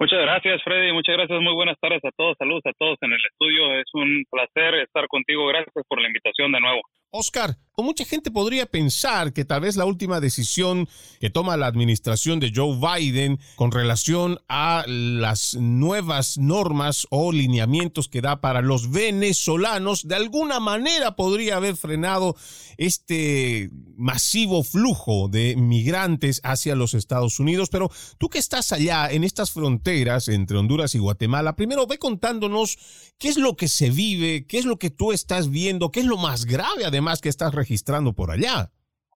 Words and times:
Muchas 0.00 0.18
gracias, 0.22 0.62
Freddy. 0.64 0.94
Muchas 0.94 1.14
gracias. 1.14 1.42
Muy 1.42 1.52
buenas 1.52 1.76
tardes 1.78 2.02
a 2.06 2.10
todos. 2.16 2.34
Saludos 2.38 2.62
a 2.64 2.72
todos 2.78 2.96
en 3.02 3.12
el 3.12 3.20
estudio. 3.30 3.74
Es 3.74 3.84
un 3.92 4.24
placer 4.30 4.76
estar 4.76 5.06
contigo. 5.08 5.46
Gracias 5.48 5.84
por 5.86 6.00
la 6.00 6.06
invitación 6.06 6.52
de 6.52 6.60
nuevo. 6.60 6.80
Oscar, 7.10 7.50
mucha 7.82 8.04
gente 8.04 8.30
podría 8.30 8.66
pensar 8.66 9.32
que 9.32 9.44
tal 9.44 9.62
vez 9.62 9.76
la 9.76 9.84
última 9.84 10.20
decisión 10.20 10.88
que 11.20 11.30
toma 11.30 11.56
la 11.56 11.66
administración 11.66 12.40
de 12.40 12.52
Joe 12.54 12.78
Biden 12.78 13.40
con 13.56 13.72
relación 13.72 14.38
a 14.48 14.84
las 14.86 15.54
nuevas 15.56 16.38
normas 16.38 17.06
o 17.10 17.32
lineamientos 17.32 18.08
que 18.08 18.20
da 18.20 18.40
para 18.40 18.62
los 18.62 18.90
venezolanos, 18.90 20.06
de 20.06 20.14
alguna 20.14 20.60
manera 20.60 21.16
podría 21.16 21.56
haber 21.56 21.76
frenado 21.76 22.36
este 22.76 23.70
masivo 23.96 24.62
flujo 24.62 25.28
de 25.28 25.56
migrantes 25.56 26.40
hacia 26.44 26.74
los 26.74 26.94
Estados 26.94 27.40
Unidos. 27.40 27.68
Pero 27.68 27.90
tú 28.16 28.28
que 28.28 28.38
estás 28.38 28.72
allá 28.72 29.10
en 29.10 29.24
estas 29.24 29.50
fronteras 29.50 30.28
entre 30.28 30.56
Honduras 30.56 30.94
y 30.94 30.98
Guatemala, 30.98 31.56
primero 31.56 31.86
ve 31.86 31.98
contándonos 31.98 32.78
qué 33.18 33.28
es 33.28 33.36
lo 33.36 33.56
que 33.56 33.68
se 33.68 33.90
vive, 33.90 34.46
qué 34.46 34.58
es 34.58 34.64
lo 34.64 34.78
que 34.78 34.88
tú 34.88 35.12
estás 35.12 35.50
viendo, 35.50 35.90
qué 35.90 36.00
es 36.00 36.06
lo 36.06 36.16
más 36.16 36.46
grave 36.46 36.84
además 36.86 37.00
más 37.00 37.20
que 37.20 37.28
estás 37.28 37.54
registrando 37.54 37.69
por 38.14 38.30
allá. 38.30 38.68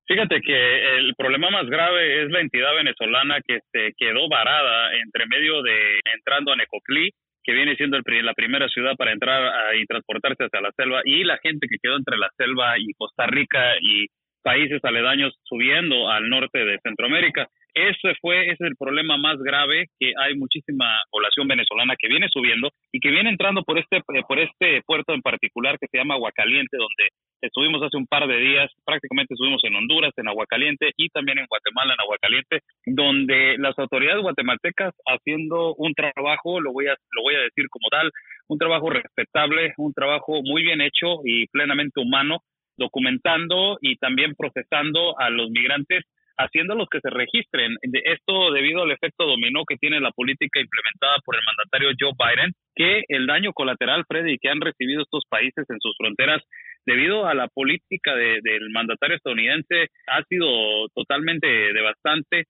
Fíjate 0.07 0.41
que 0.43 0.99
el 0.99 1.15
problema 1.17 1.51
más 1.51 1.67
grave 1.67 2.25
es 2.25 2.31
la 2.31 2.41
entidad 2.41 2.75
venezolana 2.75 3.41
que 3.41 3.61
se 3.73 3.93
quedó 3.97 4.29
varada 4.29 4.95
entre 4.97 5.27
medio 5.27 5.63
de 5.63 6.01
entrando 6.15 6.53
a 6.53 6.57
Necoclí, 6.57 7.11
que 7.43 7.53
viene 7.53 7.75
siendo 7.77 7.97
el, 7.97 8.05
la 8.25 8.35
primera 8.35 8.69
ciudad 8.69 8.97
para 8.97 9.13
entrar 9.13 9.75
y 9.77 9.87
transportarse 9.87 10.45
hacia 10.45 10.61
la 10.61 10.73
selva, 10.77 11.01
y 11.05 11.25
la 11.25 11.39
gente 11.39 11.67
que 11.69 11.79
quedó 11.83 11.97
entre 11.97 12.19
la 12.19 12.29
selva 12.37 12.79
y 12.79 12.93
Costa 12.95 13.27
Rica 13.27 13.77
y 13.81 14.07
países 14.43 14.85
aledaños 14.85 15.35
subiendo 15.45 16.11
al 16.11 16.29
norte 16.29 16.65
de 16.65 16.79
Centroamérica. 16.83 17.49
Ese 17.73 18.15
fue, 18.21 18.45
ese 18.45 18.53
es 18.53 18.61
el 18.61 18.77
problema 18.77 19.17
más 19.17 19.39
grave, 19.39 19.87
que 19.99 20.13
hay 20.17 20.37
muchísima 20.37 21.03
población 21.11 21.49
venezolana 21.49 21.97
que 21.99 22.09
viene 22.09 22.29
subiendo 22.29 22.71
y 22.93 23.01
que 23.01 23.11
viene 23.11 23.31
entrando 23.31 23.65
por 23.65 23.79
este, 23.79 24.01
por 24.29 24.39
este 24.39 24.83
puerto 24.87 25.13
en 25.13 25.23
particular 25.23 25.77
que 25.79 25.89
se 25.91 25.99
llama 25.99 26.15
Aguacaliente, 26.15 26.77
donde 26.77 27.09
estuvimos 27.45 27.83
hace 27.83 27.97
un 27.97 28.07
par 28.07 28.27
de 28.27 28.37
días, 28.39 28.71
prácticamente 28.85 29.35
estuvimos 29.35 29.63
en 29.65 29.77
Honduras, 29.77 30.13
en 30.17 30.29
Aguacaliente 30.29 30.93
y 30.97 31.09
también 31.11 31.39
en 31.39 31.47
Guatemala, 31.47 31.95
en 31.95 32.01
Aguacaliente, 32.01 32.61
donde 32.87 33.57
las 33.59 33.79
autoridades 33.79 34.23
guatemaltecas 34.23 34.95
haciendo 35.07 35.75
un 35.75 35.93
trabajo, 35.95 36.61
lo 36.61 36.73
voy 36.73 36.87
a, 36.87 36.97
lo 37.13 37.23
voy 37.23 37.35
a 37.35 37.41
decir 37.41 37.69
como 37.69 37.89
tal, 37.91 38.11
un 38.49 38.59
trabajo 38.59 38.91
respetable, 38.91 39.75
un 39.77 39.93
trabajo 39.93 40.41
muy 40.43 40.63
bien 40.63 40.81
hecho 40.81 41.21
y 41.25 41.47
plenamente 41.49 42.01
humano, 42.01 42.41
documentando 42.77 43.79
y 43.81 43.97
también 43.97 44.35
procesando 44.35 45.19
a 45.19 45.31
los 45.31 45.51
migrantes 45.51 46.05
haciéndolos 46.37 46.89
que 46.91 47.01
se 47.01 47.11
registren. 47.11 47.77
Esto 48.05 48.53
debido 48.53 48.83
al 48.83 48.91
efecto 48.91 49.27
dominó 49.27 49.65
que 49.69 49.77
tiene 49.77 50.01
la 50.01 50.11
política 50.11 50.61
implementada 50.61 51.17
por 51.25 51.37
el 51.37 51.43
mandatario 51.45 51.97
Joe 51.99 52.13
Biden, 52.19 52.53
que 52.75 53.03
el 53.09 53.27
daño 53.27 53.53
colateral, 53.53 54.05
Freddy, 54.07 54.39
que 54.39 54.49
han 54.49 54.61
recibido 54.61 55.03
estos 55.03 55.25
países 55.29 55.65
en 55.69 55.79
sus 55.81 55.97
fronteras 55.97 56.43
debido 56.87 57.27
a 57.27 57.35
la 57.35 57.49
política 57.49 58.15
del 58.15 58.71
mandatario 58.71 59.17
estadounidense 59.17 59.89
ha 60.07 60.23
sido 60.25 60.89
totalmente 60.95 61.47
devastante. 61.47 62.45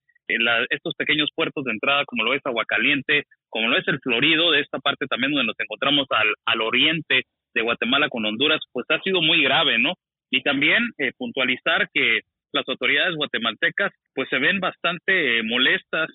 estos 0.71 0.95
pequeños 0.95 1.29
puertos 1.35 1.65
de 1.65 1.73
entrada, 1.73 2.05
como 2.07 2.25
lo 2.25 2.33
es 2.35 2.41
Aguacaliente, 2.45 3.25
como 3.51 3.69
lo 3.69 3.77
es 3.77 3.87
el 3.89 4.01
Florido, 4.01 4.51
de 4.51 4.61
esta 4.61 4.79
parte 4.79 5.07
también 5.07 5.33
donde 5.33 5.47
nos 5.47 5.61
encontramos 5.61 6.07
al, 6.11 6.29
al 6.47 6.61
oriente 6.63 7.25
de 7.55 7.63
Guatemala 7.63 8.09
con 8.09 8.25
Honduras, 8.25 8.61
pues 8.73 8.87
ha 8.89 9.01
sido 9.01 9.21
muy 9.21 9.43
grave, 9.43 9.79
¿no? 9.79 9.95
Y 10.31 10.43
también 10.43 10.83
eh, 10.99 11.13
puntualizar 11.17 11.89
que 11.93 12.23
las 12.55 12.69
autoridades 12.69 13.17
guatemaltecas 13.17 13.93
pues 14.15 14.29
se 14.31 14.39
ven 14.39 14.61
bastante 14.61 15.39
eh, 15.39 15.43
molestas 15.43 16.09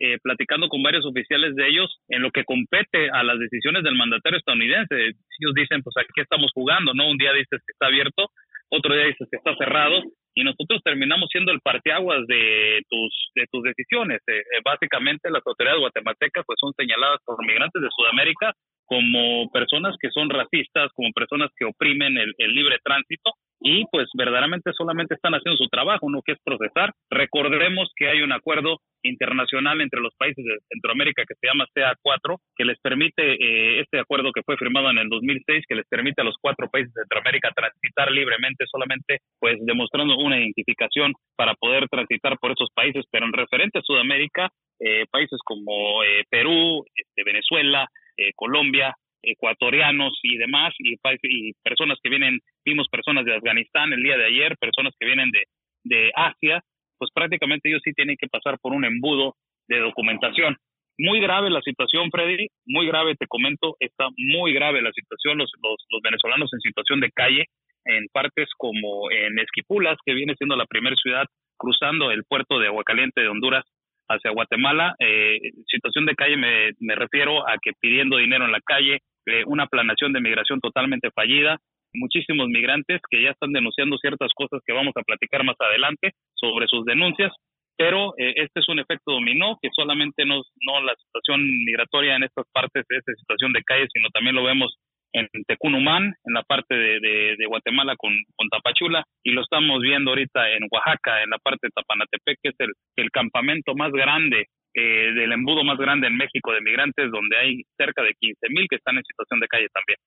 eh, 0.00 0.18
platicando 0.22 0.68
con 0.68 0.82
varios 0.82 1.06
oficiales 1.06 1.54
de 1.54 1.68
ellos 1.68 1.88
en 2.08 2.20
lo 2.20 2.30
que 2.30 2.44
compete 2.44 3.10
a 3.10 3.22
las 3.22 3.38
decisiones 3.38 3.84
del 3.84 3.94
mandatario 3.94 4.38
estadounidense. 4.38 4.94
Ellos 4.94 5.54
dicen, 5.54 5.82
pues 5.82 5.94
aquí 5.96 6.20
estamos 6.20 6.50
jugando, 6.52 6.92
¿no? 6.94 7.08
Un 7.08 7.16
día 7.16 7.32
dices 7.32 7.62
que 7.64 7.72
está 7.72 7.86
abierto, 7.86 8.26
otro 8.70 8.94
día 8.94 9.06
dices 9.06 9.28
que 9.30 9.36
está 9.38 9.54
cerrado, 9.56 10.02
y 10.34 10.42
nosotros 10.42 10.82
terminamos 10.82 11.28
siendo 11.30 11.52
el 11.52 11.60
parteaguas 11.60 12.26
de 12.26 12.82
tus, 12.90 13.30
de 13.36 13.46
tus 13.50 13.62
decisiones. 13.62 14.20
Eh, 14.26 14.42
básicamente 14.64 15.30
las 15.30 15.46
autoridades 15.46 15.80
guatemaltecas 15.80 16.44
pues 16.44 16.58
son 16.60 16.72
señaladas 16.76 17.20
por 17.24 17.38
migrantes 17.46 17.80
de 17.80 17.88
Sudamérica 17.96 18.52
como 18.84 19.48
personas 19.50 19.96
que 20.00 20.10
son 20.10 20.28
racistas, 20.28 20.90
como 20.94 21.10
personas 21.12 21.50
que 21.56 21.64
oprimen 21.64 22.18
el, 22.18 22.54
libre 22.54 22.78
tránsito 22.82 23.30
y 23.66 23.86
pues 23.90 24.08
verdaderamente 24.12 24.72
solamente 24.76 25.14
están 25.14 25.32
haciendo 25.32 25.56
su 25.56 25.68
trabajo, 25.68 26.10
no 26.10 26.20
que 26.20 26.32
es 26.32 26.38
procesar. 26.44 26.92
Recordemos 27.10 27.90
que 27.96 28.08
hay 28.08 28.20
un 28.20 28.30
acuerdo 28.30 28.80
internacional 29.02 29.80
entre 29.80 30.02
los 30.02 30.14
países 30.18 30.44
de 30.44 30.58
Centroamérica 30.68 31.24
que 31.26 31.34
se 31.40 31.46
llama 31.46 31.66
CA4, 31.74 32.36
que 32.56 32.66
les 32.66 32.78
permite, 32.80 33.22
eh, 33.22 33.80
este 33.80 33.98
acuerdo 33.98 34.32
que 34.32 34.42
fue 34.42 34.58
firmado 34.58 34.90
en 34.90 34.98
el 34.98 35.08
2006, 35.08 35.64
que 35.66 35.76
les 35.76 35.88
permite 35.88 36.20
a 36.20 36.24
los 36.24 36.36
cuatro 36.42 36.68
países 36.68 36.92
de 36.92 37.02
Centroamérica 37.04 37.52
transitar 37.56 38.12
libremente, 38.12 38.66
solamente 38.70 39.20
pues 39.40 39.56
demostrando 39.64 40.14
una 40.18 40.38
identificación 40.38 41.14
para 41.34 41.54
poder 41.54 41.88
transitar 41.88 42.36
por 42.38 42.52
esos 42.52 42.68
países, 42.74 43.06
pero 43.10 43.24
en 43.24 43.32
referente 43.32 43.78
a 43.78 43.82
Sudamérica, 43.82 44.50
eh, 44.78 45.06
países 45.10 45.40
como 45.42 46.04
eh, 46.04 46.24
Perú, 46.28 46.84
este, 46.94 47.24
Venezuela, 47.24 47.88
Colombia, 48.36 48.94
ecuatorianos 49.24 50.18
y 50.22 50.36
demás, 50.36 50.72
y, 50.78 50.94
y 51.22 51.52
personas 51.62 51.98
que 52.02 52.10
vienen, 52.10 52.38
vimos 52.64 52.88
personas 52.88 53.24
de 53.24 53.34
Afganistán 53.34 53.92
el 53.92 54.02
día 54.02 54.16
de 54.16 54.26
ayer, 54.26 54.56
personas 54.58 54.94
que 54.98 55.06
vienen 55.06 55.30
de, 55.30 55.44
de 55.84 56.12
Asia, 56.14 56.62
pues 56.98 57.10
prácticamente 57.14 57.68
ellos 57.68 57.82
sí 57.84 57.92
tienen 57.92 58.16
que 58.18 58.28
pasar 58.28 58.58
por 58.60 58.72
un 58.72 58.84
embudo 58.84 59.34
de 59.68 59.80
documentación. 59.80 60.56
Muy 60.96 61.20
grave 61.20 61.50
la 61.50 61.60
situación, 61.62 62.10
Freddy, 62.10 62.46
muy 62.66 62.86
grave, 62.86 63.16
te 63.16 63.26
comento, 63.26 63.76
está 63.80 64.06
muy 64.16 64.52
grave 64.52 64.80
la 64.80 64.92
situación, 64.92 65.38
los, 65.38 65.50
los, 65.62 65.76
los 65.90 66.02
venezolanos 66.02 66.52
en 66.52 66.60
situación 66.60 67.00
de 67.00 67.10
calle, 67.10 67.46
en 67.84 68.06
partes 68.12 68.48
como 68.56 69.10
en 69.10 69.38
Esquipulas, 69.38 69.98
que 70.06 70.14
viene 70.14 70.34
siendo 70.36 70.56
la 70.56 70.66
primera 70.66 70.96
ciudad 70.96 71.26
cruzando 71.56 72.10
el 72.10 72.24
puerto 72.24 72.58
de 72.58 72.68
Aguacaliente 72.68 73.20
de 73.20 73.28
Honduras 73.28 73.64
hacia 74.08 74.30
Guatemala. 74.30 74.94
Eh, 74.98 75.38
situación 75.66 76.06
de 76.06 76.14
calle 76.14 76.36
me, 76.36 76.70
me, 76.78 76.94
refiero 76.94 77.48
a 77.48 77.56
que 77.60 77.72
pidiendo 77.80 78.16
dinero 78.16 78.44
en 78.44 78.52
la 78.52 78.60
calle, 78.60 79.00
eh, 79.26 79.42
una 79.46 79.66
planación 79.66 80.12
de 80.12 80.20
migración 80.20 80.60
totalmente 80.60 81.10
fallida, 81.10 81.58
muchísimos 81.94 82.48
migrantes 82.48 83.00
que 83.10 83.22
ya 83.22 83.30
están 83.30 83.52
denunciando 83.52 83.96
ciertas 83.98 84.30
cosas 84.34 84.60
que 84.66 84.72
vamos 84.72 84.92
a 84.96 85.02
platicar 85.02 85.44
más 85.44 85.56
adelante 85.58 86.12
sobre 86.34 86.66
sus 86.66 86.84
denuncias, 86.84 87.32
pero 87.76 88.14
eh, 88.18 88.34
este 88.36 88.60
es 88.60 88.68
un 88.68 88.78
efecto 88.78 89.12
dominó 89.12 89.58
que 89.60 89.68
solamente 89.74 90.24
no, 90.24 90.42
no 90.60 90.82
la 90.82 90.94
situación 90.96 91.40
migratoria 91.64 92.16
en 92.16 92.24
estas 92.24 92.46
partes 92.52 92.84
es 92.88 93.04
de 93.04 93.14
situación 93.14 93.52
de 93.52 93.62
calle, 93.62 93.86
sino 93.92 94.08
también 94.10 94.36
lo 94.36 94.44
vemos 94.44 94.76
en 95.14 95.28
Tecunumán, 95.46 96.12
en 96.24 96.34
la 96.34 96.42
parte 96.42 96.74
de, 96.74 96.98
de, 97.38 97.46
Guatemala 97.46 97.94
con, 97.96 98.12
con, 98.34 98.48
Tapachula, 98.48 99.04
y 99.22 99.30
lo 99.30 99.42
estamos 99.42 99.80
viendo 99.80 100.10
ahorita 100.10 100.50
en 100.50 100.66
Oaxaca, 100.70 101.22
en 101.22 101.30
la 101.30 101.38
parte 101.38 101.68
de 101.68 101.70
Tapanatepec, 101.70 102.38
que 102.42 102.48
es 102.48 102.56
el, 102.58 102.72
el 102.96 103.10
campamento 103.12 103.76
más 103.76 103.92
grande 103.92 104.46
eh, 104.74 105.12
del 105.14 105.32
embudo 105.32 105.62
más 105.62 105.78
grande 105.78 106.08
en 106.08 106.16
México 106.16 106.52
de 106.52 106.60
migrantes, 106.60 107.10
donde 107.10 107.36
hay 107.36 107.62
cerca 107.76 108.02
de 108.02 108.12
15 108.18 108.48
mil 108.50 108.66
que 108.68 108.76
están 108.76 108.96
en 108.96 109.04
situación 109.04 109.40
de 109.40 109.46
calle 109.46 109.68
también. 109.72 109.98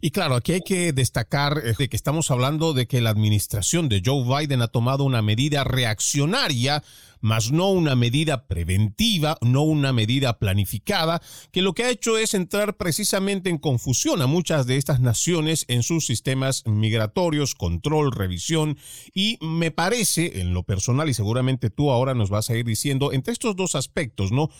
Y 0.00 0.10
claro, 0.10 0.34
aquí 0.34 0.52
hay 0.52 0.60
que 0.60 0.92
destacar 0.92 1.58
eh, 1.64 1.88
que 1.88 1.96
estamos 1.96 2.30
hablando 2.30 2.72
de 2.72 2.86
que 2.86 3.00
la 3.00 3.10
administración 3.10 3.88
de 3.88 4.02
Joe 4.04 4.24
Biden 4.24 4.62
ha 4.62 4.68
tomado 4.68 5.04
una 5.04 5.22
medida 5.22 5.62
reaccionaria 5.62 6.82
mas 7.20 7.52
no 7.52 7.70
una 7.70 7.94
medida 7.94 8.46
preventiva, 8.46 9.38
no 9.40 9.62
una 9.62 9.92
medida 9.92 10.38
planificada, 10.38 11.20
que 11.52 11.62
lo 11.62 11.74
que 11.74 11.84
ha 11.84 11.90
hecho 11.90 12.18
es 12.18 12.34
entrar 12.34 12.76
precisamente 12.76 13.50
en 13.50 13.58
confusión 13.58 14.22
a 14.22 14.26
muchas 14.26 14.66
de 14.66 14.76
estas 14.76 15.00
naciones 15.00 15.64
en 15.68 15.82
sus 15.82 16.06
sistemas 16.06 16.64
migratorios, 16.66 17.54
control, 17.54 18.12
revisión, 18.12 18.78
y 19.14 19.38
me 19.40 19.70
parece, 19.70 20.40
en 20.40 20.54
lo 20.54 20.62
personal, 20.62 21.08
y 21.08 21.14
seguramente 21.14 21.70
tú 21.70 21.90
ahora 21.90 22.14
nos 22.14 22.30
vas 22.30 22.50
a 22.50 22.56
ir 22.56 22.64
diciendo, 22.64 23.12
entre 23.12 23.32
estos 23.32 23.56
dos 23.56 23.74
aspectos, 23.74 24.32
¿no? 24.32 24.50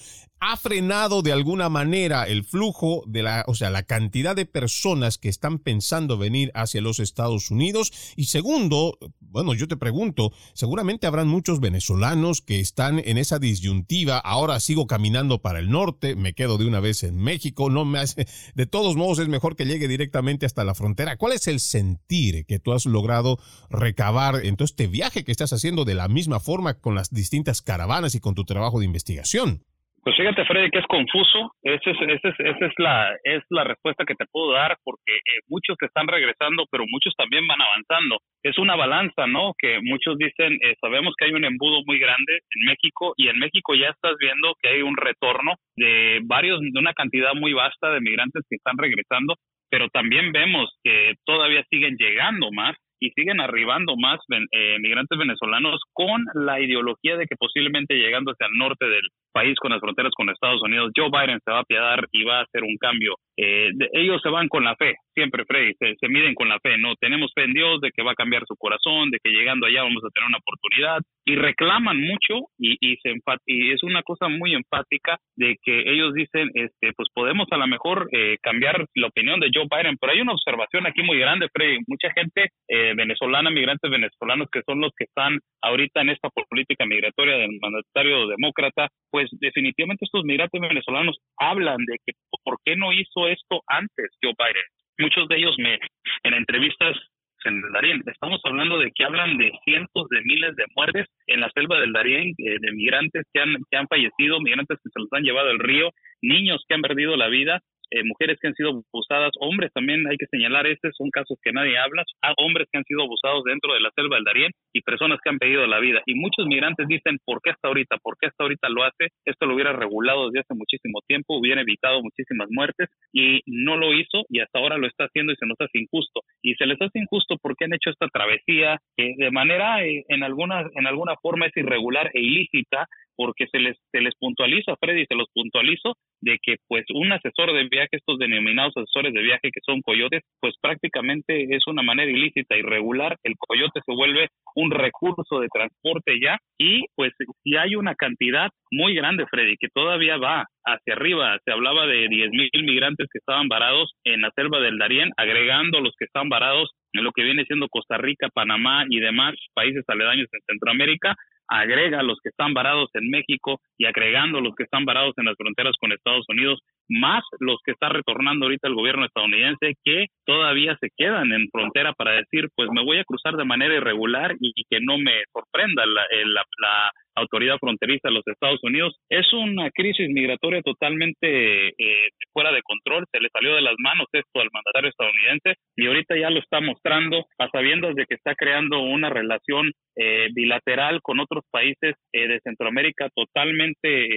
ha 0.40 0.56
frenado 0.56 1.22
de 1.22 1.32
alguna 1.32 1.68
manera 1.68 2.24
el 2.24 2.44
flujo 2.44 3.02
de 3.06 3.22
la, 3.22 3.44
o 3.48 3.54
sea, 3.54 3.70
la 3.70 3.82
cantidad 3.82 4.36
de 4.36 4.46
personas 4.46 5.18
que 5.18 5.28
están 5.28 5.58
pensando 5.58 6.16
venir 6.16 6.50
hacia 6.54 6.80
los 6.80 7.00
Estados 7.00 7.50
Unidos. 7.50 7.92
Y 8.16 8.26
segundo, 8.26 8.98
bueno, 9.20 9.54
yo 9.54 9.66
te 9.66 9.76
pregunto, 9.76 10.32
seguramente 10.54 11.06
habrán 11.06 11.28
muchos 11.28 11.60
venezolanos 11.60 12.40
que 12.48 12.60
están 12.60 12.98
en 13.04 13.18
esa 13.18 13.38
disyuntiva, 13.38 14.16
ahora 14.16 14.58
sigo 14.58 14.86
caminando 14.86 15.42
para 15.42 15.58
el 15.58 15.68
norte, 15.68 16.16
me 16.16 16.32
quedo 16.32 16.56
de 16.56 16.64
una 16.64 16.80
vez 16.80 17.02
en 17.02 17.18
México, 17.18 17.68
no 17.68 17.84
me 17.84 17.98
hace, 17.98 18.26
de 18.54 18.64
todos 18.64 18.96
modos 18.96 19.18
es 19.18 19.28
mejor 19.28 19.54
que 19.54 19.66
llegue 19.66 19.86
directamente 19.86 20.46
hasta 20.46 20.64
la 20.64 20.74
frontera. 20.74 21.18
¿Cuál 21.18 21.34
es 21.34 21.46
el 21.46 21.60
sentir 21.60 22.46
que 22.46 22.58
tú 22.58 22.72
has 22.72 22.86
logrado 22.86 23.38
recabar 23.68 24.46
en 24.46 24.56
todo 24.56 24.64
este 24.64 24.86
viaje 24.86 25.24
que 25.24 25.30
estás 25.30 25.52
haciendo 25.52 25.84
de 25.84 25.92
la 25.92 26.08
misma 26.08 26.40
forma 26.40 26.72
con 26.80 26.94
las 26.94 27.10
distintas 27.10 27.60
caravanas 27.60 28.14
y 28.14 28.20
con 28.20 28.34
tu 28.34 28.46
trabajo 28.46 28.78
de 28.78 28.86
investigación? 28.86 29.62
Pues 30.02 30.16
fíjate, 30.16 30.44
Freddy, 30.44 30.70
que 30.70 30.78
es 30.78 30.86
confuso. 30.86 31.52
Esa 31.62 31.90
es, 31.90 31.96
esa 32.00 32.28
es, 32.28 32.34
esa 32.38 32.66
es, 32.66 32.72
la, 32.78 33.16
es 33.24 33.42
la 33.50 33.64
respuesta 33.64 34.04
que 34.04 34.14
te 34.14 34.26
puedo 34.30 34.52
dar, 34.52 34.76
porque 34.84 35.16
eh, 35.16 35.40
muchos 35.48 35.76
que 35.78 35.86
están 35.86 36.06
regresando, 36.08 36.64
pero 36.70 36.84
muchos 36.88 37.14
también 37.16 37.46
van 37.46 37.60
avanzando. 37.60 38.18
Es 38.42 38.58
una 38.58 38.76
balanza, 38.76 39.26
¿no? 39.26 39.52
Que 39.58 39.80
muchos 39.82 40.16
dicen, 40.16 40.54
eh, 40.62 40.74
sabemos 40.80 41.14
que 41.16 41.26
hay 41.26 41.32
un 41.32 41.44
embudo 41.44 41.82
muy 41.86 41.98
grande 41.98 42.40
en 42.50 42.66
México 42.66 43.12
y 43.16 43.28
en 43.28 43.38
México 43.38 43.74
ya 43.74 43.88
estás 43.88 44.14
viendo 44.18 44.54
que 44.62 44.68
hay 44.68 44.82
un 44.82 44.96
retorno 44.96 45.54
de 45.76 46.20
varios, 46.24 46.60
de 46.60 46.78
una 46.78 46.94
cantidad 46.94 47.34
muy 47.34 47.52
vasta 47.52 47.90
de 47.90 48.00
migrantes 48.00 48.44
que 48.48 48.56
están 48.56 48.78
regresando, 48.78 49.34
pero 49.70 49.88
también 49.88 50.32
vemos 50.32 50.70
que 50.82 51.14
todavía 51.24 51.64
siguen 51.70 51.96
llegando 51.98 52.50
más 52.52 52.76
y 53.00 53.10
siguen 53.10 53.40
arribando 53.40 53.96
más 53.96 54.18
eh, 54.30 54.78
migrantes 54.80 55.18
venezolanos 55.18 55.80
con 55.92 56.24
la 56.34 56.60
ideología 56.60 57.16
de 57.16 57.26
que 57.26 57.36
posiblemente 57.36 57.94
llegando 57.94 58.32
hacia 58.32 58.46
el 58.46 58.58
norte 58.58 58.86
del 58.86 59.08
país 59.38 59.56
con 59.60 59.70
las 59.70 59.80
fronteras 59.80 60.12
con 60.16 60.28
Estados 60.30 60.60
Unidos, 60.62 60.90
Joe 60.96 61.10
Biden 61.10 61.38
se 61.44 61.50
va 61.52 61.58
a 61.58 61.60
apiadar 61.60 62.08
y 62.10 62.24
va 62.24 62.40
a 62.40 62.42
hacer 62.42 62.64
un 62.64 62.76
cambio. 62.76 63.14
Eh, 63.40 63.70
ellos 63.92 64.20
se 64.20 64.30
van 64.30 64.48
con 64.48 64.64
la 64.64 64.74
fe, 64.74 64.96
siempre 65.14 65.44
Freddy, 65.44 65.72
se, 65.78 66.08
miden 66.08 66.34
con 66.34 66.48
la 66.48 66.58
fe, 66.58 66.76
¿no? 66.76 66.96
Tenemos 66.96 67.30
fe 67.32 67.44
en 67.44 67.52
Dios 67.52 67.80
de 67.80 67.92
que 67.92 68.02
va 68.02 68.10
a 68.10 68.16
cambiar 68.16 68.42
su 68.48 68.56
corazón, 68.56 69.12
de 69.12 69.20
que 69.22 69.30
llegando 69.30 69.66
allá 69.66 69.84
vamos 69.84 70.02
a 70.04 70.10
tener 70.10 70.26
una 70.26 70.38
oportunidad 70.38 70.98
y 71.24 71.36
reclaman 71.36 72.00
mucho 72.00 72.50
y, 72.58 72.76
y, 72.80 72.96
se 72.96 73.14
y 73.46 73.70
es 73.70 73.84
una 73.84 74.02
cosa 74.02 74.26
muy 74.28 74.54
enfática 74.54 75.18
de 75.36 75.56
que 75.62 75.82
ellos 75.86 76.14
dicen, 76.14 76.50
este, 76.54 76.92
pues 76.96 77.08
podemos 77.14 77.46
a 77.52 77.58
lo 77.58 77.68
mejor 77.68 78.08
eh, 78.10 78.38
cambiar 78.42 78.86
la 78.94 79.06
opinión 79.06 79.38
de 79.38 79.50
Joe 79.54 79.68
Biden, 79.70 79.98
pero 80.00 80.14
hay 80.14 80.20
una 80.20 80.32
observación 80.32 80.86
aquí 80.86 81.02
muy 81.04 81.18
grande, 81.20 81.48
Freddy, 81.52 81.78
mucha 81.86 82.10
gente 82.10 82.48
eh, 82.66 82.92
venezolana, 82.96 83.50
migrantes 83.50 83.88
venezolanos 83.88 84.48
que 84.50 84.62
son 84.66 84.80
los 84.80 84.90
que 84.96 85.04
están 85.04 85.38
ahorita 85.62 86.00
en 86.00 86.10
esta 86.10 86.28
política 86.30 86.86
migratoria 86.86 87.36
del 87.36 87.56
mandatario 87.60 88.26
demócrata, 88.26 88.88
pues 89.12 89.28
definitivamente 89.38 90.06
estos 90.06 90.24
migrantes 90.24 90.60
venezolanos 90.60 91.18
hablan 91.38 91.78
de 91.86 91.98
que 92.04 92.12
por 92.42 92.58
qué 92.64 92.74
no 92.74 92.92
hizo 92.92 93.27
esto 93.32 93.62
antes 93.66 94.10
Joe 94.22 94.34
Biden. 94.38 94.64
Muchos 94.98 95.28
de 95.28 95.36
ellos 95.36 95.54
me 95.58 95.78
en 96.24 96.34
entrevistas 96.34 96.96
en 97.44 97.62
el 97.64 97.72
Darién. 97.72 98.02
Estamos 98.06 98.40
hablando 98.44 98.78
de 98.78 98.90
que 98.92 99.04
hablan 99.04 99.38
de 99.38 99.52
cientos 99.64 100.08
de 100.08 100.20
miles 100.22 100.56
de 100.56 100.64
muertes 100.74 101.06
en 101.26 101.40
la 101.40 101.50
selva 101.50 101.80
del 101.80 101.92
Darién, 101.92 102.34
eh, 102.38 102.56
de 102.60 102.72
migrantes 102.72 103.24
que 103.32 103.40
han, 103.40 103.54
que 103.70 103.76
han 103.76 103.88
fallecido, 103.88 104.40
migrantes 104.40 104.78
que 104.82 104.90
se 104.90 105.00
los 105.00 105.08
han 105.12 105.22
llevado 105.22 105.50
al 105.50 105.58
río, 105.58 105.90
niños 106.20 106.64
que 106.68 106.74
han 106.74 106.82
perdido 106.82 107.16
la 107.16 107.28
vida 107.28 107.60
eh, 107.90 108.04
mujeres 108.04 108.38
que 108.40 108.48
han 108.48 108.54
sido 108.54 108.82
abusadas, 108.92 109.32
hombres 109.40 109.72
también 109.72 110.06
hay 110.08 110.16
que 110.16 110.26
señalar, 110.26 110.66
estos 110.66 110.92
son 110.96 111.10
casos 111.10 111.38
que 111.42 111.52
nadie 111.52 111.78
habla, 111.78 112.04
hombres 112.36 112.68
que 112.70 112.78
han 112.78 112.84
sido 112.84 113.02
abusados 113.02 113.44
dentro 113.44 113.74
de 113.74 113.80
la 113.80 113.90
selva 113.94 114.16
del 114.16 114.24
Darién 114.24 114.52
y 114.72 114.82
personas 114.82 115.18
que 115.22 115.30
han 115.30 115.38
pedido 115.38 115.66
la 115.66 115.80
vida. 115.80 116.02
Y 116.06 116.14
muchos 116.14 116.46
migrantes 116.46 116.86
dicen, 116.88 117.18
¿por 117.24 117.40
qué 117.42 117.50
hasta 117.50 117.68
ahorita? 117.68 117.96
¿Por 118.02 118.16
qué 118.18 118.26
hasta 118.28 118.44
ahorita 118.44 118.68
lo 118.68 118.84
hace? 118.84 119.08
Esto 119.24 119.46
lo 119.46 119.54
hubiera 119.54 119.72
regulado 119.72 120.26
desde 120.26 120.40
hace 120.40 120.54
muchísimo 120.54 121.00
tiempo, 121.06 121.38
hubiera 121.38 121.62
evitado 121.62 122.02
muchísimas 122.02 122.48
muertes 122.50 122.88
y 123.12 123.40
no 123.46 123.76
lo 123.76 123.92
hizo 123.94 124.24
y 124.28 124.40
hasta 124.40 124.58
ahora 124.58 124.78
lo 124.78 124.86
está 124.86 125.04
haciendo 125.04 125.32
y 125.32 125.36
se 125.36 125.46
nos 125.46 125.60
hace 125.60 125.78
injusto. 125.78 126.20
Y 126.42 126.54
se 126.54 126.66
les 126.66 126.80
hace 126.80 126.98
injusto 126.98 127.36
porque 127.40 127.64
han 127.64 127.74
hecho 127.74 127.90
esta 127.90 128.08
travesía 128.08 128.78
que 128.96 129.14
de 129.16 129.30
manera, 129.30 129.84
eh, 129.84 130.04
en, 130.08 130.22
alguna, 130.22 130.66
en 130.74 130.86
alguna 130.86 131.14
forma 131.22 131.46
es 131.46 131.56
irregular 131.56 132.10
e 132.14 132.20
ilícita, 132.20 132.86
porque 133.18 133.48
se 133.50 133.58
les, 133.58 133.76
se 133.90 134.00
les 134.00 134.14
puntualiza, 134.14 134.76
Freddy, 134.80 135.04
se 135.06 135.16
los 135.16 135.26
puntualizo, 135.34 135.96
de 136.20 136.38
que 136.40 136.54
pues 136.68 136.84
un 136.94 137.10
asesor 137.10 137.52
de 137.52 137.64
viaje, 137.64 137.88
estos 137.90 138.16
denominados 138.18 138.76
asesores 138.76 139.12
de 139.12 139.22
viaje 139.22 139.50
que 139.52 139.60
son 139.66 139.82
coyotes, 139.82 140.22
pues 140.40 140.54
prácticamente 140.60 141.48
es 141.50 141.66
una 141.66 141.82
manera 141.82 142.10
ilícita, 142.10 142.56
irregular, 142.56 143.16
el 143.24 143.34
coyote 143.36 143.80
se 143.84 143.92
vuelve 143.92 144.28
un 144.54 144.70
recurso 144.70 145.40
de 145.40 145.48
transporte 145.52 146.20
ya 146.22 146.38
y 146.58 146.84
pues 146.94 147.12
si 147.42 147.56
hay 147.56 147.74
una 147.74 147.96
cantidad 147.96 148.50
muy 148.70 148.94
grande, 148.94 149.26
Freddy, 149.28 149.56
que 149.58 149.68
todavía 149.74 150.16
va 150.16 150.46
hacia 150.64 150.94
arriba, 150.94 151.38
se 151.44 151.50
hablaba 151.50 151.86
de 151.86 152.06
10 152.08 152.30
mil 152.30 152.64
migrantes 152.64 153.08
que 153.12 153.18
estaban 153.18 153.48
varados 153.48 153.94
en 154.04 154.20
la 154.20 154.30
selva 154.36 154.60
del 154.60 154.78
Darién, 154.78 155.10
agregando 155.16 155.80
los 155.80 155.94
que 155.98 156.04
están 156.04 156.28
varados 156.28 156.70
en 156.92 157.02
lo 157.02 157.10
que 157.10 157.24
viene 157.24 157.44
siendo 157.46 157.68
Costa 157.68 157.98
Rica, 157.98 158.28
Panamá 158.32 158.84
y 158.88 159.00
demás 159.00 159.34
países 159.54 159.84
aledaños 159.88 160.28
en 160.32 160.40
Centroamérica, 160.46 161.16
agrega 161.48 162.02
los 162.02 162.18
que 162.22 162.28
están 162.28 162.54
varados 162.54 162.90
en 162.94 163.10
México 163.10 163.60
y 163.76 163.86
agregando 163.86 164.40
los 164.40 164.54
que 164.54 164.64
están 164.64 164.84
varados 164.84 165.14
en 165.16 165.24
las 165.24 165.36
fronteras 165.36 165.74
con 165.80 165.92
Estados 165.92 166.26
Unidos, 166.28 166.60
más 166.88 167.22
los 167.40 167.58
que 167.64 167.72
está 167.72 167.88
retornando 167.88 168.46
ahorita 168.46 168.68
el 168.68 168.74
gobierno 168.74 169.06
estadounidense 169.06 169.74
que 169.84 170.06
todavía 170.24 170.76
se 170.80 170.88
quedan 170.96 171.32
en 171.32 171.48
frontera 171.50 171.92
para 171.92 172.12
decir, 172.12 172.48
pues 172.54 172.68
me 172.72 172.84
voy 172.84 172.98
a 172.98 173.04
cruzar 173.04 173.36
de 173.36 173.44
manera 173.44 173.74
irregular 173.74 174.36
y, 174.40 174.52
que 174.68 174.80
no 174.80 174.98
me 174.98 175.22
sorprenda 175.32 175.86
la, 175.86 176.02
la, 176.02 176.92
autoridad 177.18 177.58
fronteriza 177.58 178.08
de 178.08 178.14
los 178.14 178.26
Estados 178.26 178.60
Unidos. 178.62 178.96
Es 179.08 179.32
una 179.32 179.70
crisis 179.70 180.08
migratoria 180.08 180.62
totalmente 180.62 181.68
eh, 181.68 182.08
fuera 182.32 182.52
de 182.52 182.62
control, 182.62 183.04
se 183.10 183.20
le 183.20 183.28
salió 183.32 183.54
de 183.54 183.62
las 183.62 183.74
manos 183.78 184.06
esto 184.12 184.40
al 184.40 184.48
mandatario 184.52 184.90
estadounidense 184.90 185.54
y 185.76 185.86
ahorita 185.86 186.16
ya 186.16 186.30
lo 186.30 186.40
está 186.40 186.60
mostrando 186.60 187.26
a 187.38 187.48
sabiendas 187.50 187.94
de 187.94 188.04
que 188.06 188.14
está 188.14 188.34
creando 188.34 188.80
una 188.80 189.10
relación 189.10 189.70
eh, 189.96 190.28
bilateral 190.32 191.00
con 191.02 191.20
otros 191.20 191.44
países 191.50 191.94
eh, 192.12 192.28
de 192.28 192.40
Centroamérica 192.40 193.08
totalmente 193.14 194.08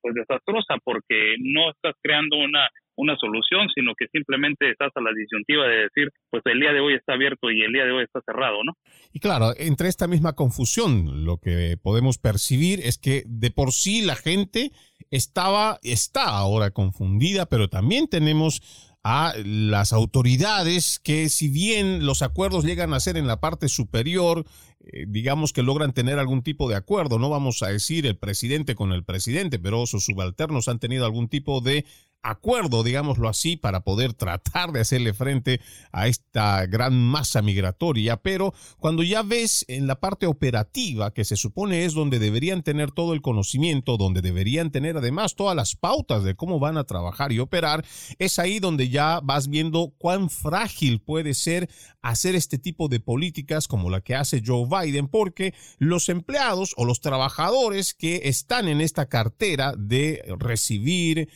pues 0.00 0.14
desastrosa 0.14 0.76
porque 0.84 1.36
no 1.38 1.70
estás 1.70 1.94
creando 2.02 2.36
una 2.36 2.68
una 2.98 3.16
solución, 3.16 3.68
sino 3.74 3.94
que 3.96 4.06
simplemente 4.12 4.70
estás 4.70 4.90
a 4.94 5.00
la 5.00 5.10
disyuntiva 5.16 5.66
de 5.66 5.82
decir, 5.84 6.10
pues 6.30 6.42
el 6.46 6.60
día 6.60 6.72
de 6.72 6.80
hoy 6.80 6.94
está 6.94 7.14
abierto 7.14 7.50
y 7.50 7.62
el 7.62 7.72
día 7.72 7.84
de 7.84 7.92
hoy 7.92 8.04
está 8.04 8.20
cerrado, 8.26 8.64
¿no? 8.64 8.76
Y 9.12 9.20
claro, 9.20 9.54
entre 9.56 9.88
esta 9.88 10.08
misma 10.08 10.34
confusión, 10.34 11.24
lo 11.24 11.38
que 11.38 11.76
podemos 11.80 12.18
percibir 12.18 12.80
es 12.80 12.98
que 12.98 13.22
de 13.26 13.50
por 13.52 13.72
sí 13.72 14.02
la 14.02 14.16
gente 14.16 14.72
estaba, 15.10 15.78
está 15.82 16.24
ahora 16.24 16.72
confundida, 16.72 17.46
pero 17.46 17.68
también 17.68 18.08
tenemos 18.08 18.60
a 19.04 19.32
las 19.44 19.92
autoridades 19.92 20.98
que 20.98 21.28
si 21.28 21.48
bien 21.48 22.04
los 22.04 22.22
acuerdos 22.22 22.64
llegan 22.64 22.92
a 22.92 23.00
ser 23.00 23.16
en 23.16 23.28
la 23.28 23.40
parte 23.40 23.68
superior, 23.68 24.44
eh, 24.80 25.04
digamos 25.08 25.52
que 25.52 25.62
logran 25.62 25.94
tener 25.94 26.18
algún 26.18 26.42
tipo 26.42 26.68
de 26.68 26.76
acuerdo, 26.76 27.18
no 27.18 27.30
vamos 27.30 27.62
a 27.62 27.68
decir 27.68 28.06
el 28.06 28.18
presidente 28.18 28.74
con 28.74 28.92
el 28.92 29.04
presidente, 29.04 29.58
pero 29.58 29.86
sus 29.86 30.04
subalternos 30.04 30.68
han 30.68 30.78
tenido 30.78 31.06
algún 31.06 31.28
tipo 31.28 31.60
de 31.60 31.86
acuerdo, 32.22 32.82
digámoslo 32.82 33.28
así, 33.28 33.56
para 33.56 33.80
poder 33.80 34.12
tratar 34.12 34.72
de 34.72 34.80
hacerle 34.80 35.14
frente 35.14 35.60
a 35.92 36.08
esta 36.08 36.66
gran 36.66 36.94
masa 36.94 37.42
migratoria. 37.42 38.16
Pero 38.16 38.54
cuando 38.78 39.02
ya 39.02 39.22
ves 39.22 39.64
en 39.68 39.86
la 39.86 40.00
parte 40.00 40.26
operativa, 40.26 41.12
que 41.12 41.24
se 41.24 41.36
supone 41.36 41.84
es 41.84 41.94
donde 41.94 42.18
deberían 42.18 42.62
tener 42.62 42.90
todo 42.90 43.14
el 43.14 43.22
conocimiento, 43.22 43.96
donde 43.96 44.20
deberían 44.20 44.70
tener 44.70 44.96
además 44.96 45.34
todas 45.34 45.56
las 45.56 45.76
pautas 45.76 46.24
de 46.24 46.34
cómo 46.34 46.58
van 46.58 46.76
a 46.76 46.84
trabajar 46.84 47.32
y 47.32 47.38
operar, 47.38 47.84
es 48.18 48.38
ahí 48.38 48.58
donde 48.58 48.88
ya 48.88 49.20
vas 49.22 49.48
viendo 49.48 49.92
cuán 49.98 50.30
frágil 50.30 51.00
puede 51.00 51.34
ser 51.34 51.68
hacer 52.02 52.34
este 52.34 52.58
tipo 52.58 52.88
de 52.88 53.00
políticas 53.00 53.68
como 53.68 53.90
la 53.90 54.00
que 54.00 54.14
hace 54.14 54.42
Joe 54.44 54.66
Biden, 54.66 55.08
porque 55.08 55.54
los 55.78 56.08
empleados 56.08 56.74
o 56.76 56.84
los 56.84 57.00
trabajadores 57.00 57.94
que 57.94 58.22
están 58.24 58.68
en 58.68 58.80
esta 58.80 59.06
cartera 59.06 59.74
de 59.76 60.22
recibir, 60.38 61.28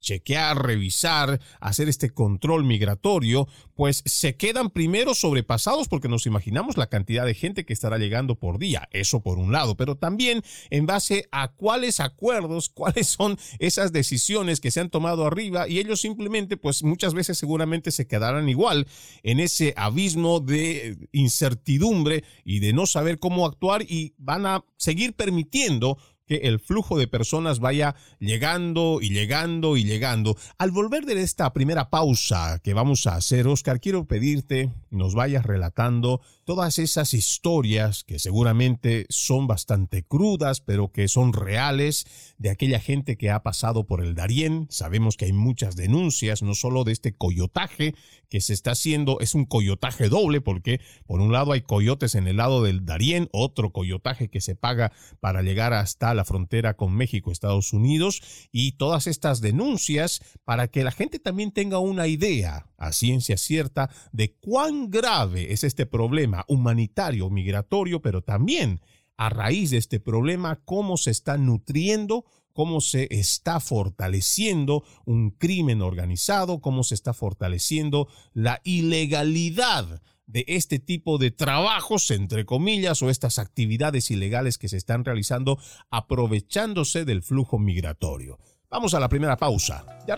chequear, 0.00 0.66
revisar, 0.66 1.40
hacer 1.60 1.88
este 1.88 2.10
control 2.10 2.64
migratorio, 2.64 3.46
pues 3.74 4.02
se 4.06 4.36
quedan 4.36 4.70
primero 4.70 5.14
sobrepasados 5.14 5.88
porque 5.88 6.08
nos 6.08 6.26
imaginamos 6.26 6.76
la 6.76 6.88
cantidad 6.88 7.24
de 7.26 7.34
gente 7.34 7.64
que 7.64 7.72
estará 7.72 7.98
llegando 7.98 8.34
por 8.34 8.58
día, 8.58 8.88
eso 8.92 9.22
por 9.22 9.38
un 9.38 9.52
lado, 9.52 9.76
pero 9.76 9.96
también 9.96 10.42
en 10.70 10.86
base 10.86 11.28
a 11.30 11.48
cuáles 11.48 12.00
acuerdos, 12.00 12.68
cuáles 12.74 13.08
son 13.08 13.38
esas 13.58 13.92
decisiones 13.92 14.60
que 14.60 14.70
se 14.70 14.80
han 14.80 14.90
tomado 14.90 15.26
arriba 15.26 15.68
y 15.68 15.78
ellos 15.78 16.00
simplemente, 16.00 16.56
pues 16.56 16.82
muchas 16.82 17.14
veces 17.14 17.38
seguramente 17.38 17.90
se 17.90 18.06
quedarán 18.06 18.48
igual 18.48 18.86
en 19.22 19.40
ese 19.40 19.74
abismo 19.76 20.40
de 20.40 20.96
incertidumbre 21.12 22.24
y 22.44 22.60
de 22.60 22.72
no 22.72 22.86
saber 22.86 23.18
cómo 23.18 23.46
actuar 23.46 23.82
y 23.82 24.14
van 24.16 24.46
a 24.46 24.64
seguir 24.76 25.14
permitiendo 25.14 25.98
que 26.30 26.36
el 26.44 26.60
flujo 26.60 26.96
de 26.96 27.08
personas 27.08 27.58
vaya 27.58 27.96
llegando 28.20 29.00
y 29.02 29.10
llegando 29.10 29.76
y 29.76 29.82
llegando. 29.82 30.36
Al 30.58 30.70
volver 30.70 31.04
de 31.04 31.20
esta 31.20 31.52
primera 31.52 31.90
pausa 31.90 32.60
que 32.62 32.72
vamos 32.72 33.08
a 33.08 33.16
hacer, 33.16 33.48
Oscar, 33.48 33.80
quiero 33.80 34.04
pedirte 34.04 34.70
nos 34.90 35.14
vayas 35.14 35.46
relatando 35.46 36.20
todas 36.44 36.78
esas 36.78 37.14
historias 37.14 38.02
que 38.02 38.18
seguramente 38.18 39.06
son 39.08 39.46
bastante 39.46 40.02
crudas, 40.02 40.60
pero 40.60 40.90
que 40.90 41.06
son 41.06 41.32
reales, 41.32 42.06
de 42.38 42.50
aquella 42.50 42.80
gente 42.80 43.16
que 43.16 43.30
ha 43.30 43.42
pasado 43.42 43.86
por 43.86 44.02
el 44.02 44.14
Darién. 44.16 44.66
Sabemos 44.68 45.16
que 45.16 45.26
hay 45.26 45.32
muchas 45.32 45.76
denuncias, 45.76 46.42
no 46.42 46.54
solo 46.54 46.82
de 46.82 46.92
este 46.92 47.12
coyotaje 47.12 47.94
que 48.28 48.40
se 48.40 48.52
está 48.52 48.72
haciendo, 48.72 49.18
es 49.20 49.34
un 49.34 49.44
coyotaje 49.44 50.08
doble, 50.08 50.40
porque 50.40 50.80
por 51.06 51.20
un 51.20 51.32
lado 51.32 51.52
hay 51.52 51.62
coyotes 51.62 52.14
en 52.14 52.26
el 52.26 52.38
lado 52.38 52.62
del 52.62 52.84
Darién, 52.84 53.28
otro 53.32 53.72
coyotaje 53.72 54.28
que 54.28 54.40
se 54.40 54.56
paga 54.56 54.92
para 55.20 55.42
llegar 55.42 55.72
hasta 55.72 56.14
la 56.14 56.19
frontera 56.24 56.76
con 56.76 56.94
México, 56.94 57.32
Estados 57.32 57.72
Unidos, 57.72 58.22
y 58.52 58.72
todas 58.72 59.06
estas 59.06 59.40
denuncias 59.40 60.20
para 60.44 60.68
que 60.68 60.84
la 60.84 60.90
gente 60.90 61.18
también 61.18 61.52
tenga 61.52 61.78
una 61.78 62.06
idea 62.06 62.66
a 62.76 62.92
ciencia 62.92 63.36
cierta 63.36 63.90
de 64.12 64.36
cuán 64.40 64.90
grave 64.90 65.52
es 65.52 65.64
este 65.64 65.86
problema 65.86 66.44
humanitario, 66.48 67.30
migratorio, 67.30 68.02
pero 68.02 68.22
también 68.22 68.80
a 69.16 69.28
raíz 69.28 69.70
de 69.70 69.76
este 69.76 70.00
problema, 70.00 70.62
cómo 70.64 70.96
se 70.96 71.10
está 71.10 71.36
nutriendo, 71.36 72.24
cómo 72.52 72.80
se 72.80 73.08
está 73.10 73.60
fortaleciendo 73.60 74.84
un 75.04 75.30
crimen 75.30 75.82
organizado, 75.82 76.60
cómo 76.60 76.84
se 76.84 76.94
está 76.94 77.12
fortaleciendo 77.12 78.08
la 78.32 78.60
ilegalidad 78.64 80.02
de 80.26 80.44
este 80.46 80.78
tipo 80.78 81.18
de 81.18 81.30
trabajos, 81.30 82.10
entre 82.10 82.44
comillas, 82.44 83.02
o 83.02 83.10
estas 83.10 83.38
actividades 83.38 84.10
ilegales 84.10 84.58
que 84.58 84.68
se 84.68 84.76
están 84.76 85.04
realizando 85.04 85.58
aprovechándose 85.90 87.04
del 87.04 87.22
flujo 87.22 87.58
migratorio. 87.58 88.38
Vamos 88.70 88.94
a 88.94 89.00
la 89.00 89.08
primera 89.08 89.36
pausa. 89.36 89.84
Ya 90.06 90.16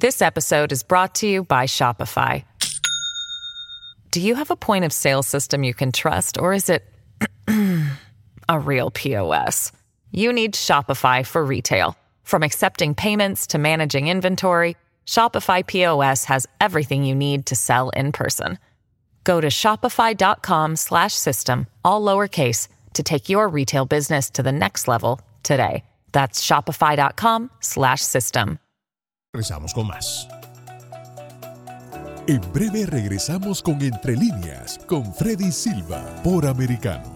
This 0.00 0.20
episode 0.20 0.72
is 0.72 0.82
brought 0.82 1.14
to 1.20 1.26
you 1.26 1.44
by 1.44 1.66
Shopify. 1.66 2.44
Do 4.10 4.20
you 4.20 4.34
have 4.34 4.50
a 4.50 4.56
point 4.56 4.84
of 4.84 4.92
sale 4.92 5.22
system 5.22 5.62
you 5.62 5.74
can 5.74 5.92
trust, 5.92 6.38
or 6.38 6.52
is 6.52 6.68
it 6.68 6.82
a 8.48 8.58
real 8.58 8.90
POS? 8.90 9.72
You 10.16 10.32
need 10.32 10.54
Shopify 10.54 11.24
for 11.26 11.44
retail. 11.44 11.98
From 12.22 12.42
accepting 12.42 12.94
payments 12.94 13.48
to 13.48 13.58
managing 13.58 14.08
inventory, 14.08 14.76
Shopify 15.06 15.66
POS 15.66 16.24
has 16.24 16.46
everything 16.58 17.04
you 17.04 17.14
need 17.14 17.44
to 17.46 17.54
sell 17.54 17.90
in 17.90 18.12
person. 18.12 18.58
Go 19.24 19.42
to 19.42 19.48
shopify.com/system 19.48 21.66
all 21.84 22.00
lowercase 22.00 22.68
to 22.94 23.02
take 23.02 23.28
your 23.28 23.48
retail 23.48 23.84
business 23.84 24.30
to 24.30 24.42
the 24.42 24.52
next 24.52 24.88
level 24.88 25.20
today. 25.42 25.84
That's 26.12 26.42
shopify.com/system. 26.42 28.58
Regresamos 29.34 29.74
con 29.74 29.86
más. 29.86 30.26
En 32.26 32.40
breve 32.52 32.86
regresamos 32.86 33.62
con 33.62 33.82
Entre 33.82 34.16
líneas 34.16 34.78
con 34.86 35.12
Freddy 35.12 35.52
Silva 35.52 36.02
por 36.24 36.46
Americano. 36.46 37.15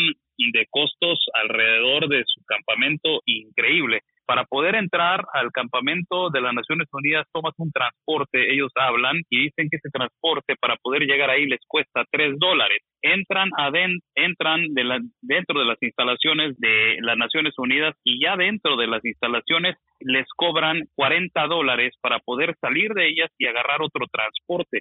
de 0.52 0.66
costos 0.70 1.18
alrededor 1.34 2.08
de 2.08 2.22
su 2.26 2.44
campamento 2.44 3.22
increíble. 3.24 4.00
Para 4.26 4.44
poder 4.44 4.74
entrar 4.74 5.24
al 5.32 5.52
campamento 5.52 6.30
de 6.30 6.40
las 6.40 6.52
Naciones 6.52 6.88
Unidas 6.92 7.26
tomas 7.32 7.54
un 7.58 7.70
transporte, 7.70 8.52
ellos 8.52 8.72
hablan 8.74 9.22
y 9.30 9.44
dicen 9.44 9.68
que 9.70 9.76
ese 9.76 9.88
transporte 9.90 10.56
para 10.60 10.74
poder 10.82 11.02
llegar 11.02 11.30
ahí 11.30 11.46
les 11.46 11.60
cuesta 11.68 12.04
tres 12.10 12.34
dólares. 12.36 12.78
Entran, 13.02 13.50
adent 13.56 14.02
entran 14.16 14.74
de 14.74 14.82
la, 14.82 14.98
dentro 15.22 15.60
de 15.60 15.66
las 15.66 15.80
instalaciones 15.80 16.58
de 16.58 16.96
las 17.02 17.16
Naciones 17.16 17.54
Unidas 17.56 17.94
y 18.02 18.20
ya 18.20 18.36
dentro 18.36 18.76
de 18.76 18.88
las 18.88 19.04
instalaciones 19.04 19.76
les 20.00 20.26
cobran 20.36 20.82
40 20.96 21.46
dólares 21.46 21.94
para 22.00 22.18
poder 22.18 22.56
salir 22.60 22.94
de 22.94 23.08
ellas 23.08 23.30
y 23.38 23.46
agarrar 23.46 23.80
otro 23.80 24.06
transporte. 24.10 24.80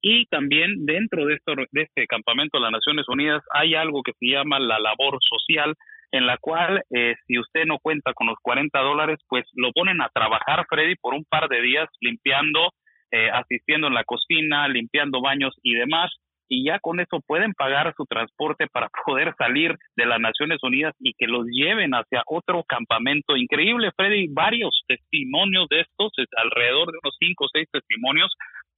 Y, 0.00 0.26
también 0.26 0.84
dentro 0.86 1.26
de, 1.26 1.38
de 1.72 1.82
este 1.82 2.06
campamento 2.06 2.58
de 2.58 2.62
las 2.62 2.72
Naciones 2.72 3.08
Unidas 3.08 3.42
hay 3.52 3.74
algo 3.74 4.02
que 4.02 4.12
se 4.12 4.26
llama 4.26 4.60
la 4.60 4.78
labor 4.78 5.18
social, 5.20 5.74
en 6.12 6.26
la 6.26 6.36
cual 6.36 6.82
eh, 6.90 7.14
si 7.26 7.38
usted 7.38 7.64
no 7.64 7.78
cuenta 7.78 8.12
con 8.12 8.26
los 8.26 8.36
40 8.42 8.78
dólares, 8.80 9.18
pues 9.28 9.44
lo 9.54 9.72
ponen 9.72 10.00
a 10.02 10.10
trabajar, 10.10 10.66
Freddy, 10.68 10.94
por 10.96 11.14
un 11.14 11.24
par 11.24 11.48
de 11.48 11.62
días 11.62 11.88
limpiando, 12.00 12.70
eh, 13.10 13.30
asistiendo 13.32 13.86
en 13.88 13.94
la 13.94 14.04
cocina, 14.04 14.68
limpiando 14.68 15.22
baños 15.22 15.54
y 15.62 15.74
demás. 15.74 16.12
Y 16.48 16.66
ya 16.66 16.78
con 16.80 17.00
eso 17.00 17.20
pueden 17.26 17.54
pagar 17.54 17.94
su 17.96 18.04
transporte 18.04 18.66
para 18.70 18.90
poder 19.06 19.34
salir 19.38 19.74
de 19.96 20.04
las 20.04 20.20
Naciones 20.20 20.58
Unidas 20.62 20.94
y 21.00 21.14
que 21.14 21.26
los 21.26 21.46
lleven 21.46 21.92
hacia 21.92 22.22
otro 22.26 22.62
campamento. 22.64 23.34
Increíble, 23.34 23.90
Freddy, 23.96 24.28
varios 24.30 24.82
testimonios 24.86 25.66
de 25.70 25.80
estos, 25.80 26.12
alrededor 26.36 26.92
de 26.92 26.98
unos 27.02 27.16
cinco 27.18 27.46
o 27.46 27.48
seis 27.50 27.66
testimonios, 27.72 28.30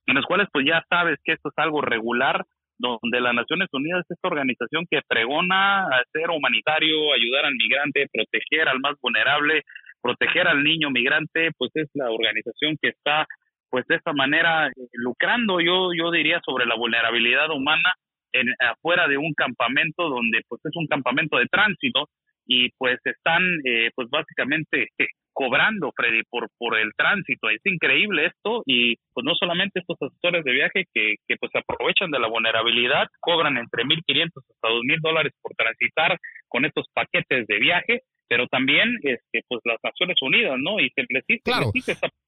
en 0.07 0.15
los 0.15 0.25
cuales 0.25 0.47
pues 0.53 0.65
ya 0.67 0.85
sabes 0.89 1.19
que 1.25 1.33
esto 1.33 1.49
es 1.49 1.59
algo 1.59 1.81
regular, 1.81 2.45
donde 2.79 3.21
las 3.21 3.35
Naciones 3.35 3.69
Unidas 3.73 4.05
es 4.05 4.17
esta 4.17 4.29
organización 4.29 4.87
que 4.91 5.01
pregona 5.07 5.87
ser 6.13 6.31
humanitario, 6.31 7.13
ayudar 7.13 7.47
al 7.47 7.55
migrante, 7.55 8.09
proteger 8.13 8.69
al 8.69 8.81
más 8.81 8.95
vulnerable, 9.01 9.63
proteger 10.03 10.49
al 10.49 10.63
niño 10.63 10.91
migrante, 10.91 11.51
pues 11.57 11.71
es 11.75 11.89
la 11.95 12.11
organización 12.11 12.77
que 12.81 12.89
está 12.89 13.27
pues 13.71 13.87
de 13.89 13.97
esta 13.97 14.13
manera 14.13 14.71
lucrando 14.93 15.59
yo 15.61 15.89
yo 15.99 16.13
diría 16.13 16.41
sobre 16.47 16.65
la 16.65 16.77
vulnerabilidad 16.77 17.51
humana 17.51 17.95
en 18.33 18.49
afuera 18.61 19.09
de 19.09 19.17
un 19.17 19.35
campamento 19.35 20.09
donde 20.09 20.43
pues 20.49 20.61
es 20.65 20.77
un 20.77 20.87
campamento 20.87 21.39
de 21.39 21.47
tránsito 21.47 22.09
y 22.47 22.71
pues 22.79 23.01
están 23.05 23.43
eh, 23.65 23.91
pues 23.97 24.09
básicamente 24.11 24.89
cobrando, 25.35 25.93
Freddy, 25.95 26.23
por, 26.31 26.49
por 26.57 26.79
el 26.79 26.93
tránsito. 26.97 27.51
Es 27.51 27.61
increíble 27.65 28.27
esto 28.27 28.63
y 28.65 28.97
pues 29.13 29.25
no 29.25 29.35
solamente 29.35 29.81
estos 29.81 30.01
asesores 30.01 30.45
de 30.45 30.53
viaje 30.53 30.85
que, 30.95 31.17
que 31.29 31.37
pues 31.37 31.53
aprovechan 31.55 32.11
de 32.11 32.21
la 32.21 32.29
vulnerabilidad, 32.29 33.09
cobran 33.21 33.59
entre 33.59 33.85
1.500 33.85 34.31
hasta 34.37 34.69
2.000 34.69 35.01
dólares 35.03 35.33
por 35.43 35.53
transitar 35.55 36.19
con 36.49 36.65
estos 36.65 36.87
paquetes 36.95 37.47
de 37.47 37.59
viaje 37.59 38.03
pero 38.29 38.47
también 38.49 38.97
este, 39.03 39.45
pues 39.49 39.61
las 39.65 39.79
Naciones 39.83 40.17
Unidas, 40.23 40.57
¿no? 40.59 40.81
Y 40.81 40.91
se 40.91 41.05
les 41.09 41.43
claro. 41.43 41.73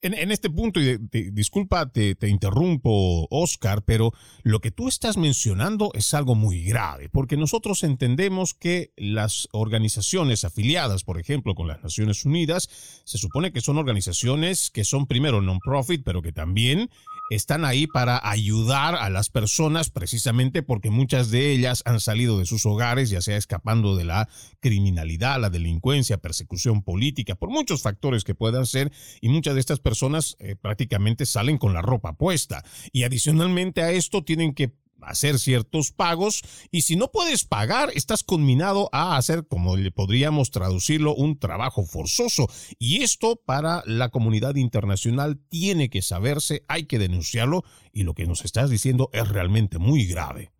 en, 0.02 0.30
este 0.30 0.50
punto, 0.50 0.80
y 0.80 0.98
disculpa, 1.32 1.90
te, 1.90 2.14
te, 2.14 2.28
interrumpo, 2.28 3.26
Oscar, 3.30 3.82
pero 3.86 4.12
lo 4.42 4.60
que 4.60 4.70
tú 4.70 4.88
estás 4.88 5.16
mencionando 5.16 5.90
es 5.94 6.14
algo 6.14 6.34
muy 6.34 6.64
grave, 6.64 7.08
porque 7.08 7.36
nosotros 7.36 7.82
entendemos 7.84 8.54
que 8.54 8.90
las 8.96 9.48
organizaciones 9.52 10.44
afiliadas, 10.44 11.04
por 11.04 11.18
ejemplo, 11.18 11.54
con 11.54 11.68
las 11.68 11.82
Naciones 11.82 12.24
Unidas, 12.24 12.68
se 13.04 13.18
supone 13.18 13.52
que 13.52 13.60
son 13.60 13.78
organizaciones 13.78 14.70
que 14.70 14.84
son 14.84 15.06
primero 15.06 15.40
non-profit, 15.40 16.02
pero 16.04 16.22
que 16.22 16.32
también 16.32 16.90
están 17.30 17.64
ahí 17.64 17.86
para 17.86 18.20
ayudar 18.28 18.94
a 18.94 19.10
las 19.10 19.30
personas 19.30 19.90
precisamente 19.90 20.62
porque 20.62 20.90
muchas 20.90 21.30
de 21.30 21.50
ellas 21.52 21.82
han 21.84 22.00
salido 22.00 22.38
de 22.38 22.46
sus 22.46 22.66
hogares, 22.66 23.10
ya 23.10 23.20
sea 23.20 23.36
escapando 23.36 23.96
de 23.96 24.04
la 24.04 24.28
criminalidad, 24.60 25.40
la 25.40 25.50
delincuencia, 25.50 26.18
persecución 26.18 26.82
política, 26.82 27.34
por 27.34 27.50
muchos 27.50 27.82
factores 27.82 28.24
que 28.24 28.34
puedan 28.34 28.66
ser, 28.66 28.92
y 29.20 29.28
muchas 29.28 29.54
de 29.54 29.60
estas 29.60 29.80
personas 29.80 30.36
eh, 30.38 30.56
prácticamente 30.56 31.26
salen 31.26 31.58
con 31.58 31.72
la 31.72 31.82
ropa 31.82 32.14
puesta. 32.14 32.64
Y 32.92 33.04
adicionalmente 33.04 33.82
a 33.82 33.90
esto 33.90 34.24
tienen 34.24 34.54
que 34.54 34.72
hacer 35.02 35.38
ciertos 35.38 35.92
pagos 35.92 36.42
y 36.70 36.82
si 36.82 36.96
no 36.96 37.08
puedes 37.12 37.44
pagar, 37.44 37.90
estás 37.94 38.24
conminado 38.24 38.88
a 38.92 39.16
hacer, 39.16 39.44
como 39.48 39.76
le 39.76 39.90
podríamos 39.90 40.50
traducirlo, 40.50 41.14
un 41.14 41.38
trabajo 41.38 41.84
forzoso. 41.84 42.46
Y 42.78 43.02
esto 43.02 43.40
para 43.44 43.82
la 43.86 44.10
comunidad 44.10 44.56
internacional 44.56 45.38
tiene 45.48 45.90
que 45.90 46.02
saberse, 46.02 46.62
hay 46.68 46.86
que 46.86 46.98
denunciarlo 46.98 47.62
y 47.92 48.04
lo 48.04 48.14
que 48.14 48.26
nos 48.26 48.44
estás 48.44 48.70
diciendo 48.70 49.10
es 49.12 49.28
realmente 49.28 49.78
muy 49.78 50.06
grave. 50.06 50.50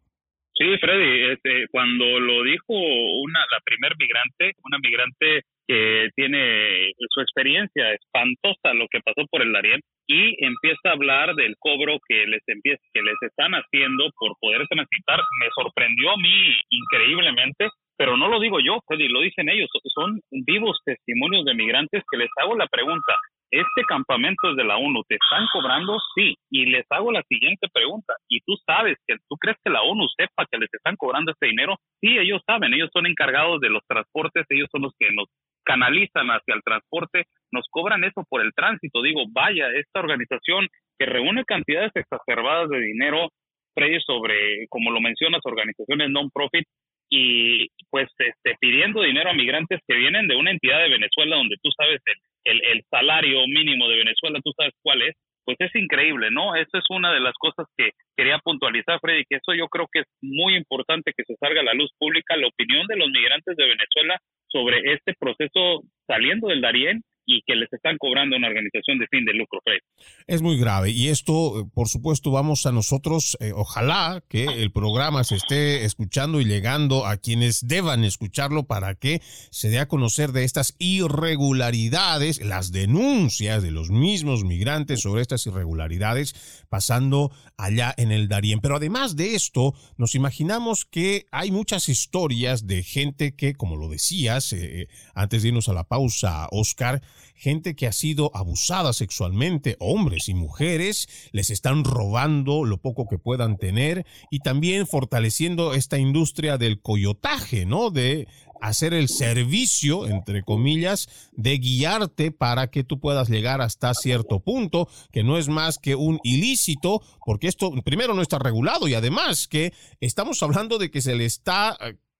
Sí, 0.58 0.64
Freddy, 0.80 1.32
este, 1.32 1.68
cuando 1.70 2.18
lo 2.18 2.42
dijo 2.42 2.72
una, 2.72 3.40
la 3.50 3.60
primer 3.62 3.92
migrante, 3.98 4.56
una 4.64 4.78
migrante 4.78 5.44
que 5.66 6.08
tiene 6.14 6.92
su 7.10 7.20
experiencia 7.20 7.92
espantosa, 7.92 8.74
lo 8.74 8.86
que 8.88 9.00
pasó 9.00 9.26
por 9.30 9.42
el 9.42 9.52
Darién, 9.52 9.80
y 10.06 10.44
empieza 10.44 10.90
a 10.90 10.92
hablar 10.92 11.34
del 11.34 11.56
cobro 11.58 11.98
que 12.08 12.26
les 12.26 12.42
empieza, 12.46 12.82
que 12.92 13.02
les 13.02 13.16
están 13.22 13.52
haciendo 13.52 14.10
por 14.18 14.36
poder 14.40 14.66
transitar. 14.68 15.20
Me 15.40 15.48
sorprendió 15.54 16.12
a 16.12 16.16
mí 16.16 16.54
increíblemente, 16.70 17.68
pero 17.98 18.16
no 18.16 18.28
lo 18.28 18.38
digo 18.38 18.60
yo, 18.60 18.78
Freddy, 18.86 19.08
lo 19.08 19.20
dicen 19.20 19.48
ellos. 19.48 19.68
Son 19.94 20.20
vivos 20.30 20.78
testimonios 20.84 21.44
de 21.44 21.54
migrantes 21.54 22.04
que 22.10 22.18
les 22.18 22.30
hago 22.40 22.56
la 22.56 22.66
pregunta. 22.68 23.14
¿Este 23.50 23.84
campamento 23.88 24.50
es 24.50 24.56
de 24.56 24.64
la 24.64 24.76
ONU? 24.76 25.02
¿Te 25.08 25.14
están 25.14 25.46
cobrando? 25.52 25.96
Sí. 26.14 26.36
Y 26.50 26.66
les 26.66 26.84
hago 26.90 27.12
la 27.12 27.22
siguiente 27.22 27.68
pregunta. 27.72 28.14
¿Y 28.28 28.40
tú 28.40 28.54
sabes 28.66 28.98
que 29.06 29.16
tú 29.28 29.36
crees 29.36 29.56
que 29.64 29.70
la 29.70 29.82
ONU 29.82 30.06
sepa 30.16 30.46
que 30.50 30.58
les 30.58 30.72
están 30.74 30.96
cobrando 30.96 31.30
este 31.32 31.46
dinero? 31.46 31.76
Sí, 32.00 32.18
ellos 32.18 32.42
saben. 32.44 32.74
Ellos 32.74 32.90
son 32.92 33.06
encargados 33.06 33.60
de 33.60 33.70
los 33.70 33.82
transportes. 33.86 34.44
Ellos 34.50 34.68
son 34.70 34.82
los 34.82 34.92
que 34.98 35.10
nos 35.12 35.28
canalizan 35.66 36.28
hacia 36.28 36.54
el 36.54 36.62
transporte, 36.62 37.24
nos 37.50 37.66
cobran 37.70 38.04
eso 38.04 38.24
por 38.28 38.40
el 38.40 38.52
tránsito. 38.54 39.02
Digo, 39.02 39.24
vaya, 39.30 39.68
esta 39.74 40.00
organización 40.00 40.68
que 40.98 41.06
reúne 41.06 41.44
cantidades 41.44 41.92
exacerbadas 41.94 42.70
de 42.70 42.80
dinero, 42.80 43.28
Freddy, 43.74 44.00
sobre, 44.00 44.66
como 44.70 44.90
lo 44.90 45.00
mencionas, 45.00 45.42
organizaciones 45.44 46.08
non-profit, 46.10 46.64
y 47.08 47.68
pues 47.90 48.08
este, 48.18 48.56
pidiendo 48.60 49.02
dinero 49.02 49.30
a 49.30 49.34
migrantes 49.34 49.80
que 49.86 49.96
vienen 49.96 50.26
de 50.26 50.36
una 50.36 50.50
entidad 50.50 50.80
de 50.80 50.90
Venezuela 50.90 51.36
donde 51.36 51.56
tú 51.62 51.70
sabes 51.76 52.00
el, 52.44 52.60
el, 52.64 52.82
salario 52.90 53.46
mínimo 53.46 53.88
de 53.88 53.98
Venezuela, 53.98 54.40
tú 54.42 54.52
sabes 54.56 54.72
cuál 54.82 55.02
es, 55.02 55.14
pues 55.46 55.56
es 55.60 55.74
increíble, 55.76 56.28
¿no? 56.32 56.56
Esa 56.56 56.78
es 56.78 56.84
una 56.90 57.12
de 57.12 57.20
las 57.20 57.34
cosas 57.38 57.66
que 57.78 57.90
quería 58.16 58.38
puntualizar, 58.40 58.98
Freddy, 59.00 59.24
que 59.30 59.36
eso 59.36 59.54
yo 59.54 59.68
creo 59.68 59.86
que 59.90 60.00
es 60.00 60.06
muy 60.20 60.56
importante 60.56 61.12
que 61.16 61.22
se 61.24 61.36
salga 61.36 61.60
a 61.60 61.64
la 61.64 61.72
luz 61.72 61.90
pública, 61.98 62.36
la 62.36 62.48
opinión 62.48 62.86
de 62.88 62.96
los 62.96 63.08
migrantes 63.10 63.56
de 63.56 63.64
Venezuela 63.64 64.18
sobre 64.48 64.80
este 64.92 65.14
proceso 65.18 65.82
saliendo 66.06 66.48
del 66.48 66.60
Darién 66.60 67.02
y 67.26 67.42
que 67.42 67.56
les 67.56 67.70
están 67.72 67.98
cobrando 67.98 68.36
una 68.36 68.48
organización 68.48 68.98
de 68.98 69.06
fin 69.08 69.24
de 69.24 69.34
lucro, 69.34 69.60
Fred. 69.64 69.80
Es 70.26 70.42
muy 70.42 70.56
grave 70.56 70.90
y 70.90 71.08
esto, 71.08 71.60
eh, 71.60 71.64
por 71.74 71.88
supuesto, 71.88 72.30
vamos 72.30 72.66
a 72.66 72.72
nosotros, 72.72 73.36
eh, 73.40 73.52
ojalá 73.54 74.22
que 74.28 74.44
el 74.44 74.70
programa 74.70 75.24
se 75.24 75.34
esté 75.34 75.84
escuchando 75.84 76.40
y 76.40 76.44
llegando 76.44 77.04
a 77.04 77.16
quienes 77.16 77.66
deban 77.66 78.04
escucharlo 78.04 78.66
para 78.66 78.94
que 78.94 79.20
se 79.50 79.68
dé 79.68 79.80
a 79.80 79.88
conocer 79.88 80.30
de 80.30 80.44
estas 80.44 80.76
irregularidades, 80.78 82.40
las 82.40 82.70
denuncias 82.70 83.62
de 83.62 83.72
los 83.72 83.90
mismos 83.90 84.44
migrantes 84.44 85.00
sobre 85.00 85.22
estas 85.22 85.46
irregularidades 85.46 86.66
pasando 86.68 87.32
allá 87.56 87.92
en 87.96 88.12
el 88.12 88.28
Darién. 88.28 88.60
Pero 88.60 88.76
además 88.76 89.16
de 89.16 89.34
esto, 89.34 89.74
nos 89.96 90.14
imaginamos 90.14 90.84
que 90.84 91.26
hay 91.32 91.50
muchas 91.50 91.88
historias 91.88 92.66
de 92.66 92.82
gente 92.82 93.34
que, 93.34 93.54
como 93.54 93.76
lo 93.76 93.88
decías, 93.88 94.52
eh, 94.52 94.88
antes 95.14 95.42
de 95.42 95.48
irnos 95.48 95.68
a 95.68 95.72
la 95.72 95.84
pausa, 95.84 96.48
Oscar, 96.50 97.02
gente 97.34 97.74
que 97.74 97.86
ha 97.86 97.92
sido 97.92 98.30
abusada 98.34 98.92
sexualmente, 98.92 99.76
hombres 99.78 100.28
y 100.28 100.34
mujeres, 100.34 101.08
les 101.32 101.50
están 101.50 101.84
robando 101.84 102.64
lo 102.64 102.78
poco 102.78 103.06
que 103.08 103.18
puedan 103.18 103.56
tener 103.56 104.06
y 104.30 104.40
también 104.40 104.86
fortaleciendo 104.86 105.74
esta 105.74 105.98
industria 105.98 106.58
del 106.58 106.80
coyotaje, 106.80 107.66
¿no? 107.66 107.90
De 107.90 108.28
hacer 108.60 108.94
el 108.94 109.08
servicio, 109.08 110.06
entre 110.06 110.42
comillas, 110.42 111.08
de 111.32 111.58
guiarte 111.58 112.32
para 112.32 112.68
que 112.68 112.84
tú 112.84 112.98
puedas 113.00 113.28
llegar 113.28 113.60
hasta 113.60 113.94
cierto 113.94 114.40
punto, 114.40 114.88
que 115.12 115.22
no 115.22 115.38
es 115.38 115.48
más 115.48 115.78
que 115.78 115.94
un 115.94 116.20
ilícito, 116.24 117.02
porque 117.24 117.48
esto 117.48 117.72
primero 117.84 118.14
no 118.14 118.22
está 118.22 118.38
regulado 118.38 118.88
y 118.88 118.94
además 118.94 119.48
que 119.48 119.72
estamos 120.00 120.42
hablando 120.42 120.78
de 120.78 120.90
que 120.90 121.02
se 121.02 121.14
le 121.14 121.24
está 121.24 121.76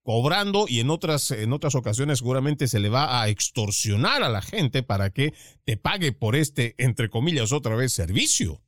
cobrando 0.07 0.67
y 0.69 0.79
en 0.79 0.89
otras, 0.89 1.33
en 1.33 1.53
otras 1.53 1.75
ocasiones 1.75 2.21
seguramente 2.21 2.69
se 2.69 2.79
le 2.79 2.89
va 2.89 3.21
a 3.21 3.29
extorsionar 3.29 4.23
a 4.23 4.31
la 4.31 4.41
gente 4.41 4.85
para 4.85 5.11
que 5.11 5.35
te 5.67 5.77
pague 5.77 6.13
por 6.13 6.37
este, 6.37 6.79
entre 6.79 7.11
comillas, 7.11 7.53
otra 7.53 7.75
vez 7.75 7.93
servicio. 7.93 8.63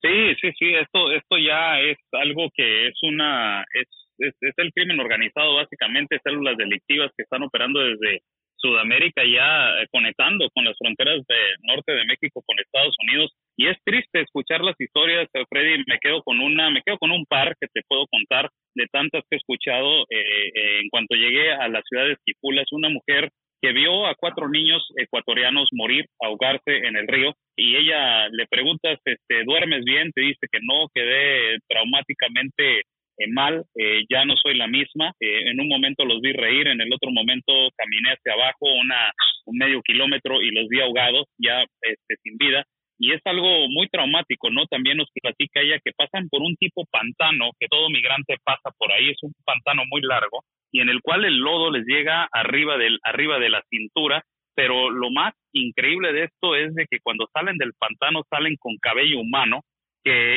Sí, 0.00 0.32
sí, 0.40 0.48
sí, 0.58 0.72
esto, 0.72 1.12
esto 1.12 1.36
ya 1.36 1.78
es 1.80 1.98
algo 2.12 2.48
que 2.56 2.88
es 2.88 2.96
una, 3.02 3.60
es, 3.74 3.88
es, 4.16 4.32
es 4.40 4.54
el 4.56 4.72
crimen 4.72 4.98
organizado 4.98 5.56
básicamente, 5.56 6.20
células 6.24 6.56
delictivas 6.56 7.12
que 7.14 7.24
están 7.24 7.42
operando 7.42 7.80
desde 7.80 8.22
Sudamérica 8.56 9.22
ya 9.28 9.82
eh, 9.82 9.86
conectando 9.92 10.48
con 10.54 10.64
las 10.64 10.76
fronteras 10.78 11.20
de 11.28 11.40
norte 11.68 11.92
de 11.92 12.06
México 12.06 12.42
con 12.46 12.58
Estados 12.58 12.96
Unidos 13.04 13.36
y 13.58 13.66
es 13.66 13.76
triste 13.84 14.22
escuchar 14.22 14.62
las 14.62 14.80
historias 14.80 15.28
eh, 15.34 15.44
Freddy 15.50 15.84
me 15.86 15.98
quedo 16.00 16.22
con 16.22 16.40
una 16.40 16.70
me 16.70 16.82
quedo 16.82 16.96
con 16.98 17.10
un 17.10 17.26
par 17.26 17.54
que 17.60 17.66
te 17.66 17.82
puedo 17.86 18.06
contar 18.06 18.48
de 18.74 18.86
tantas 18.86 19.22
que 19.28 19.36
he 19.36 19.38
escuchado 19.38 20.04
eh, 20.08 20.80
en 20.80 20.88
cuanto 20.88 21.14
llegué 21.14 21.52
a 21.52 21.68
la 21.68 21.82
ciudad 21.82 22.06
de 22.06 22.12
Esquipulas 22.12 22.66
una 22.72 22.88
mujer 22.88 23.28
que 23.60 23.72
vio 23.72 24.06
a 24.06 24.14
cuatro 24.14 24.48
niños 24.48 24.86
ecuatorianos 24.96 25.68
morir 25.72 26.06
ahogarse 26.22 26.86
en 26.86 26.96
el 26.96 27.08
río 27.08 27.34
y 27.56 27.76
ella 27.76 28.28
le 28.28 28.46
preguntas 28.46 28.98
este 29.04 29.44
duermes 29.44 29.84
bien 29.84 30.12
te 30.12 30.20
dice 30.22 30.46
que 30.50 30.60
no 30.62 30.86
quedé 30.94 31.58
traumáticamente 31.68 32.82
eh, 33.18 33.26
mal, 33.32 33.64
eh, 33.74 34.04
ya 34.08 34.24
no 34.24 34.36
soy 34.36 34.56
la 34.56 34.68
misma. 34.68 35.12
Eh, 35.18 35.50
en 35.50 35.60
un 35.60 35.68
momento 35.68 36.04
los 36.04 36.20
vi 36.20 36.32
reír, 36.32 36.68
en 36.68 36.80
el 36.80 36.92
otro 36.92 37.10
momento 37.10 37.52
caminé 37.76 38.12
hacia 38.12 38.32
abajo 38.32 38.66
una, 38.80 39.12
un 39.46 39.58
medio 39.58 39.82
kilómetro 39.82 40.40
y 40.40 40.52
los 40.52 40.68
vi 40.68 40.80
ahogados, 40.80 41.26
ya 41.36 41.64
este, 41.82 42.14
sin 42.22 42.38
vida. 42.38 42.64
Y 42.98 43.12
es 43.12 43.20
algo 43.24 43.68
muy 43.68 43.88
traumático, 43.88 44.50
¿no? 44.50 44.66
También 44.66 44.96
nos 44.96 45.08
platica 45.12 45.60
ella 45.60 45.78
que 45.84 45.92
pasan 45.96 46.28
por 46.28 46.42
un 46.42 46.56
tipo 46.56 46.84
pantano, 46.90 47.50
que 47.58 47.68
todo 47.68 47.88
migrante 47.90 48.36
pasa 48.42 48.70
por 48.76 48.90
ahí, 48.92 49.10
es 49.10 49.22
un 49.22 49.32
pantano 49.44 49.82
muy 49.88 50.02
largo, 50.02 50.44
y 50.72 50.80
en 50.80 50.88
el 50.88 51.00
cual 51.00 51.24
el 51.24 51.38
lodo 51.38 51.70
les 51.70 51.86
llega 51.86 52.28
arriba, 52.32 52.76
del, 52.76 52.98
arriba 53.02 53.38
de 53.38 53.50
la 53.50 53.62
cintura, 53.70 54.22
pero 54.54 54.90
lo 54.90 55.10
más 55.10 55.34
increíble 55.52 56.12
de 56.12 56.24
esto 56.24 56.56
es 56.56 56.74
de 56.74 56.86
que 56.90 56.98
cuando 57.00 57.28
salen 57.32 57.56
del 57.56 57.72
pantano 57.78 58.22
salen 58.28 58.56
con 58.58 58.76
cabello 58.78 59.20
humano, 59.20 59.62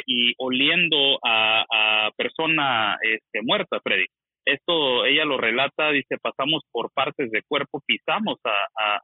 y 0.05 0.33
oliendo 0.37 1.19
a, 1.23 2.09
persona 2.17 2.97
este, 3.01 3.41
muerta, 3.41 3.79
Freddy. 3.81 4.05
Esto 4.43 5.05
ella 5.05 5.23
lo 5.23 5.37
relata, 5.37 5.91
dice, 5.91 6.17
pasamos 6.21 6.63
por 6.71 6.91
partes 6.93 7.31
de 7.31 7.43
cuerpo, 7.47 7.81
pisamos 7.85 8.37
a 8.43 8.99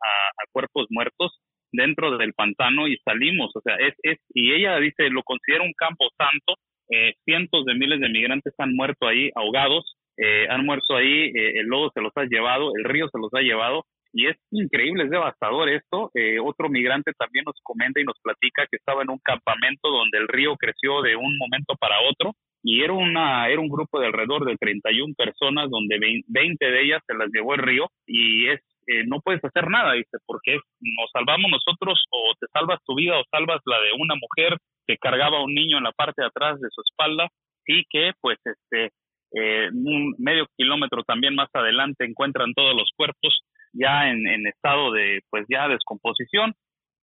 cuerpos 0.51 0.87
muertos 0.89 1.39
dentro 1.71 2.17
del 2.17 2.33
pantano 2.33 2.87
y 2.87 2.97
salimos, 2.97 3.51
o 3.55 3.61
sea, 3.61 3.75
es, 3.75 3.93
es, 4.03 4.17
y 4.33 4.53
ella 4.53 4.77
dice, 4.79 5.09
lo 5.09 5.23
considera 5.23 5.63
un 5.63 5.73
campo 5.73 6.05
santo, 6.17 6.55
eh, 6.89 7.13
cientos 7.25 7.65
de 7.65 7.75
miles 7.75 7.99
de 7.99 8.09
migrantes 8.09 8.53
han 8.57 8.75
muerto 8.75 9.07
ahí 9.07 9.29
ahogados, 9.35 9.97
eh, 10.17 10.47
han 10.49 10.65
muerto 10.65 10.95
ahí, 10.95 11.31
eh, 11.35 11.59
el 11.59 11.67
lodo 11.67 11.91
se 11.93 12.01
los 12.01 12.11
ha 12.15 12.23
llevado, 12.23 12.71
el 12.75 12.85
río 12.85 13.07
se 13.09 13.19
los 13.19 13.33
ha 13.33 13.41
llevado, 13.41 13.85
y 14.13 14.27
es 14.27 14.37
increíble, 14.51 15.03
es 15.03 15.09
devastador 15.11 15.69
esto. 15.69 16.09
Eh, 16.15 16.39
otro 16.39 16.69
migrante 16.69 17.11
también 17.17 17.43
nos 17.45 17.59
comenta 17.61 17.99
y 17.99 18.03
nos 18.03 18.19
platica 18.21 18.65
que 18.69 18.77
estaba 18.77 19.03
en 19.03 19.11
un 19.11 19.19
campamento 19.19 19.89
donde 19.89 20.17
el 20.17 20.27
río 20.27 20.55
creció 20.55 21.01
de 21.01 21.15
un 21.15 21.37
momento 21.37 21.75
para 21.79 22.01
otro 22.01 22.33
y 22.63 22.81
era 22.81 22.93
una 22.93 23.47
era 23.47 23.61
un 23.61 23.69
grupo 23.69 23.99
de 23.99 24.07
alrededor 24.07 24.45
de 24.45 24.57
31 24.57 25.13
personas 25.15 25.69
donde 25.69 25.99
20 26.27 26.65
de 26.65 26.81
ellas 26.81 27.03
se 27.05 27.13
las 27.13 27.29
llevó 27.31 27.53
el 27.53 27.61
río 27.61 27.91
y 28.07 28.47
es 28.47 28.59
eh, 28.87 29.03
no 29.05 29.19
puedes 29.19 29.43
hacer 29.43 29.69
nada, 29.69 29.93
dice, 29.93 30.17
porque 30.25 30.59
nos 30.79 31.11
salvamos 31.11 31.51
nosotros 31.51 32.03
o 32.09 32.33
te 32.39 32.47
salvas 32.53 32.79
tu 32.85 32.95
vida 32.95 33.19
o 33.19 33.23
salvas 33.29 33.61
la 33.65 33.81
de 33.81 33.91
una 33.99 34.15
mujer 34.15 34.57
que 34.87 34.97
cargaba 34.97 35.39
a 35.39 35.43
un 35.43 35.53
niño 35.53 35.77
en 35.77 35.83
la 35.83 35.91
parte 35.91 36.21
de 36.21 36.27
atrás 36.27 36.59
de 36.61 36.69
su 36.71 36.81
espalda 36.81 37.27
y 37.65 37.83
que 37.89 38.13
pues 38.21 38.37
este 38.45 38.91
eh, 39.33 39.67
un 39.73 40.15
medio 40.17 40.47
kilómetro 40.55 41.03
también 41.03 41.35
más 41.35 41.49
adelante 41.53 42.05
encuentran 42.05 42.53
todos 42.53 42.73
los 42.73 42.89
cuerpos 42.95 43.41
ya 43.73 44.09
en, 44.09 44.25
estado 44.47 44.93
de 44.93 45.19
pues 45.29 45.45
ya 45.49 45.67
descomposición 45.67 46.53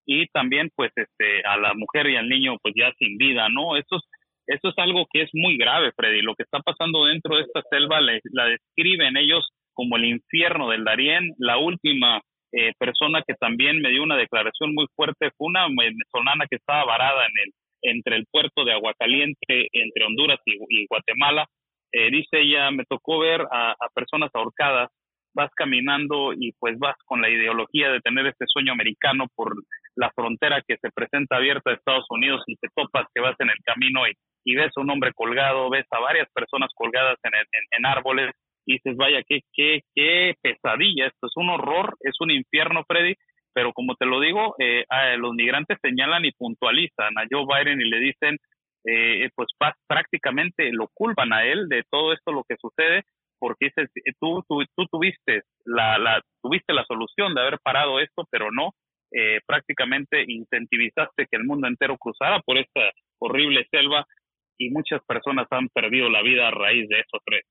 y 0.07 0.27
también 0.29 0.71
pues 0.75 0.91
este 0.97 1.47
a 1.47 1.59
la 1.59 1.75
mujer 1.75 2.09
y 2.09 2.17
al 2.17 2.31
niño 2.31 2.57
pues 2.63 2.75
ya 2.75 2.93
sin 2.99 3.19
vida, 3.19 3.49
¿no? 3.51 3.77
Eso 3.77 3.97
es, 3.97 4.03
eso 4.47 4.69
es 4.69 4.75
algo 4.79 5.07
que 5.13 5.23
es 5.23 5.31
muy 5.35 5.59
grave, 5.59 5.93
Freddy. 5.95 6.23
Lo 6.23 6.35
que 6.35 6.45
está 6.45 6.61
pasando 6.61 7.05
dentro 7.05 7.37
de 7.37 7.43
esta 7.43 7.63
selva 7.71 8.01
la 8.01 8.47
describen 8.47 9.19
ellos 9.19 9.47
como 9.75 9.97
el 9.97 10.07
infierno 10.07 10.71
del 10.71 10.85
Darién. 10.85 11.35
La 11.39 11.59
última 11.59 12.21
eh, 12.53 12.73
persona 12.79 13.23
que 13.27 13.35
también 13.35 13.81
me 13.81 13.91
dio 13.91 14.03
una 14.03 14.17
declaración 14.17 14.75
muy 14.75 14.87
fuerte 14.95 15.31
fue 15.37 15.49
una 15.49 15.67
venezolana 15.69 16.47
que 16.49 16.57
estaba 16.57 16.85
varada 16.85 17.27
en 17.27 17.33
el 17.45 17.53
entre 17.85 18.17
el 18.17 18.27
puerto 18.31 18.65
de 18.65 18.73
Aguacaliente, 18.73 19.69
entre 19.73 20.05
Honduras 20.05 20.41
y, 20.47 20.87
Guatemala. 20.87 21.47
Eh, 21.93 22.11
dice 22.11 22.41
ella, 22.41 22.71
me 22.71 22.85
tocó 22.85 23.19
ver 23.21 23.43
a, 23.53 23.75
personas 23.95 24.31
ahorcadas 24.35 24.91
vas 25.37 25.51
caminando 25.57 26.33
y 26.33 26.53
pues 26.61 26.79
vas 26.79 26.95
con 27.07 27.21
la 27.21 27.29
ideología 27.29 27.91
de 27.91 28.01
tener 28.01 28.25
este 28.27 28.45
sueño 28.47 28.73
americano 28.73 29.27
por 29.35 29.53
la 29.97 30.11
frontera 30.15 30.63
que 30.67 30.77
se 30.77 30.91
presenta 30.95 31.37
abierta 31.37 31.71
a 31.71 31.75
Estados 31.75 32.07
Unidos 32.09 32.43
y 32.47 32.55
te 32.55 32.69
topas 32.75 33.07
que 33.13 33.21
vas 33.21 33.35
en 33.41 33.49
el 33.49 33.59
camino 33.65 34.07
y, 34.07 34.13
y 34.45 34.55
ves 34.55 34.71
a 34.77 34.81
un 34.81 34.91
hombre 34.91 35.13
colgado, 35.13 35.71
ves 35.71 35.87
a 35.91 35.99
varias 35.99 36.29
personas 36.33 36.71
colgadas 36.75 37.19
en, 37.25 37.33
en, 37.73 37.85
árboles 37.85 38.31
y 38.67 38.75
dices, 38.75 38.97
vaya, 38.97 39.23
qué, 39.27 40.35
pesadilla, 40.41 41.07
esto 41.07 41.27
es 41.27 41.37
un 41.37 41.51
horror, 41.51 41.97
es 42.01 42.15
un 42.21 42.31
infierno, 42.31 42.85
Freddy, 42.87 43.15
pero 43.53 43.73
como 43.73 43.95
te 43.95 44.07
lo 44.07 44.21
digo, 44.21 44.55
eh, 44.59 44.85
los 45.19 45.33
migrantes 45.35 45.79
señalan 45.83 46.25
y 46.25 46.33
puntualizan 46.33 47.17
a 47.19 47.25
Joe 47.31 47.47
Biden 47.47 47.81
y 47.81 47.89
le 47.89 48.01
dicen, 48.01 48.39
eh, 48.87 49.29
pues 49.35 49.49
prácticamente 49.87 50.71
lo 50.73 50.89
culpan 50.93 51.33
a 51.33 51.45
él 51.45 51.69
de 51.69 51.85
todo 51.91 52.13
esto 52.13 52.33
lo 52.33 52.45
que 52.47 52.57
sucede 52.57 53.05
porque 53.45 53.67
eh, 53.67 54.13
tú 54.19 54.43
tuviste, 54.91 55.43
la, 55.67 55.99
la, 55.99 56.23
tuviste 56.43 56.73
la 56.73 56.85
solución 56.85 57.35
de 57.35 57.43
haber 57.43 57.59
parado 57.63 58.01
esto, 58.01 58.27
pero 58.31 58.51
no, 58.51 58.71
eh, 59.13 59.41
prácticamente 59.47 60.25
incentivizaste 60.27 61.27
que 61.31 61.37
el 61.37 61.45
mundo 61.45 61.69
entero 61.69 61.99
cruzara 61.99 62.41
por 62.41 62.57
esta 62.57 62.81
horrible 63.19 63.67
selva 63.71 64.07
y 64.57 64.71
muchas 64.71 65.05
personas 65.05 65.47
han 65.51 65.69
perdido 65.69 66.09
la 66.09 66.23
vida 66.23 66.49
a 66.49 66.53
raíz 66.53 66.89
de 66.89 67.01
eso, 67.01 67.19
tres. 67.23 67.45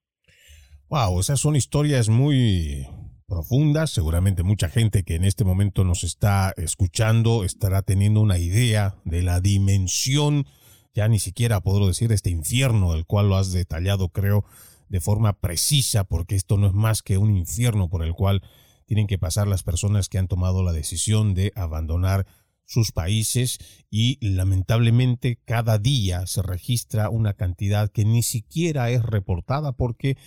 Wow, 0.93 1.19
esas 1.19 1.39
son 1.39 1.55
historias 1.55 2.07
muy 2.07 2.87
profundas. 3.25 3.89
Seguramente 3.89 4.43
mucha 4.43 4.69
gente 4.69 5.01
que 5.01 5.15
en 5.15 5.23
este 5.23 5.43
momento 5.43 5.83
nos 5.83 6.03
está 6.03 6.53
escuchando 6.55 7.43
estará 7.43 7.81
teniendo 7.81 8.21
una 8.21 8.37
idea 8.37 8.93
de 9.03 9.23
la 9.23 9.41
dimensión, 9.41 10.45
ya 10.93 11.07
ni 11.07 11.17
siquiera 11.17 11.61
puedo 11.61 11.87
decir 11.87 12.11
este 12.11 12.29
infierno 12.29 12.93
del 12.93 13.07
cual 13.07 13.29
lo 13.29 13.37
has 13.37 13.51
detallado, 13.51 14.09
creo, 14.09 14.45
de 14.87 15.01
forma 15.01 15.33
precisa, 15.33 16.03
porque 16.03 16.35
esto 16.35 16.57
no 16.57 16.67
es 16.67 16.73
más 16.73 17.01
que 17.01 17.17
un 17.17 17.35
infierno 17.35 17.89
por 17.89 18.03
el 18.03 18.13
cual 18.13 18.43
tienen 18.85 19.07
que 19.07 19.17
pasar 19.17 19.47
las 19.47 19.63
personas 19.63 20.09
que 20.09 20.19
han 20.19 20.27
tomado 20.27 20.61
la 20.61 20.73
decisión 20.73 21.33
de 21.33 21.53
abandonar 21.55 22.27
sus 22.73 22.91
países 22.91 23.59
y 23.91 24.17
lamentablemente 24.19 25.39
cada 25.45 25.77
día 25.77 26.25
se 26.25 26.41
registra 26.41 27.09
una 27.09 27.33
cantidad 27.33 27.91
que 27.91 28.03
ni 28.03 28.23
siquiera 28.23 28.89
es 28.89 29.03
reportada 29.03 29.73
porque 29.73 30.17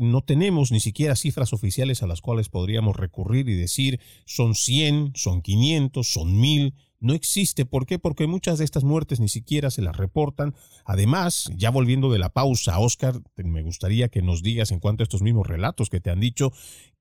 no 0.00 0.22
tenemos 0.22 0.70
ni 0.70 0.78
siquiera 0.78 1.16
cifras 1.16 1.52
oficiales 1.52 2.02
a 2.02 2.06
las 2.06 2.20
cuales 2.20 2.48
podríamos 2.48 2.96
recurrir 2.96 3.48
y 3.48 3.54
decir 3.54 4.00
son 4.24 4.54
100, 4.54 5.12
son 5.16 5.42
500, 5.42 6.06
son 6.08 6.40
1000, 6.40 6.74
no 7.00 7.12
existe. 7.12 7.66
¿Por 7.66 7.86
qué? 7.86 7.98
Porque 7.98 8.28
muchas 8.28 8.58
de 8.58 8.64
estas 8.64 8.84
muertes 8.84 9.18
ni 9.18 9.28
siquiera 9.28 9.70
se 9.70 9.82
las 9.82 9.96
reportan. 9.96 10.54
Además, 10.84 11.50
ya 11.56 11.70
volviendo 11.70 12.10
de 12.10 12.20
la 12.20 12.30
pausa, 12.30 12.78
Oscar, 12.78 13.20
me 13.36 13.62
gustaría 13.62 14.08
que 14.08 14.22
nos 14.22 14.42
digas 14.42 14.70
en 14.70 14.78
cuanto 14.78 15.02
a 15.02 15.04
estos 15.04 15.22
mismos 15.22 15.46
relatos 15.46 15.90
que 15.90 16.00
te 16.00 16.10
han 16.10 16.20
dicho, 16.20 16.52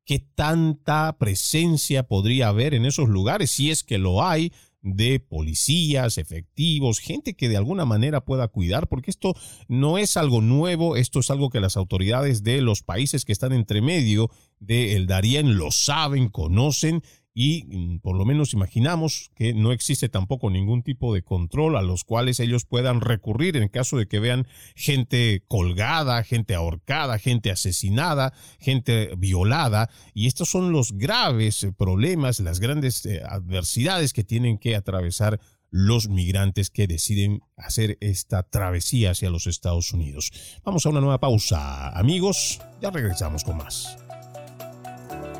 qué 0.05 0.19
tanta 0.19 1.17
presencia 1.17 2.03
podría 2.07 2.49
haber 2.49 2.73
en 2.73 2.85
esos 2.85 3.09
lugares, 3.09 3.51
si 3.51 3.71
es 3.71 3.83
que 3.83 3.97
lo 3.97 4.23
hay, 4.23 4.53
de 4.85 5.19
policías, 5.19 6.19
efectivos, 6.19 6.99
gente 6.99 7.33
que 7.33 7.49
de 7.49 7.57
alguna 7.57 7.85
manera 7.85 8.23
pueda 8.23 8.47
cuidar, 8.47 8.87
porque 8.87 9.09
esto 9.09 9.33
no 9.67 9.97
es 9.97 10.15
algo 10.15 10.41
nuevo, 10.41 10.95
esto 10.95 11.19
es 11.19 11.31
algo 11.31 11.49
que 11.49 11.59
las 11.59 11.75
autoridades 11.75 12.43
de 12.43 12.61
los 12.61 12.83
países 12.83 13.25
que 13.25 13.31
están 13.31 13.51
entre 13.51 13.81
medio 13.81 14.29
de 14.59 14.95
el 14.95 15.07
Darién 15.07 15.57
lo 15.57 15.71
saben, 15.71 16.29
conocen 16.29 17.01
y 17.37 17.65
mm, 17.65 17.99
por 17.99 18.17
lo 18.17 18.23
menos 18.25 18.53
imaginamos 18.53 19.29
que 19.35 19.53
no 19.53 19.73
existe 19.73 20.07
tampoco 20.07 20.49
ningún 20.49 20.81
tipo 20.81 21.13
de 21.13 21.21
control 21.21 21.75
a 21.75 21.81
los 21.81 22.05
cuales 22.05 22.39
ellos 22.39 22.65
puedan 22.65 23.01
recurrir 23.01 23.57
en 23.57 23.67
caso 23.67 23.97
de 23.97 24.07
que 24.07 24.21
vean 24.21 24.47
gente 24.73 25.43
colgada, 25.49 26.23
gente 26.23 26.55
ahorcada, 26.55 27.19
gente 27.19 27.51
asesinada, 27.51 28.33
gente 28.59 29.11
violada. 29.17 29.89
Y 30.13 30.27
estos 30.27 30.49
son 30.49 30.71
los 30.71 30.93
graves 30.93 31.63
eh, 31.63 31.73
problemas, 31.73 32.39
las 32.39 32.61
grandes 32.61 33.05
eh, 33.05 33.21
adversidades 33.27 34.13
que 34.13 34.23
tienen 34.23 34.57
que 34.57 34.77
atravesar 34.77 35.41
los 35.71 36.07
migrantes 36.07 36.69
que 36.69 36.87
deciden 36.87 37.41
hacer 37.57 37.97
esta 37.99 38.43
travesía 38.43 39.11
hacia 39.11 39.29
los 39.29 39.45
Estados 39.45 39.91
Unidos. 39.91 40.31
Vamos 40.63 40.85
a 40.85 40.89
una 40.89 41.01
nueva 41.01 41.19
pausa, 41.19 41.89
amigos, 41.89 42.61
ya 42.81 42.91
regresamos 42.91 43.43
con 43.43 43.57
más. 43.57 43.97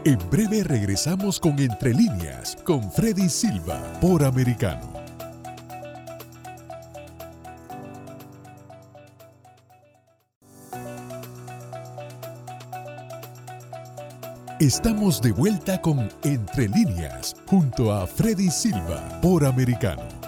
En 0.05 0.19
breve 0.29 0.63
regresamos 0.63 1.39
con 1.39 1.57
Entre 1.59 1.91
líneas 1.91 2.55
con 2.63 2.91
Freddy 2.91 3.27
Silva 3.27 3.81
por 3.99 4.23
Americano. 4.23 4.93
Estamos 14.59 15.23
de 15.23 15.31
vuelta 15.31 15.81
con 15.81 16.07
Entre 16.23 16.67
líneas, 16.67 17.35
junto 17.47 17.91
a 17.91 18.05
Freddy 18.05 18.51
Silva, 18.51 19.19
por 19.23 19.43
Americano. 19.43 20.24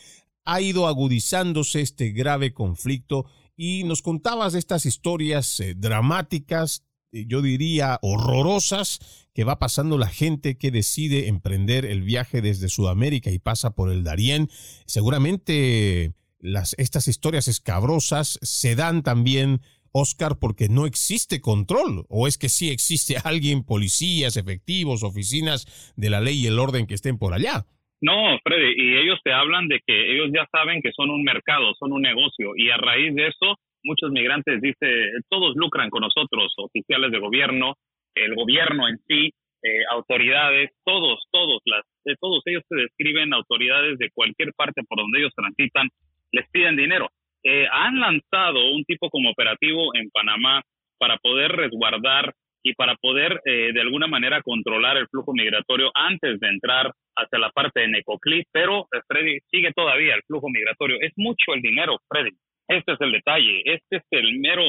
ha 0.43 0.61
ido 0.61 0.87
agudizándose 0.87 1.81
este 1.81 2.11
grave 2.11 2.53
conflicto 2.53 3.25
y 3.57 3.83
nos 3.83 4.01
contabas 4.01 4.53
estas 4.53 4.85
historias 4.85 5.59
eh, 5.59 5.75
dramáticas, 5.75 6.83
eh, 7.11 7.25
yo 7.27 7.41
diría 7.41 7.99
horrorosas, 8.01 8.99
que 9.33 9.43
va 9.43 9.59
pasando 9.59 9.97
la 9.97 10.07
gente 10.07 10.57
que 10.57 10.71
decide 10.71 11.27
emprender 11.27 11.85
el 11.85 12.03
viaje 12.03 12.41
desde 12.41 12.69
Sudamérica 12.69 13.31
y 13.31 13.39
pasa 13.39 13.71
por 13.71 13.91
el 13.91 14.03
Darién. 14.03 14.49
Seguramente 14.85 16.13
las, 16.39 16.73
estas 16.77 17.07
historias 17.07 17.47
escabrosas 17.47 18.39
se 18.41 18.75
dan 18.75 19.03
también 19.03 19.61
Oscar, 19.97 20.33
porque 20.41 20.67
no 20.67 20.85
existe 20.85 21.39
control? 21.39 22.03
¿O 22.09 22.27
es 22.27 22.37
que 22.37 22.49
sí 22.49 22.69
existe 22.69 23.15
alguien, 23.23 23.63
policías, 23.63 24.35
efectivos, 24.35 25.03
oficinas 25.03 25.93
de 25.95 26.09
la 26.09 26.19
ley 26.19 26.43
y 26.43 26.47
el 26.47 26.59
orden 26.59 26.85
que 26.85 26.95
estén 26.95 27.17
por 27.17 27.33
allá? 27.33 27.63
No, 28.01 28.37
Freddy, 28.43 28.75
y 28.75 28.97
ellos 28.97 29.19
te 29.23 29.31
hablan 29.31 29.69
de 29.69 29.79
que 29.87 29.95
ellos 30.13 30.29
ya 30.35 30.45
saben 30.51 30.81
que 30.81 30.91
son 30.91 31.09
un 31.09 31.23
mercado, 31.23 31.73
son 31.79 31.93
un 31.93 32.01
negocio, 32.01 32.51
y 32.57 32.69
a 32.69 32.77
raíz 32.77 33.15
de 33.15 33.27
eso, 33.27 33.55
muchos 33.83 34.11
migrantes 34.11 34.61
dicen, 34.61 35.23
todos 35.29 35.55
lucran 35.55 35.89
con 35.89 36.01
nosotros, 36.01 36.53
oficiales 36.57 37.11
de 37.11 37.19
gobierno, 37.19 37.75
el 38.13 38.35
gobierno 38.35 38.89
en 38.89 38.97
sí, 39.07 39.31
eh, 39.63 39.81
autoridades, 39.91 40.71
todos, 40.83 41.23
todos, 41.31 41.61
las, 41.65 41.83
de 42.03 42.15
todos 42.19 42.43
ellos 42.45 42.63
se 42.67 42.75
describen 42.75 43.33
autoridades 43.33 43.97
de 43.97 44.11
cualquier 44.11 44.51
parte 44.53 44.83
por 44.87 44.99
donde 44.99 45.19
ellos 45.19 45.33
transitan, 45.33 45.87
les 46.31 46.47
piden 46.51 46.75
dinero. 46.75 47.09
Eh, 47.47 47.67
han 47.71 47.99
lanzado 47.99 48.71
un 48.71 48.83
tipo 48.85 49.07
como 49.11 49.29
operativo 49.29 49.93
en 49.93 50.09
Panamá 50.09 50.63
para 50.97 51.17
poder 51.17 51.51
resguardar 51.51 52.33
y 52.63 52.73
para 52.73 52.95
poder 52.95 53.39
eh, 53.45 53.71
de 53.71 53.81
alguna 53.81 54.07
manera 54.07 54.41
controlar 54.41 54.97
el 54.97 55.07
flujo 55.09 55.31
migratorio 55.31 55.91
antes 55.93 56.39
de 56.39 56.47
entrar 56.47 56.91
hacia 57.15 57.37
la 57.37 57.51
parte 57.51 57.81
de 57.81 57.89
Necoclí, 57.89 58.43
pero 58.51 58.87
eh, 58.91 59.01
Freddy 59.07 59.37
sigue 59.51 59.71
todavía 59.73 60.15
el 60.15 60.23
flujo 60.25 60.49
migratorio. 60.49 60.97
Es 60.99 61.13
mucho 61.17 61.53
el 61.53 61.61
dinero, 61.61 61.99
Freddy. 62.09 62.31
Este 62.67 62.93
es 62.93 63.01
el 63.01 63.11
detalle, 63.11 63.61
este 63.63 63.97
es 63.97 64.03
el 64.09 64.39
mero 64.39 64.63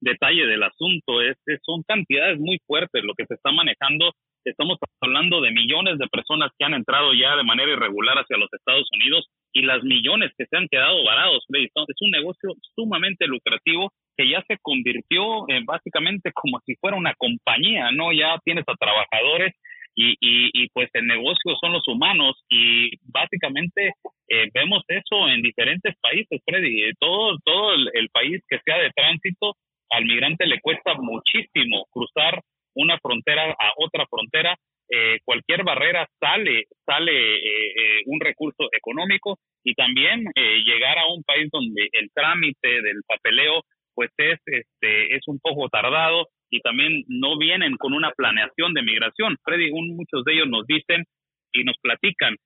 detalle 0.00 0.44
del 0.46 0.64
asunto, 0.64 1.22
es, 1.22 1.36
son 1.62 1.84
cantidades 1.86 2.40
muy 2.40 2.58
fuertes 2.66 3.04
lo 3.04 3.14
que 3.14 3.26
se 3.26 3.34
está 3.34 3.52
manejando. 3.52 4.10
Estamos 4.44 4.76
hablando 5.00 5.40
de 5.40 5.52
millones 5.52 5.98
de 5.98 6.08
personas 6.08 6.50
que 6.58 6.64
han 6.64 6.74
entrado 6.74 7.14
ya 7.14 7.36
de 7.36 7.44
manera 7.44 7.70
irregular 7.70 8.18
hacia 8.18 8.38
los 8.38 8.52
Estados 8.52 8.88
Unidos 8.92 9.28
y 9.52 9.62
las 9.62 9.82
millones 9.82 10.32
que 10.36 10.46
se 10.46 10.56
han 10.56 10.68
quedado 10.68 11.04
varados, 11.04 11.44
Es 11.48 12.00
un 12.00 12.10
negocio 12.10 12.54
sumamente 12.74 13.26
lucrativo 13.26 13.92
que 14.16 14.28
ya 14.28 14.42
se 14.46 14.58
convirtió 14.60 15.48
en 15.48 15.64
básicamente 15.64 16.32
como 16.32 16.60
si 16.66 16.74
fuera 16.76 16.96
una 16.96 17.14
compañía, 17.14 17.90
¿no? 17.92 18.12
Ya 18.12 18.38
tienes 18.44 18.64
a 18.66 18.74
trabajadores 18.74 19.54
y, 19.94 20.16
y, 20.20 20.68
pues 20.68 20.88
el 20.92 21.06
negocio 21.06 21.56
son 21.60 21.72
los 21.72 21.82
humanos 21.88 22.36
y 22.48 22.90
básicamente 23.10 23.94
eh, 24.28 24.48
vemos 24.54 24.84
eso 24.86 25.28
en 25.28 25.42
diferentes 25.42 25.96
países, 26.00 26.40
Freddy. 26.44 26.92
Todo, 27.00 27.36
todo 27.44 27.74
el, 27.74 28.08
país 28.10 28.40
que 28.48 28.60
sea 28.64 28.78
de 28.78 28.90
tránsito, 28.90 29.56
al 29.90 30.04
migrante 30.04 30.46
le 30.46 30.60
cuesta 30.60 30.94
muchísimo 30.94 31.86
cruzar 31.90 32.40
una 32.74 32.98
frontera 32.98 33.50
a 33.50 33.72
otra 33.76 34.06
frontera 34.06 34.54
eh, 34.90 35.18
cualquier 35.24 35.64
barrera 35.64 36.08
sale, 36.18 36.64
sale 36.86 37.12
eh, 37.12 37.72
eh, 37.76 38.02
un 38.06 38.20
recurso 38.20 38.68
económico 38.72 39.38
y 39.62 39.74
también 39.74 40.24
llegar 40.64 40.96
a 40.98 41.12
un 41.12 41.22
país 41.24 41.48
donde 41.52 41.88
el 41.92 42.08
trámite 42.14 42.80
del 42.80 43.02
papeleo 43.06 43.62
pues 43.94 44.10
es, 44.16 44.38
este, 44.46 45.14
es 45.14 45.22
un 45.26 45.38
poco 45.40 45.68
tardado 45.68 46.28
y 46.50 46.60
también 46.60 47.04
no 47.08 47.36
vienen 47.36 47.76
con 47.76 47.92
una 47.92 48.12
planeación 48.12 48.72
de 48.72 48.82
migración. 48.82 49.36
Freddy, 49.44 49.70
muchos 49.72 50.24
de 50.24 50.34
ellos 50.34 50.48
nos 50.48 50.66
dicen 50.66 51.04
y 51.52 51.64
nos 51.64 51.76
platican, 51.82 52.36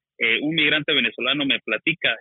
un 0.41 0.55
migrante 0.55 0.95
venezolano 0.95 1.45
me 1.45 1.59
platica, 1.61 2.17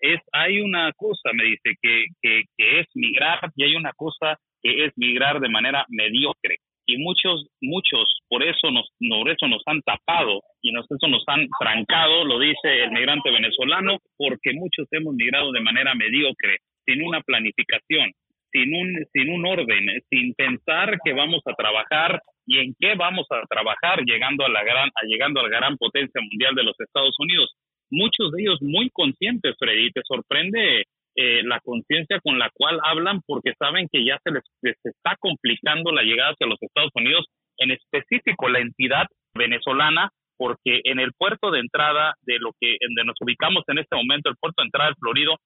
es, 0.00 0.20
hay 0.32 0.60
una 0.60 0.92
cosa, 0.92 1.30
me 1.32 1.44
dice, 1.44 1.76
que, 1.80 2.06
que, 2.20 2.42
que 2.56 2.80
es 2.80 2.86
migrar 2.94 3.40
y 3.56 3.64
hay 3.64 3.76
una 3.76 3.92
cosa 3.92 4.38
que 4.62 4.84
es 4.84 4.92
migrar 4.96 5.40
de 5.40 5.48
manera 5.48 5.84
mediocre 5.88 6.58
y 6.86 6.98
muchos, 6.98 7.46
muchos 7.60 8.20
por 8.28 8.42
eso 8.42 8.70
nos, 8.70 8.88
por 8.98 9.30
eso 9.30 9.48
nos 9.48 9.62
han 9.66 9.80
tapado 9.82 10.42
y 10.62 10.72
nos, 10.72 10.84
eso 10.90 11.08
nos 11.08 11.24
han 11.26 11.46
trancado, 11.58 12.24
lo 12.24 12.38
dice 12.38 12.82
el 12.82 12.90
migrante 12.92 13.30
venezolano, 13.30 13.98
porque 14.16 14.52
muchos 14.54 14.86
hemos 14.90 15.14
migrado 15.14 15.52
de 15.52 15.60
manera 15.60 15.94
mediocre, 15.94 16.58
sin 16.84 17.02
una 17.02 17.20
planificación, 17.22 18.12
sin 18.52 18.74
un, 18.74 19.04
sin 19.12 19.30
un 19.30 19.46
orden, 19.46 19.86
sin 20.10 20.34
pensar 20.34 20.98
que 21.04 21.12
vamos 21.12 21.42
a 21.46 21.54
trabajar 21.54 22.20
y 22.46 22.58
en 22.58 22.74
qué 22.78 22.94
vamos 22.94 23.26
a 23.30 23.42
trabajar 23.48 24.04
llegando 24.04 24.44
a 24.44 24.48
la 24.48 24.62
gran, 24.62 24.90
llegando 25.08 25.40
a 25.40 25.44
la 25.44 25.48
gran 25.48 25.76
potencia 25.76 26.20
mundial 26.20 26.54
de 26.54 26.64
los 26.64 26.78
Estados 26.78 27.16
Unidos. 27.18 27.54
Muchos 27.90 28.32
de 28.32 28.42
ellos 28.42 28.58
muy 28.60 28.90
conscientes, 28.90 29.54
Freddy, 29.58 29.90
te 29.90 30.00
sorprende 30.04 30.84
eh, 31.16 31.42
la 31.44 31.60
conciencia 31.60 32.20
con 32.20 32.38
la 32.38 32.50
cual 32.52 32.80
hablan 32.82 33.20
porque 33.26 33.52
saben 33.58 33.88
que 33.90 34.04
ya 34.04 34.18
se 34.24 34.32
les, 34.32 34.42
está 34.82 35.16
complicando 35.20 35.92
la 35.92 36.02
llegada 36.02 36.32
hacia 36.32 36.46
los 36.46 36.60
Estados 36.60 36.90
Unidos, 36.94 37.26
en 37.58 37.70
específico 37.70 38.48
la 38.48 38.60
entidad 38.60 39.06
venezolana, 39.34 40.10
porque 40.36 40.80
en 40.84 40.98
el 40.98 41.12
puerto 41.16 41.50
de 41.50 41.60
entrada 41.60 42.14
de 42.22 42.38
lo 42.40 42.50
que 42.60 42.76
donde 42.80 43.04
nos 43.04 43.16
ubicamos 43.20 43.62
en 43.68 43.78
este 43.78 43.94
momento, 43.96 44.28
el 44.28 44.36
puerto 44.36 44.62
de 44.62 44.66
entrada 44.66 44.88
del 44.88 44.96
Florido, 44.96 45.36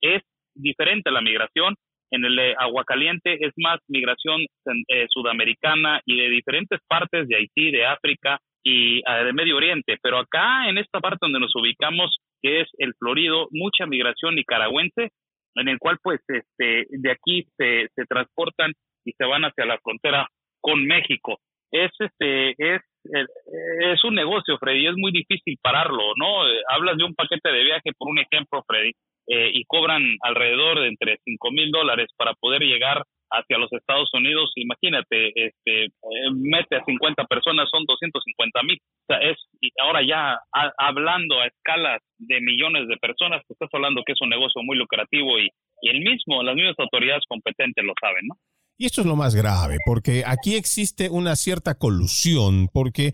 es 0.00 0.22
diferente 0.54 1.10
la 1.10 1.20
migración. 1.20 1.74
En 2.10 2.24
el 2.24 2.38
Aguacaliente 2.58 3.36
es 3.44 3.52
más 3.58 3.80
migración 3.86 4.40
eh, 4.88 5.06
sudamericana 5.10 6.00
y 6.06 6.16
de 6.16 6.30
diferentes 6.30 6.80
partes 6.88 7.28
de 7.28 7.36
Haití, 7.36 7.70
de 7.70 7.84
África 7.84 8.38
y 8.64 9.02
ah, 9.04 9.24
de 9.24 9.34
Medio 9.34 9.56
Oriente. 9.56 9.98
Pero 10.02 10.18
acá 10.18 10.68
en 10.68 10.78
esta 10.78 11.00
parte 11.00 11.18
donde 11.20 11.40
nos 11.40 11.54
ubicamos 11.54 12.16
que 12.42 12.60
es 12.60 12.68
el 12.78 12.94
Florido, 12.98 13.48
mucha 13.50 13.86
migración 13.86 14.34
nicaragüense, 14.34 15.10
en 15.54 15.68
el 15.68 15.78
cual 15.78 15.98
pues 16.02 16.20
este 16.28 16.86
de 16.88 17.10
aquí 17.10 17.46
se, 17.56 17.88
se 17.94 18.04
transportan 18.06 18.72
y 19.04 19.12
se 19.12 19.24
van 19.24 19.42
hacia 19.42 19.66
la 19.66 19.78
frontera 19.78 20.28
con 20.60 20.84
México. 20.84 21.38
Es 21.70 21.90
este 21.98 22.54
es 22.58 22.82
es 23.04 24.04
un 24.04 24.14
negocio, 24.14 24.58
Freddy, 24.58 24.86
es 24.86 24.96
muy 24.96 25.12
difícil 25.12 25.56
pararlo, 25.62 26.12
¿no? 26.16 26.48
Eh, 26.48 26.60
hablas 26.68 26.96
de 26.96 27.04
un 27.04 27.14
paquete 27.14 27.50
de 27.50 27.64
viaje, 27.64 27.92
por 27.96 28.08
un 28.08 28.18
ejemplo, 28.18 28.62
Freddy, 28.66 28.92
eh, 29.28 29.50
y 29.52 29.64
cobran 29.64 30.02
alrededor 30.22 30.80
de 30.80 30.88
entre 30.88 31.18
cinco 31.24 31.50
mil 31.50 31.70
dólares 31.70 32.08
para 32.16 32.34
poder 32.34 32.62
llegar 32.62 33.02
hacia 33.30 33.58
los 33.58 33.72
Estados 33.72 34.10
Unidos, 34.12 34.52
imagínate, 34.56 35.28
este, 35.34 35.84
eh, 35.86 36.30
mete 36.32 36.76
a 36.76 36.84
50 36.84 37.24
personas, 37.24 37.68
son 37.70 37.84
250 37.86 38.62
mil. 38.62 38.78
O 38.80 39.06
sea, 39.06 39.18
es, 39.18 39.36
y 39.60 39.70
ahora 39.80 40.02
ya 40.02 40.38
hablando 40.78 41.40
a 41.40 41.46
escalas 41.46 42.02
de 42.18 42.40
millones 42.40 42.88
de 42.88 42.96
personas, 42.96 43.42
pues 43.46 43.56
estás 43.56 43.70
hablando 43.72 44.02
que 44.04 44.12
es 44.12 44.20
un 44.20 44.30
negocio 44.30 44.62
muy 44.62 44.76
lucrativo 44.76 45.38
y, 45.38 45.48
y 45.82 45.88
el 45.90 46.00
mismo, 46.00 46.42
las 46.42 46.54
mismas 46.54 46.78
autoridades 46.78 47.24
competentes 47.28 47.84
lo 47.84 47.94
saben, 48.00 48.26
¿no? 48.28 48.34
Y 48.80 48.86
esto 48.86 49.00
es 49.00 49.08
lo 49.08 49.16
más 49.16 49.34
grave, 49.34 49.78
porque 49.84 50.22
aquí 50.24 50.54
existe 50.54 51.10
una 51.10 51.34
cierta 51.34 51.74
colusión, 51.74 52.68
porque 52.72 53.12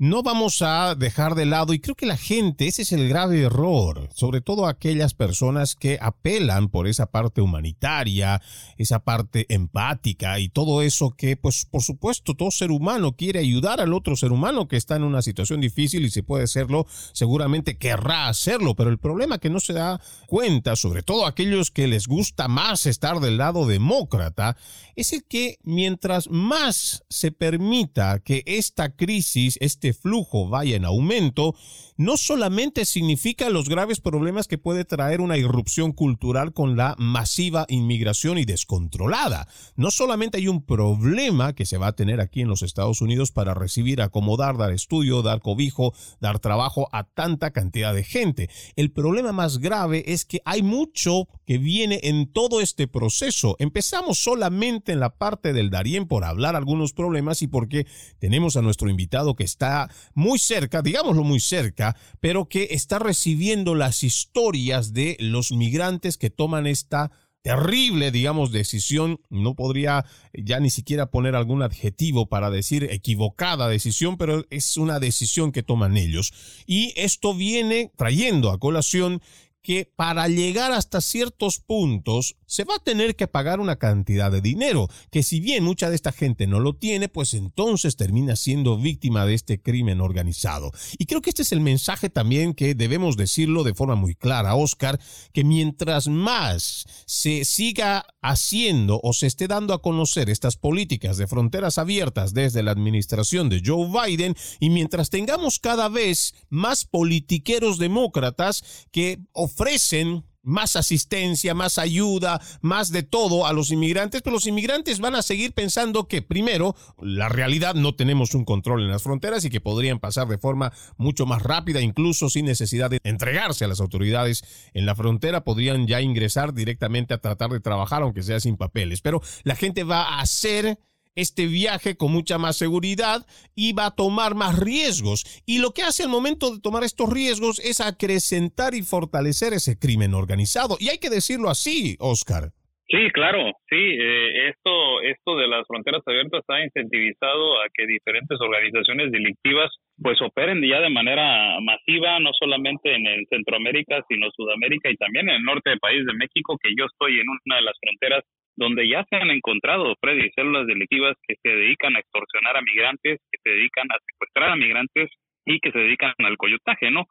no 0.00 0.22
vamos 0.22 0.62
a 0.62 0.94
dejar 0.94 1.34
de 1.34 1.44
lado, 1.44 1.74
y 1.74 1.78
creo 1.78 1.94
que 1.94 2.06
la 2.06 2.16
gente, 2.16 2.66
ese 2.66 2.80
es 2.80 2.92
el 2.92 3.06
grave 3.06 3.42
error, 3.42 4.08
sobre 4.14 4.40
todo 4.40 4.66
aquellas 4.66 5.12
personas 5.12 5.74
que 5.74 5.98
apelan 6.00 6.70
por 6.70 6.86
esa 6.88 7.10
parte 7.10 7.42
humanitaria, 7.42 8.40
esa 8.78 9.00
parte 9.00 9.44
empática 9.50 10.40
y 10.40 10.48
todo 10.48 10.80
eso 10.80 11.10
que, 11.10 11.36
pues, 11.36 11.66
por 11.66 11.82
supuesto, 11.82 12.32
todo 12.34 12.50
ser 12.50 12.70
humano 12.70 13.12
quiere 13.12 13.40
ayudar 13.40 13.82
al 13.82 13.92
otro 13.92 14.16
ser 14.16 14.32
humano 14.32 14.68
que 14.68 14.78
está 14.78 14.96
en 14.96 15.04
una 15.04 15.20
situación 15.20 15.60
difícil 15.60 16.06
y 16.06 16.10
si 16.10 16.22
puede 16.22 16.44
hacerlo, 16.44 16.86
seguramente 17.12 17.76
querrá 17.76 18.28
hacerlo, 18.28 18.74
pero 18.74 18.88
el 18.88 18.98
problema 18.98 19.36
que 19.36 19.50
no 19.50 19.60
se 19.60 19.74
da 19.74 20.00
cuenta, 20.26 20.76
sobre 20.76 21.02
todo 21.02 21.26
aquellos 21.26 21.70
que 21.70 21.88
les 21.88 22.06
gusta 22.06 22.48
más 22.48 22.86
estar 22.86 23.20
del 23.20 23.36
lado 23.36 23.66
demócrata, 23.66 24.56
es 24.96 25.12
el 25.12 25.24
que 25.24 25.58
mientras 25.62 26.30
más 26.30 27.04
se 27.10 27.32
permita 27.32 28.20
que 28.20 28.42
esta 28.46 28.96
crisis, 28.96 29.58
este 29.60 29.89
ese 29.90 30.00
flujo 30.00 30.48
vaya 30.48 30.76
en 30.76 30.84
aumento, 30.84 31.54
no 31.96 32.16
solamente 32.16 32.86
significa 32.86 33.50
los 33.50 33.68
graves 33.68 34.00
problemas 34.00 34.48
que 34.48 34.56
puede 34.56 34.86
traer 34.86 35.20
una 35.20 35.36
irrupción 35.36 35.92
cultural 35.92 36.54
con 36.54 36.74
la 36.74 36.94
masiva 36.98 37.66
inmigración 37.68 38.38
y 38.38 38.46
descontrolada. 38.46 39.48
No 39.76 39.90
solamente 39.90 40.38
hay 40.38 40.48
un 40.48 40.64
problema 40.64 41.54
que 41.54 41.66
se 41.66 41.76
va 41.76 41.88
a 41.88 41.92
tener 41.92 42.22
aquí 42.22 42.40
en 42.40 42.48
los 42.48 42.62
Estados 42.62 43.02
Unidos 43.02 43.32
para 43.32 43.52
recibir, 43.52 44.00
acomodar, 44.00 44.56
dar 44.56 44.72
estudio, 44.72 45.20
dar 45.20 45.40
cobijo, 45.40 45.92
dar 46.20 46.38
trabajo 46.38 46.88
a 46.92 47.04
tanta 47.04 47.50
cantidad 47.50 47.92
de 47.94 48.02
gente. 48.02 48.48
El 48.76 48.92
problema 48.92 49.32
más 49.32 49.58
grave 49.58 50.04
es 50.06 50.24
que 50.24 50.40
hay 50.46 50.62
mucho 50.62 51.28
que 51.44 51.58
viene 51.58 52.00
en 52.04 52.32
todo 52.32 52.62
este 52.62 52.88
proceso. 52.88 53.56
Empezamos 53.58 54.22
solamente 54.22 54.92
en 54.92 55.00
la 55.00 55.16
parte 55.16 55.52
del 55.52 55.68
Darién 55.68 56.06
por 56.06 56.24
hablar 56.24 56.56
algunos 56.56 56.94
problemas 56.94 57.42
y 57.42 57.46
porque 57.46 57.86
tenemos 58.18 58.56
a 58.56 58.62
nuestro 58.62 58.88
invitado 58.88 59.34
que 59.36 59.44
está 59.44 59.79
muy 60.14 60.38
cerca, 60.38 60.82
digámoslo 60.82 61.24
muy 61.24 61.40
cerca, 61.40 61.96
pero 62.20 62.48
que 62.48 62.68
está 62.72 62.98
recibiendo 62.98 63.74
las 63.74 64.02
historias 64.02 64.92
de 64.92 65.16
los 65.20 65.52
migrantes 65.52 66.16
que 66.16 66.30
toman 66.30 66.66
esta 66.66 67.10
terrible, 67.42 68.10
digamos, 68.10 68.52
decisión, 68.52 69.20
no 69.30 69.54
podría 69.54 70.04
ya 70.34 70.60
ni 70.60 70.70
siquiera 70.70 71.10
poner 71.10 71.34
algún 71.34 71.62
adjetivo 71.62 72.28
para 72.28 72.50
decir 72.50 72.84
equivocada 72.90 73.68
decisión, 73.68 74.16
pero 74.16 74.44
es 74.50 74.76
una 74.76 75.00
decisión 75.00 75.52
que 75.52 75.62
toman 75.62 75.96
ellos. 75.96 76.32
Y 76.66 76.92
esto 76.96 77.34
viene 77.34 77.92
trayendo 77.96 78.50
a 78.50 78.58
colación 78.58 79.22
que 79.62 79.90
para 79.96 80.28
llegar 80.28 80.72
hasta 80.72 81.00
ciertos 81.00 81.60
puntos 81.60 82.36
se 82.46 82.64
va 82.64 82.76
a 82.76 82.82
tener 82.82 83.14
que 83.14 83.28
pagar 83.28 83.60
una 83.60 83.76
cantidad 83.76 84.30
de 84.32 84.40
dinero, 84.40 84.88
que 85.10 85.22
si 85.22 85.40
bien 85.40 85.62
mucha 85.64 85.88
de 85.88 85.96
esta 85.96 86.12
gente 86.12 86.46
no 86.46 86.60
lo 86.60 86.74
tiene, 86.74 87.08
pues 87.08 87.34
entonces 87.34 87.96
termina 87.96 88.36
siendo 88.36 88.76
víctima 88.76 89.26
de 89.26 89.34
este 89.34 89.60
crimen 89.60 90.00
organizado. 90.00 90.72
Y 90.98 91.06
creo 91.06 91.20
que 91.20 91.30
este 91.30 91.42
es 91.42 91.52
el 91.52 91.60
mensaje 91.60 92.10
también 92.10 92.54
que 92.54 92.74
debemos 92.74 93.16
decirlo 93.16 93.62
de 93.62 93.74
forma 93.74 93.94
muy 93.94 94.14
clara, 94.14 94.54
Oscar, 94.54 94.98
que 95.32 95.44
mientras 95.44 96.08
más 96.08 96.86
se 97.06 97.44
siga 97.44 98.06
haciendo 98.22 99.00
o 99.02 99.12
se 99.12 99.26
esté 99.26 99.46
dando 99.46 99.74
a 99.74 99.82
conocer 99.82 100.28
estas 100.28 100.56
políticas 100.56 101.16
de 101.16 101.26
fronteras 101.26 101.78
abiertas 101.78 102.34
desde 102.34 102.62
la 102.62 102.72
administración 102.72 103.48
de 103.48 103.62
Joe 103.64 103.88
Biden, 103.88 104.34
y 104.58 104.70
mientras 104.70 105.10
tengamos 105.10 105.58
cada 105.58 105.88
vez 105.88 106.34
más 106.48 106.84
politiqueros 106.84 107.78
demócratas 107.78 108.64
que 108.90 109.20
ofrecen 109.50 110.24
más 110.42 110.76
asistencia, 110.76 111.54
más 111.54 111.78
ayuda, 111.78 112.40
más 112.62 112.90
de 112.90 113.02
todo 113.02 113.46
a 113.46 113.52
los 113.52 113.70
inmigrantes, 113.70 114.22
pero 114.22 114.34
los 114.34 114.46
inmigrantes 114.46 114.98
van 114.98 115.14
a 115.14 115.22
seguir 115.22 115.52
pensando 115.52 116.08
que 116.08 116.22
primero, 116.22 116.74
la 116.98 117.28
realidad 117.28 117.74
no 117.74 117.94
tenemos 117.94 118.34
un 118.34 118.44
control 118.44 118.82
en 118.82 118.90
las 118.90 119.02
fronteras 119.02 119.44
y 119.44 119.50
que 119.50 119.60
podrían 119.60 119.98
pasar 119.98 120.28
de 120.28 120.38
forma 120.38 120.72
mucho 120.96 121.26
más 121.26 121.42
rápida, 121.42 121.80
incluso 121.80 122.30
sin 122.30 122.46
necesidad 122.46 122.90
de 122.90 123.00
entregarse 123.04 123.64
a 123.64 123.68
las 123.68 123.80
autoridades 123.80 124.42
en 124.72 124.86
la 124.86 124.94
frontera, 124.94 125.44
podrían 125.44 125.86
ya 125.86 126.00
ingresar 126.00 126.54
directamente 126.54 127.12
a 127.12 127.18
tratar 127.18 127.50
de 127.50 127.60
trabajar, 127.60 128.02
aunque 128.02 128.22
sea 128.22 128.40
sin 128.40 128.56
papeles. 128.56 129.02
Pero 129.02 129.20
la 129.44 129.56
gente 129.56 129.84
va 129.84 130.02
a 130.02 130.20
hacer 130.20 130.78
este 131.14 131.46
viaje 131.46 131.96
con 131.96 132.12
mucha 132.12 132.38
más 132.38 132.56
seguridad 132.56 133.26
y 133.54 133.72
va 133.72 133.86
a 133.86 133.94
tomar 133.94 134.34
más 134.34 134.58
riesgos. 134.58 135.42
Y 135.46 135.60
lo 135.60 135.72
que 135.72 135.82
hace 135.82 136.04
al 136.04 136.08
momento 136.08 136.54
de 136.54 136.60
tomar 136.60 136.84
estos 136.84 137.10
riesgos 137.10 137.58
es 137.60 137.80
acrecentar 137.80 138.74
y 138.74 138.82
fortalecer 138.82 139.52
ese 139.52 139.78
crimen 139.78 140.14
organizado. 140.14 140.76
Y 140.78 140.88
hay 140.88 140.98
que 140.98 141.10
decirlo 141.10 141.50
así, 141.50 141.96
Oscar. 141.98 142.52
Sí, 142.90 143.08
claro, 143.14 143.52
sí. 143.70 143.78
Eh, 143.78 144.48
esto, 144.48 145.00
esto 145.02 145.36
de 145.36 145.46
las 145.46 145.64
fronteras 145.68 146.02
abiertas 146.04 146.40
está 146.40 146.60
incentivizado 146.60 147.62
a 147.62 147.66
que 147.72 147.86
diferentes 147.86 148.36
organizaciones 148.40 149.12
delictivas 149.12 149.70
pues 150.02 150.20
operen 150.22 150.60
ya 150.66 150.80
de 150.80 150.90
manera 150.90 151.60
masiva, 151.60 152.18
no 152.18 152.30
solamente 152.32 152.92
en 152.92 153.06
el 153.06 153.26
Centroamérica, 153.28 154.02
sino 154.08 154.28
Sudamérica 154.32 154.90
y 154.90 154.96
también 154.96 155.28
en 155.28 155.36
el 155.36 155.44
norte 155.44 155.70
del 155.70 155.78
país 155.78 156.04
de 156.04 156.14
México, 156.14 156.58
que 156.60 156.70
yo 156.76 156.86
estoy 156.86 157.20
en 157.20 157.28
una 157.28 157.56
de 157.56 157.62
las 157.62 157.78
fronteras 157.80 158.24
donde 158.60 158.86
ya 158.86 159.04
se 159.08 159.16
han 159.16 159.30
encontrado, 159.30 159.94
Freddy, 160.02 160.30
células 160.36 160.66
delictivas 160.66 161.16
que 161.26 161.34
se 161.42 161.48
dedican 161.48 161.96
a 161.96 162.00
extorsionar 162.00 162.58
a 162.58 162.60
migrantes, 162.60 163.18
que 163.32 163.38
se 163.42 163.50
dedican 163.50 163.88
a 163.90 163.96
secuestrar 164.06 164.50
a 164.50 164.56
migrantes 164.56 165.08
y 165.46 165.58
que 165.60 165.72
se 165.72 165.78
dedican 165.78 166.12
al 166.18 166.36
coyotaje, 166.36 166.90
¿no? 166.90 167.06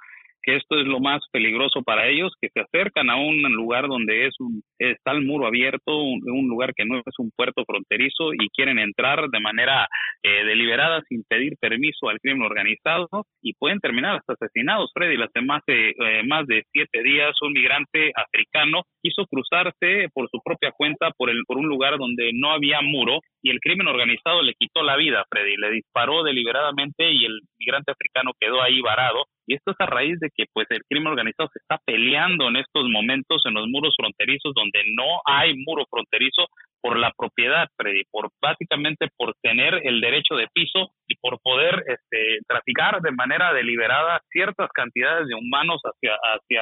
Esto 0.55 0.79
es 0.79 0.85
lo 0.87 0.99
más 0.99 1.21
peligroso 1.31 1.81
para 1.83 2.07
ellos, 2.07 2.33
que 2.41 2.49
se 2.53 2.61
acercan 2.61 3.09
a 3.09 3.15
un 3.15 3.41
lugar 3.53 3.87
donde 3.87 4.27
es 4.27 4.35
un, 4.39 4.61
está 4.77 5.11
el 5.11 5.25
muro 5.25 5.47
abierto, 5.47 6.01
un, 6.01 6.47
lugar 6.49 6.73
que 6.73 6.85
no 6.85 6.97
es 6.97 7.19
un 7.19 7.31
puerto 7.35 7.63
fronterizo 7.65 8.33
y 8.33 8.49
quieren 8.49 8.79
entrar 8.79 9.29
de 9.29 9.39
manera 9.39 9.87
eh, 10.23 10.43
deliberada 10.45 11.01
sin 11.07 11.23
pedir 11.27 11.55
permiso 11.59 12.09
al 12.09 12.19
crimen 12.19 12.43
organizado 12.43 13.07
y 13.41 13.53
pueden 13.53 13.79
terminar 13.79 14.17
hasta 14.17 14.33
asesinados. 14.33 14.91
Freddy, 14.93 15.21
hace 15.21 15.41
más 15.41 15.61
de, 15.67 15.89
eh, 15.89 16.23
más 16.27 16.47
de 16.47 16.63
siete 16.71 17.03
días 17.03 17.35
un 17.41 17.53
migrante 17.53 18.11
africano 18.15 18.83
quiso 19.01 19.25
cruzarse 19.27 20.07
por 20.13 20.29
su 20.29 20.39
propia 20.43 20.71
cuenta 20.71 21.11
por, 21.17 21.29
el, 21.29 21.43
por 21.45 21.57
un 21.57 21.67
lugar 21.67 21.97
donde 21.97 22.31
no 22.33 22.51
había 22.51 22.81
muro 22.81 23.19
y 23.41 23.51
el 23.51 23.59
crimen 23.59 23.87
organizado 23.87 24.41
le 24.41 24.53
quitó 24.53 24.83
la 24.83 24.97
vida, 24.97 25.25
Freddy, 25.29 25.55
le 25.57 25.71
disparó 25.71 26.23
deliberadamente 26.23 27.11
y 27.11 27.25
el 27.25 27.41
migrante 27.57 27.91
africano 27.91 28.31
quedó 28.39 28.61
ahí 28.61 28.81
varado 28.81 29.25
y 29.49 29.55
esto 29.55 29.71
es 29.71 29.77
a 29.79 29.87
raíz 29.87 30.19
de 30.19 30.29
que 30.29 30.45
pues 30.53 30.67
el 30.69 30.83
crimen 30.87 31.07
organizado 31.07 31.49
se 31.51 31.57
está 31.57 31.79
peleando 31.83 32.49
en 32.49 32.57
estos 32.57 32.87
momentos 32.87 33.41
en 33.45 33.55
los 33.55 33.67
muros 33.67 33.95
fronterizos 33.97 34.53
donde 34.53 34.79
no 34.95 35.21
hay 35.25 35.55
muro 35.57 35.85
fronterizo 35.89 36.45
por 36.79 36.99
la 36.99 37.11
propiedad, 37.17 37.67
Freddy, 37.75 38.03
por 38.11 38.29
básicamente 38.39 39.07
por 39.17 39.33
tener 39.41 39.81
el 39.83 40.01
derecho 40.01 40.35
de 40.35 40.47
piso 40.53 40.91
y 41.07 41.15
por 41.15 41.39
poder 41.41 41.83
este, 41.87 42.37
traficar 42.47 43.01
de 43.01 43.11
manera 43.11 43.51
deliberada 43.51 44.21
ciertas 44.29 44.69
cantidades 44.71 45.27
de 45.27 45.33
humanos 45.33 45.81
hacia 45.83 46.13
hacia 46.13 46.61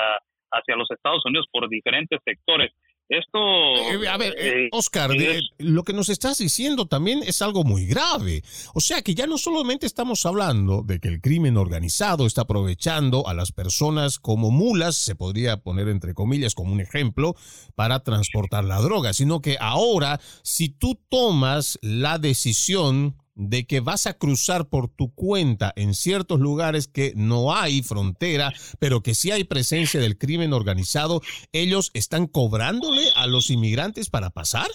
hacia 0.53 0.77
los 0.77 0.89
Estados 0.89 1.25
Unidos 1.25 1.47
por 1.51 1.67
diferentes 1.67 2.21
sectores. 2.23 2.71
Esto. 3.09 3.39
Eh, 3.39 4.07
a 4.09 4.17
ver, 4.17 4.33
eh, 4.37 4.65
eh, 4.65 4.69
Oscar, 4.73 5.11
lo 5.59 5.83
que 5.83 5.93
nos 5.93 6.09
estás 6.09 6.39
diciendo 6.39 6.87
también 6.87 7.23
es 7.23 7.41
algo 7.41 7.63
muy 7.63 7.85
grave. 7.85 8.43
O 8.73 8.81
sea 8.81 9.01
que 9.01 9.15
ya 9.15 9.27
no 9.27 9.37
solamente 9.37 9.85
estamos 9.85 10.25
hablando 10.25 10.83
de 10.83 10.99
que 10.99 11.07
el 11.07 11.21
crimen 11.21 11.55
organizado 11.55 12.25
está 12.25 12.41
aprovechando 12.41 13.25
a 13.27 13.33
las 13.33 13.53
personas 13.53 14.19
como 14.19 14.51
mulas, 14.51 14.97
se 14.97 15.15
podría 15.15 15.57
poner 15.57 15.87
entre 15.87 16.13
comillas 16.13 16.53
como 16.53 16.73
un 16.73 16.81
ejemplo, 16.81 17.35
para 17.75 18.03
transportar 18.03 18.65
la 18.65 18.81
droga, 18.81 19.13
sino 19.13 19.41
que 19.41 19.57
ahora, 19.59 20.19
si 20.43 20.67
tú 20.67 20.99
tomas 21.09 21.79
la 21.81 22.19
decisión 22.19 23.15
de 23.37 23.65
que 23.65 23.79
vas 23.79 24.07
a 24.07 24.17
cruzar 24.17 24.67
por 24.69 24.89
tu 24.89 25.13
cuenta 25.13 25.71
en 25.75 25.93
ciertos 25.93 26.39
lugares 26.39 26.87
que 26.87 27.13
no 27.15 27.55
hay 27.55 27.81
frontera, 27.83 28.51
pero 28.79 29.01
que 29.01 29.13
sí 29.13 29.31
hay 29.31 29.43
presencia 29.43 29.99
del 29.99 30.17
crimen 30.17 30.53
organizado, 30.53 31.21
ellos 31.53 31.91
están 31.93 32.27
cobrándole 32.27 33.03
a 33.15 33.27
los 33.27 33.49
inmigrantes 33.49 34.09
para 34.09 34.31
pasar? 34.31 34.67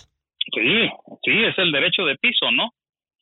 Sí, 0.55 0.89
sí, 1.25 1.31
es 1.31 1.59
el 1.59 1.73
derecho 1.73 2.05
de 2.05 2.17
piso, 2.17 2.51
¿no? 2.53 2.71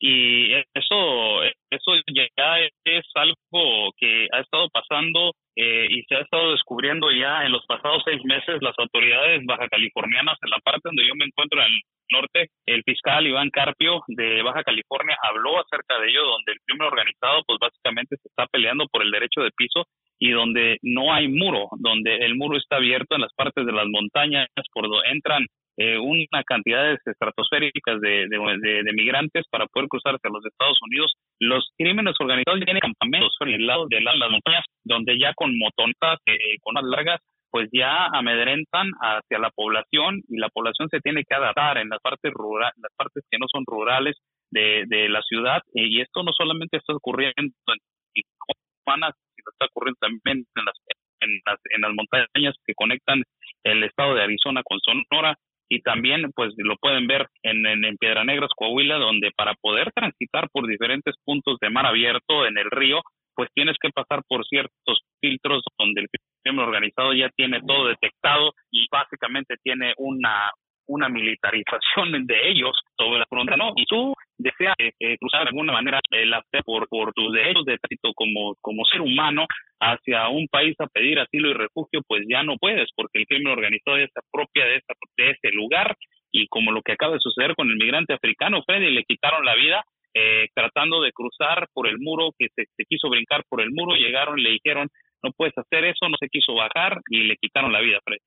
Y 0.03 0.51
eso, 0.53 1.43
eso 1.69 1.91
ya 2.11 2.57
es 2.85 3.05
algo 3.13 3.93
que 3.97 4.27
ha 4.31 4.39
estado 4.39 4.67
pasando 4.69 5.33
eh, 5.55 5.85
y 5.91 6.01
se 6.03 6.15
ha 6.15 6.21
estado 6.21 6.53
descubriendo 6.53 7.11
ya 7.11 7.45
en 7.45 7.51
los 7.51 7.63
pasados 7.67 8.01
seis 8.03 8.19
meses. 8.25 8.61
Las 8.61 8.73
autoridades 8.79 9.45
baja 9.45 9.67
californianas 9.69 10.39
en 10.41 10.49
la 10.49 10.59
parte 10.59 10.81
donde 10.85 11.07
yo 11.07 11.13
me 11.13 11.25
encuentro 11.25 11.61
en 11.61 11.67
el 11.67 11.81
norte, 12.11 12.49
el 12.65 12.83
fiscal 12.83 13.27
Iván 13.27 13.49
Carpio 13.51 14.01
de 14.07 14.41
Baja 14.41 14.63
California 14.63 15.15
habló 15.21 15.59
acerca 15.59 15.99
de 15.99 16.09
ello, 16.09 16.25
donde 16.25 16.53
el 16.53 16.59
crimen 16.65 16.87
organizado 16.87 17.43
pues 17.45 17.59
básicamente 17.59 18.17
se 18.17 18.27
está 18.27 18.47
peleando 18.47 18.87
por 18.87 19.03
el 19.03 19.11
derecho 19.11 19.41
de 19.41 19.51
piso 19.55 19.85
y 20.19 20.31
donde 20.31 20.77
no 20.81 21.13
hay 21.13 21.27
muro, 21.27 21.69
donde 21.79 22.17
el 22.17 22.35
muro 22.35 22.57
está 22.57 22.77
abierto 22.77 23.15
en 23.15 23.21
las 23.21 23.33
partes 23.33 23.65
de 23.65 23.71
las 23.71 23.87
montañas 23.87 24.47
por 24.73 24.89
donde 24.89 25.09
entran 25.09 25.45
eh, 25.77 25.97
una 25.97 26.43
cantidad 26.43 26.93
estratosféricas 26.93 28.01
de, 28.01 28.27
de, 28.27 28.93
migrantes 28.93 29.45
para 29.49 29.67
poder 29.67 29.87
cruzar 29.87 30.15
hacia 30.15 30.29
los 30.29 30.45
Estados 30.45 30.77
Unidos. 30.81 31.13
Los 31.39 31.71
crímenes 31.77 32.15
organizados 32.19 32.59
tienen 32.61 32.81
campamentos 32.81 33.35
en 33.39 33.49
el 33.49 33.65
lado 33.65 33.87
de 33.89 34.01
las 34.01 34.29
montañas, 34.29 34.65
donde 34.83 35.17
ya 35.17 35.33
con 35.33 35.57
motonetas, 35.57 36.19
eh, 36.25 36.57
con 36.61 36.75
las 36.75 36.83
largas, 36.83 37.19
pues 37.49 37.69
ya 37.71 38.07
amedrentan 38.07 38.91
hacia 39.01 39.39
la 39.39 39.49
población 39.49 40.21
y 40.29 40.37
la 40.37 40.49
población 40.49 40.87
se 40.89 40.99
tiene 40.99 41.23
que 41.23 41.35
adaptar 41.35 41.77
en 41.77 41.89
las 41.89 41.99
partes 41.99 42.31
rurales, 42.33 42.73
las 42.81 42.93
partes 42.95 43.23
que 43.29 43.37
no 43.37 43.45
son 43.51 43.63
rurales 43.65 44.15
de, 44.51 44.85
de 44.87 45.09
la 45.09 45.21
ciudad 45.21 45.61
y 45.73 45.99
esto 45.99 46.23
no 46.23 46.31
solamente 46.31 46.77
está 46.77 46.93
ocurriendo 46.93 47.33
en 47.41 47.79
Tijuana, 48.13 49.11
sino 49.35 49.51
está 49.51 49.65
ocurriendo 49.65 49.97
también 49.99 50.45
en 50.55 50.65
las, 50.65 50.75
en 51.19 51.41
las, 51.45 51.59
en 51.75 51.81
las 51.81 51.91
montañas 51.93 52.55
que 52.65 52.73
conectan 52.73 53.23
el 53.63 53.83
estado 53.83 54.15
de 54.15 54.23
Arizona 54.23 54.61
con 54.63 54.79
Sonora 54.79 55.35
y 55.71 55.81
también 55.81 56.29
pues 56.35 56.51
lo 56.57 56.75
pueden 56.75 57.07
ver 57.07 57.27
en, 57.43 57.65
en, 57.65 57.85
en 57.85 57.95
Piedra 57.95 58.25
Negras, 58.25 58.49
Coahuila, 58.57 58.97
donde 58.97 59.31
para 59.31 59.53
poder 59.53 59.89
transitar 59.93 60.49
por 60.51 60.67
diferentes 60.67 61.15
puntos 61.23 61.57
de 61.61 61.69
mar 61.69 61.85
abierto 61.85 62.45
en 62.45 62.57
el 62.57 62.69
río, 62.69 63.01
pues 63.33 63.47
tienes 63.55 63.77
que 63.81 63.89
pasar 63.89 64.21
por 64.27 64.45
ciertos 64.45 64.99
filtros 65.21 65.63
donde 65.79 66.01
el 66.01 66.07
crimen 66.43 66.59
organizado 66.59 67.13
ya 67.13 67.29
tiene 67.37 67.61
todo 67.65 67.87
detectado 67.87 68.51
y 68.69 68.85
básicamente 68.91 69.55
tiene 69.63 69.93
una 69.95 70.51
una 70.91 71.09
militarización 71.09 72.11
de 72.27 72.49
ellos 72.49 72.71
sobre 72.97 73.19
la 73.19 73.25
frontera, 73.29 73.57
¿no? 73.57 73.73
Y 73.75 73.85
tú 73.85 74.13
desea 74.37 74.73
eh, 74.77 75.17
cruzar 75.19 75.43
de 75.43 75.49
alguna 75.49 75.73
manera 75.73 75.99
la 76.25 76.43
por, 76.65 76.87
por 76.89 77.13
tus 77.13 77.31
derechos 77.31 77.65
de 77.65 77.77
tránsito 77.77 78.11
como, 78.15 78.55
como 78.59 78.85
ser 78.85 79.01
humano 79.01 79.45
hacia 79.79 80.27
un 80.29 80.47
país 80.47 80.75
a 80.79 80.87
pedir 80.87 81.19
asilo 81.19 81.49
y 81.49 81.53
refugio, 81.53 82.01
pues 82.07 82.23
ya 82.29 82.43
no 82.43 82.57
puedes, 82.57 82.89
porque 82.95 83.19
el 83.19 83.25
crimen 83.25 83.53
organizado 83.53 83.97
ya 83.97 84.07
se 84.07 84.19
apropia 84.19 84.65
de, 84.65 84.75
esa, 84.77 84.93
de 85.17 85.29
ese 85.31 85.51
lugar 85.51 85.95
y 86.31 86.47
como 86.47 86.71
lo 86.71 86.81
que 86.81 86.93
acaba 86.93 87.13
de 87.13 87.19
suceder 87.19 87.55
con 87.55 87.69
el 87.69 87.75
migrante 87.75 88.13
africano, 88.13 88.63
Freddy, 88.65 88.91
le 88.91 89.03
quitaron 89.03 89.45
la 89.45 89.55
vida 89.55 89.83
eh, 90.13 90.49
tratando 90.53 91.01
de 91.01 91.13
cruzar 91.13 91.67
por 91.73 91.87
el 91.87 91.97
muro, 91.99 92.31
que 92.37 92.47
se, 92.55 92.65
quiso 92.87 93.09
brincar 93.09 93.43
por 93.47 93.61
el 93.61 93.71
muro, 93.71 93.95
llegaron 93.95 94.39
y 94.39 94.43
le 94.43 94.51
dijeron, 94.51 94.89
no 95.23 95.31
puedes 95.31 95.57
hacer 95.57 95.85
eso, 95.85 96.09
no 96.09 96.17
se 96.19 96.27
quiso 96.27 96.53
bajar 96.53 96.99
y 97.09 97.23
le 97.23 97.37
quitaron 97.37 97.71
la 97.71 97.79
vida, 97.79 97.99
Fred. 98.03 98.17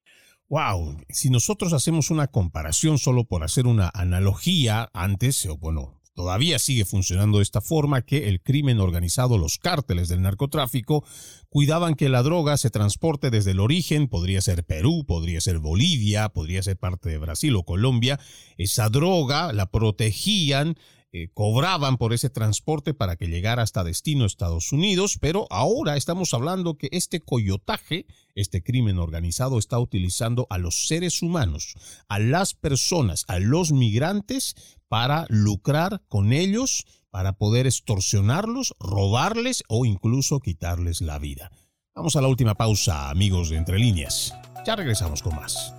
Wow, 0.49 0.99
si 1.09 1.31
nosotros 1.31 1.73
hacemos 1.73 2.11
una 2.11 2.27
comparación 2.27 2.99
solo 2.99 3.25
por 3.25 3.45
hacer 3.45 3.67
una 3.67 3.91
analogía 3.95 4.91
antes, 4.93 5.47
o 5.47 5.57
bueno, 5.57 6.03
todavía 6.15 6.59
sigue 6.59 6.85
funcionando 6.85 7.39
de 7.39 7.45
esta 7.45 7.63
forma 7.63 8.03
que 8.03 8.29
el 8.29 8.43
crimen 8.43 8.79
organizado, 8.79 9.39
los 9.39 9.57
cárteles 9.59 10.09
del 10.09 10.21
narcotráfico, 10.21 11.03
cuidaban 11.49 11.95
que 11.95 12.11
la 12.11 12.23
droga 12.23 12.59
se 12.59 12.69
transporte 12.69 13.31
desde 13.31 13.53
el 13.53 13.61
origen, 13.61 14.07
podría 14.07 14.43
ser 14.43 14.65
Perú, 14.65 15.05
podría 15.07 15.41
ser 15.41 15.61
Bolivia, 15.61 16.29
podría 16.29 16.63
ser 16.63 16.77
parte 16.77 17.09
de 17.09 17.19
Brasil 17.19 17.57
o 17.57 17.65
Colombia, 17.65 18.21
esa 18.59 18.91
droga 18.91 19.51
la 19.55 19.71
protegían, 19.71 20.77
eh, 21.17 21.29
cobraban 21.33 21.97
por 21.97 22.12
ese 22.12 22.29
transporte 22.29 22.93
para 22.93 23.15
que 23.15 23.29
llegara 23.29 23.62
hasta 23.62 23.85
destino 23.85 24.25
Estados 24.25 24.73
Unidos, 24.73 25.17
pero 25.21 25.47
ahora 25.49 25.97
estamos 25.97 26.35
hablando 26.35 26.77
que 26.77 26.89
este 26.91 27.21
coyotaje, 27.21 28.07
este 28.35 28.65
crimen 28.65 28.99
organizado 28.99 29.61
está 29.61 29.79
utilizando 29.79 30.49
a 30.51 30.59
los 30.59 30.89
seres 30.89 31.23
humanos, 31.23 31.77
a 32.09 32.19
las 32.19 32.55
personas, 32.55 33.25
a 33.29 33.39
los 33.39 33.71
migrantes 33.71 34.57
para 34.89 35.27
lucrar 35.29 36.03
con 36.09 36.33
ellos, 36.33 36.85
para 37.11 37.35
poder 37.35 37.69
extorsionarlos, 37.69 38.75
robarles 38.81 39.62
o 39.69 39.85
incluso 39.85 40.41
quitarles 40.41 41.01
la 41.01 41.21
vida. 41.21 41.53
Vamos 41.95 42.17
a 42.17 42.23
la 42.23 42.27
última 42.27 42.57
pausa, 42.57 43.09
amigos 43.09 43.51
de 43.51 43.59
Entre 43.59 43.79
Líneas. 43.79 44.35
Ya 44.67 44.75
regresamos 44.75 45.23
con 45.23 45.37
más. 45.37 45.73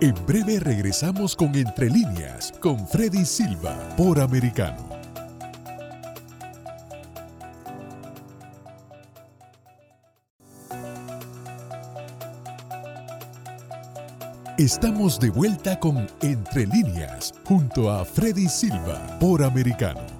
En 0.00 0.14
breve 0.26 0.58
regresamos 0.58 1.36
con 1.36 1.54
Entre 1.54 1.88
líneas 1.88 2.52
con 2.60 2.86
Freddy 2.88 3.24
Silva 3.24 3.78
por 3.96 4.20
Americano. 4.20 4.88
Estamos 14.58 15.20
de 15.20 15.30
vuelta 15.30 15.78
con 15.78 16.06
Entre 16.22 16.66
líneas 16.66 17.32
junto 17.44 17.90
a 17.90 18.04
Freddy 18.04 18.48
Silva 18.48 19.18
por 19.20 19.44
Americano. 19.44 20.13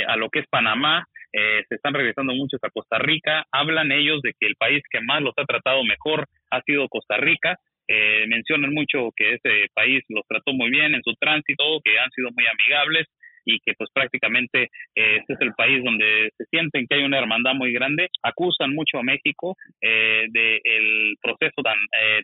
a 0.08 0.18
lo 0.18 0.30
que 0.30 0.40
es 0.40 0.48
Panamá, 0.50 1.06
eh, 1.34 1.64
se 1.68 1.76
están 1.76 1.94
regresando 1.94 2.34
muchos 2.34 2.60
a 2.64 2.70
Costa 2.70 2.98
Rica, 3.00 3.46
hablan 3.52 3.92
ellos 3.92 4.22
de 4.22 4.34
que 4.40 4.48
el 4.48 4.56
país 4.56 4.82
que 4.90 5.02
más 5.02 5.22
los 5.22 5.34
ha 5.38 5.46
tratado 5.46 5.84
mejor 5.84 6.28
ha 6.52 6.62
sido 6.62 6.88
Costa 6.90 7.18
Rica, 7.18 7.58
eh, 7.88 8.26
mencionan 8.28 8.74
mucho 8.74 9.12
que 9.16 9.36
ese 9.36 9.68
país 9.74 10.04
los 10.10 10.26
trató 10.28 10.52
muy 10.54 10.70
bien 10.70 10.94
en 10.94 11.02
su 11.04 11.14
tránsito, 11.16 11.80
que 11.84 11.98
han 11.98 12.12
sido 12.12 12.30
muy 12.36 12.46
amigables 12.46 13.08
y 13.46 13.60
que 13.62 13.74
pues 13.78 13.90
prácticamente 13.94 14.64
eh, 14.94 15.18
este 15.20 15.34
es 15.34 15.40
el 15.40 15.54
país 15.54 15.82
donde 15.82 16.32
se 16.38 16.44
sienten 16.52 16.86
que 16.86 16.96
hay 16.96 17.04
una 17.04 17.20
hermandad 17.20 17.54
muy 17.54 17.72
grande, 17.72 18.10
acusan 18.22 18.76
mucho 18.76 18.98
a 19.00 19.04
México 19.04 19.56
eh, 19.80 20.26
del 20.30 21.16
proceso 21.22 21.62
tan, 21.64 21.78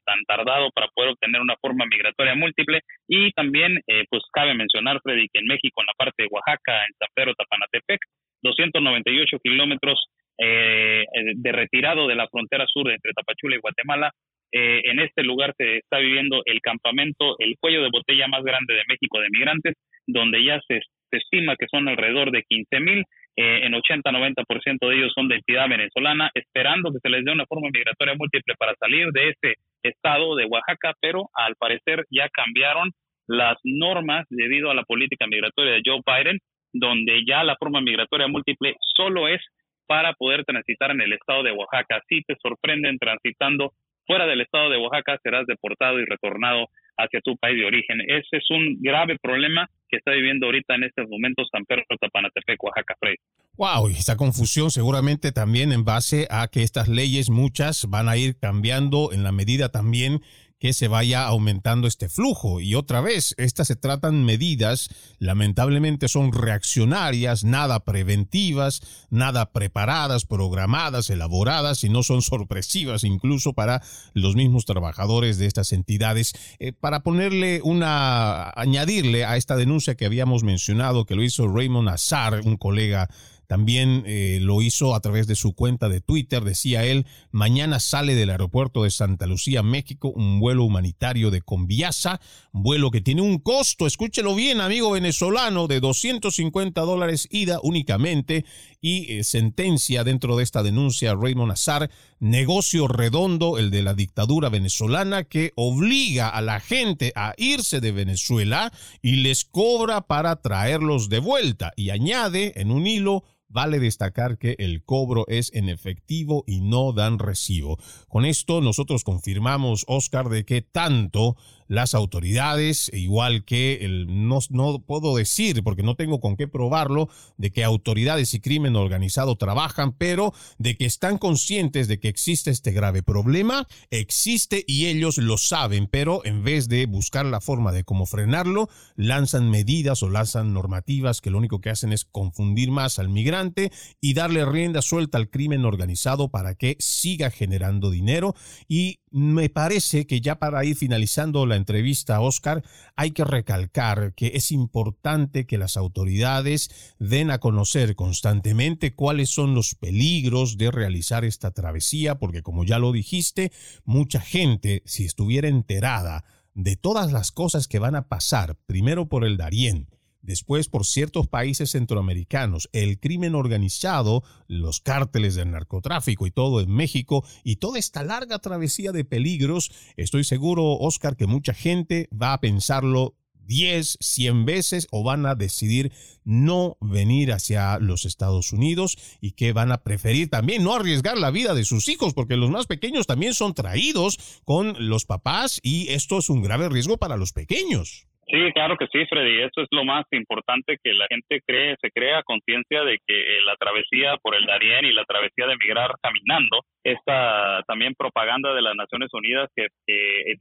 tan 0.03 0.19
tardado 0.27 0.69
para 0.71 0.89
poder 0.93 1.11
obtener 1.11 1.39
una 1.39 1.55
forma 1.61 1.85
migratoria 1.85 2.35
múltiple. 2.35 2.81
Y 3.07 3.31
también 3.31 3.79
pues 4.09 4.23
cabe 4.33 4.53
mencionar 4.53 4.99
Freddy 5.01 5.29
que 5.31 5.39
en 5.39 5.47
México 5.47 5.81
en 5.81 5.87
la 5.87 5.93
parte 5.97 6.23
de 6.23 6.29
Oaxaca, 6.29 6.83
en 6.85 6.93
San 6.99 7.07
Pedro 7.15 7.33
Tapanatepec, 7.35 8.01
298 8.43 9.39
kilómetros 9.39 10.07
eh, 10.37 11.05
de 11.35 11.51
retirado 11.51 12.07
de 12.07 12.15
la 12.15 12.27
frontera 12.27 12.65
sur 12.67 12.89
entre 12.91 13.13
Tapachula 13.13 13.55
y 13.55 13.59
Guatemala. 13.59 14.11
Eh, 14.51 14.81
en 14.85 14.99
este 14.99 15.23
lugar 15.23 15.53
se 15.57 15.77
está 15.77 15.97
viviendo 15.97 16.41
el 16.45 16.61
campamento, 16.61 17.35
el 17.39 17.55
cuello 17.59 17.81
de 17.81 17.89
botella 17.91 18.27
más 18.27 18.43
grande 18.43 18.73
de 18.75 18.83
México 18.87 19.19
de 19.19 19.29
migrantes, 19.31 19.75
donde 20.05 20.43
ya 20.43 20.59
se, 20.67 20.81
estima 21.11 21.55
que 21.55 21.67
son 21.69 21.87
alrededor 21.87 22.31
de 22.31 22.43
15 22.43 22.79
mil, 22.79 23.03
eh, 23.35 23.61
en 23.63 23.73
80-90% 23.73 24.87
de 24.87 24.95
ellos 24.95 25.11
son 25.13 25.27
de 25.27 25.35
entidad 25.35 25.69
venezolana, 25.69 26.29
esperando 26.33 26.91
que 26.91 26.99
se 26.99 27.09
les 27.09 27.23
dé 27.25 27.31
una 27.31 27.45
forma 27.45 27.69
migratoria 27.71 28.15
múltiple 28.15 28.55
para 28.57 28.75
salir 28.75 29.11
de 29.11 29.29
este 29.29 29.55
estado 29.83 30.35
de 30.35 30.45
Oaxaca, 30.45 30.93
pero 30.99 31.29
al 31.33 31.55
parecer 31.55 32.05
ya 32.11 32.29
cambiaron 32.29 32.91
las 33.27 33.57
normas 33.63 34.25
debido 34.29 34.69
a 34.69 34.75
la 34.75 34.83
política 34.83 35.25
migratoria 35.27 35.73
de 35.73 35.81
Joe 35.85 36.01
Biden 36.05 36.39
donde 36.73 37.23
ya 37.25 37.43
la 37.43 37.55
forma 37.55 37.81
migratoria 37.81 38.27
múltiple 38.27 38.75
solo 38.95 39.27
es 39.27 39.41
para 39.87 40.13
poder 40.13 40.43
transitar 40.43 40.91
en 40.91 41.01
el 41.01 41.13
estado 41.13 41.43
de 41.43 41.51
Oaxaca. 41.51 42.01
Si 42.09 42.21
te 42.23 42.35
sorprenden 42.41 42.97
transitando 42.97 43.73
fuera 44.05 44.25
del 44.25 44.41
estado 44.41 44.69
de 44.69 44.77
Oaxaca, 44.77 45.17
serás 45.23 45.45
deportado 45.45 45.99
y 45.99 46.05
retornado 46.05 46.67
hacia 46.97 47.21
tu 47.21 47.37
país 47.37 47.57
de 47.57 47.65
origen. 47.65 48.01
Ese 48.01 48.37
es 48.37 48.49
un 48.49 48.77
grave 48.81 49.17
problema 49.21 49.69
que 49.87 49.97
está 49.97 50.11
viviendo 50.11 50.47
ahorita 50.47 50.75
en 50.75 50.83
estos 50.83 51.07
momentos 51.09 51.47
San 51.51 51.65
Pedro 51.65 51.83
Tapanatepec, 51.99 52.61
Oaxaca, 52.63 52.95
Frey. 52.99 53.15
Wow, 53.55 53.89
y 53.89 53.93
esta 53.93 54.17
confusión 54.17 54.71
seguramente 54.71 55.31
también 55.31 55.71
en 55.71 55.85
base 55.85 56.27
a 56.29 56.47
que 56.47 56.63
estas 56.63 56.87
leyes 56.87 57.29
muchas 57.29 57.89
van 57.89 58.09
a 58.09 58.17
ir 58.17 58.37
cambiando 58.39 59.11
en 59.13 59.23
la 59.23 59.31
medida 59.31 59.69
también 59.69 60.21
que 60.63 60.71
se 60.71 60.87
vaya 60.87 61.25
aumentando 61.25 61.89
este 61.89 62.07
flujo. 62.07 62.61
Y 62.61 62.75
otra 62.75 63.01
vez, 63.01 63.35
estas 63.37 63.67
se 63.67 63.75
tratan 63.75 64.23
medidas, 64.23 64.87
lamentablemente 65.19 66.07
son 66.07 66.31
reaccionarias, 66.31 67.43
nada 67.43 67.81
preventivas, 67.81 68.79
nada 69.09 69.51
preparadas, 69.51 70.23
programadas, 70.23 71.09
elaboradas 71.09 71.83
y 71.83 71.89
no 71.89 72.01
son 72.01 72.21
sorpresivas 72.21 73.03
incluso 73.03 73.51
para 73.51 73.81
los 74.13 74.37
mismos 74.37 74.63
trabajadores 74.63 75.37
de 75.37 75.47
estas 75.47 75.73
entidades. 75.73 76.31
Eh, 76.59 76.71
para 76.71 77.03
ponerle 77.03 77.59
una, 77.61 78.49
añadirle 78.55 79.25
a 79.25 79.35
esta 79.35 79.57
denuncia 79.57 79.95
que 79.95 80.05
habíamos 80.05 80.43
mencionado, 80.43 81.05
que 81.05 81.15
lo 81.15 81.23
hizo 81.23 81.45
Raymond 81.45 81.89
Azar, 81.89 82.39
un 82.45 82.55
colega 82.55 83.09
también 83.53 84.01
eh, 84.07 84.39
lo 84.41 84.63
hizo 84.63 84.95
a 84.95 84.99
través 84.99 85.27
de 85.27 85.35
su 85.35 85.53
cuenta 85.53 85.87
de 85.87 86.01
Twitter. 86.01 86.43
Decía 86.43 86.85
él, 86.85 87.05
mañana 87.29 87.79
sale 87.79 88.15
del 88.15 88.31
aeropuerto 88.31 88.81
de 88.81 88.89
Santa 88.89 89.27
Lucía, 89.27 89.61
México, 89.61 90.09
un 90.09 90.39
vuelo 90.39 90.63
humanitario 90.63 91.29
de 91.29 91.43
Conviasa, 91.43 92.19
vuelo 92.51 92.89
que 92.89 93.01
tiene 93.01 93.21
un 93.21 93.37
costo, 93.37 93.85
escúchelo 93.85 94.33
bien, 94.33 94.59
amigo 94.59 94.89
venezolano, 94.89 95.67
de 95.67 95.81
250 95.81 96.81
dólares 96.81 97.27
ida 97.29 97.59
únicamente 97.61 98.43
y 98.81 99.19
eh, 99.19 99.23
sentencia 99.23 100.03
dentro 100.03 100.35
de 100.35 100.43
esta 100.43 100.63
denuncia 100.63 101.13
Raymond 101.13 101.51
Azar, 101.51 101.91
negocio 102.19 102.87
redondo, 102.87 103.59
el 103.59 103.69
de 103.69 103.83
la 103.83 103.93
dictadura 103.93 104.49
venezolana 104.49 105.25
que 105.25 105.51
obliga 105.55 106.27
a 106.27 106.41
la 106.41 106.59
gente 106.59 107.13
a 107.15 107.35
irse 107.37 107.81
de 107.81 107.91
Venezuela 107.91 108.73
y 109.03 109.17
les 109.17 109.45
cobra 109.45 110.01
para 110.01 110.37
traerlos 110.37 111.07
de 111.07 111.19
vuelta 111.19 111.71
y 111.75 111.91
añade 111.91 112.59
en 112.59 112.71
un 112.71 112.87
hilo 112.87 113.23
Vale 113.53 113.79
destacar 113.79 114.39
que 114.39 114.55
el 114.57 114.83
cobro 114.83 115.25
es 115.27 115.53
en 115.53 115.69
efectivo 115.69 116.43
y 116.47 116.61
no 116.61 116.91
dan 116.91 117.19
recibo. 117.19 117.77
Con 118.07 118.25
esto 118.25 118.61
nosotros 118.61 119.03
confirmamos, 119.03 119.85
Oscar, 119.87 120.29
de 120.29 120.43
que 120.43 120.63
tanto 120.63 121.37
las 121.67 121.93
autoridades, 121.95 122.91
igual 122.93 123.45
que 123.45 123.85
el, 123.85 124.27
no, 124.27 124.39
no 124.49 124.79
puedo 124.79 125.15
decir, 125.15 125.63
porque 125.63 125.83
no 125.83 125.95
tengo 125.95 126.19
con 126.19 126.35
qué 126.35 126.47
probarlo, 126.47 127.09
de 127.37 127.51
que 127.51 127.63
autoridades 127.63 128.33
y 128.33 128.39
crimen 128.39 128.75
organizado 128.75 129.35
trabajan, 129.35 129.93
pero 129.93 130.33
de 130.57 130.75
que 130.75 130.85
están 130.85 131.17
conscientes 131.17 131.87
de 131.87 131.99
que 131.99 132.07
existe 132.07 132.51
este 132.51 132.71
grave 132.71 133.03
problema, 133.03 133.67
existe 133.89 134.63
y 134.67 134.87
ellos 134.87 135.17
lo 135.17 135.37
saben, 135.37 135.87
pero 135.87 136.25
en 136.25 136.43
vez 136.43 136.67
de 136.67 136.85
buscar 136.85 137.25
la 137.25 137.41
forma 137.41 137.71
de 137.71 137.83
cómo 137.83 138.05
frenarlo, 138.05 138.69
lanzan 138.95 139.49
medidas 139.49 140.03
o 140.03 140.09
lanzan 140.09 140.53
normativas 140.53 141.21
que 141.21 141.29
lo 141.29 141.37
único 141.37 141.61
que 141.61 141.69
hacen 141.69 141.93
es 141.93 142.05
confundir 142.05 142.71
más 142.71 142.99
al 142.99 143.09
migrante 143.09 143.71
y 144.01 144.13
darle 144.13 144.45
rienda 144.45 144.81
suelta 144.81 145.17
al 145.17 145.29
crimen 145.29 145.65
organizado 145.65 146.29
para 146.29 146.55
que 146.55 146.75
siga 146.79 147.31
generando 147.31 147.89
dinero 147.89 148.35
y 148.67 148.99
me 149.13 149.47
parece 149.47 150.07
que 150.07 150.21
ya 150.21 150.39
para 150.39 150.65
ir 150.65 150.75
finalizando 150.75 151.45
la 151.45 151.55
entrevista, 151.55 152.19
Oscar, 152.19 152.63
hay 152.95 153.11
que 153.11 153.23
recalcar 153.23 154.15
que 154.15 154.31
es 154.33 154.51
importante 154.51 155.45
que 155.45 155.59
las 155.59 155.77
autoridades 155.77 156.95
den 156.97 157.29
a 157.29 157.37
conocer 157.37 157.95
constantemente 157.95 158.95
cuáles 158.95 159.29
son 159.29 159.53
los 159.53 159.75
peligros 159.75 160.57
de 160.57 160.71
realizar 160.71 161.25
esta 161.25 161.51
travesía, 161.51 162.17
porque 162.17 162.41
como 162.41 162.63
ya 162.63 162.79
lo 162.79 162.91
dijiste, 162.91 163.51
mucha 163.85 164.19
gente, 164.19 164.81
si 164.85 165.05
estuviera 165.05 165.47
enterada 165.47 166.25
de 166.55 166.75
todas 166.75 167.11
las 167.11 167.31
cosas 167.31 167.67
que 167.67 167.77
van 167.77 167.93
a 167.93 168.07
pasar, 168.07 168.57
primero 168.65 169.09
por 169.09 169.25
el 169.25 169.37
Darién, 169.37 169.89
Después, 170.23 170.69
por 170.69 170.85
ciertos 170.85 171.27
países 171.27 171.71
centroamericanos, 171.71 172.69
el 172.71 172.97
crimen 172.97 173.35
organizado, 173.35 174.23
los 174.47 174.79
cárteles 174.79 175.35
del 175.35 175.51
narcotráfico 175.51 176.25
y 176.25 176.31
todo 176.31 176.61
en 176.61 176.71
México, 176.71 177.25
y 177.43 177.57
toda 177.57 177.77
esta 177.77 178.03
larga 178.03 178.39
travesía 178.39 178.93
de 178.93 179.03
peligros, 179.03 179.71
estoy 179.97 180.23
seguro, 180.23 180.77
Oscar, 180.77 181.17
que 181.17 181.27
mucha 181.27 181.53
gente 181.53 182.07
va 182.13 182.31
a 182.31 182.39
pensarlo 182.39 183.15
10, 183.45 183.97
100 183.99 184.45
veces 184.45 184.87
o 184.91 185.03
van 185.03 185.25
a 185.25 185.35
decidir 185.35 185.91
no 186.23 186.77
venir 186.79 187.33
hacia 187.33 187.77
los 187.79 188.05
Estados 188.05 188.53
Unidos 188.53 188.97
y 189.19 189.31
que 189.31 189.51
van 189.51 189.73
a 189.73 189.83
preferir 189.83 190.29
también 190.29 190.63
no 190.63 190.73
arriesgar 190.73 191.17
la 191.17 191.31
vida 191.31 191.53
de 191.53 191.65
sus 191.65 191.89
hijos 191.89 192.13
porque 192.13 192.37
los 192.37 192.49
más 192.49 192.65
pequeños 192.65 193.07
también 193.07 193.33
son 193.33 193.53
traídos 193.53 194.17
con 194.45 194.87
los 194.87 195.03
papás 195.03 195.59
y 195.61 195.89
esto 195.89 196.19
es 196.19 196.29
un 196.29 196.41
grave 196.41 196.69
riesgo 196.69 196.97
para 196.97 197.17
los 197.17 197.33
pequeños. 197.33 198.07
Sí, 198.27 198.51
claro 198.53 198.77
que 198.77 198.87
sí, 198.87 199.05
Freddy. 199.07 199.41
Eso 199.41 199.61
es 199.61 199.67
lo 199.71 199.83
más 199.83 200.05
importante 200.11 200.77
que 200.81 200.93
la 200.93 201.07
gente 201.09 201.41
cree, 201.45 201.75
se 201.81 201.91
crea 201.91 202.23
conciencia 202.23 202.83
de 202.83 202.97
que 203.05 203.19
eh, 203.19 203.41
la 203.45 203.55
travesía 203.57 204.17
por 204.21 204.35
el 204.35 204.45
Darién 204.45 204.85
y 204.85 204.93
la 204.93 205.03
travesía 205.03 205.45
de 205.45 205.57
migrar 205.57 205.91
caminando, 206.01 206.61
esta 206.83 207.63
también 207.67 207.93
propaganda 207.95 208.53
de 208.53 208.61
las 208.61 208.75
Naciones 208.75 209.09
Unidas 209.13 209.49
que, 209.55 209.67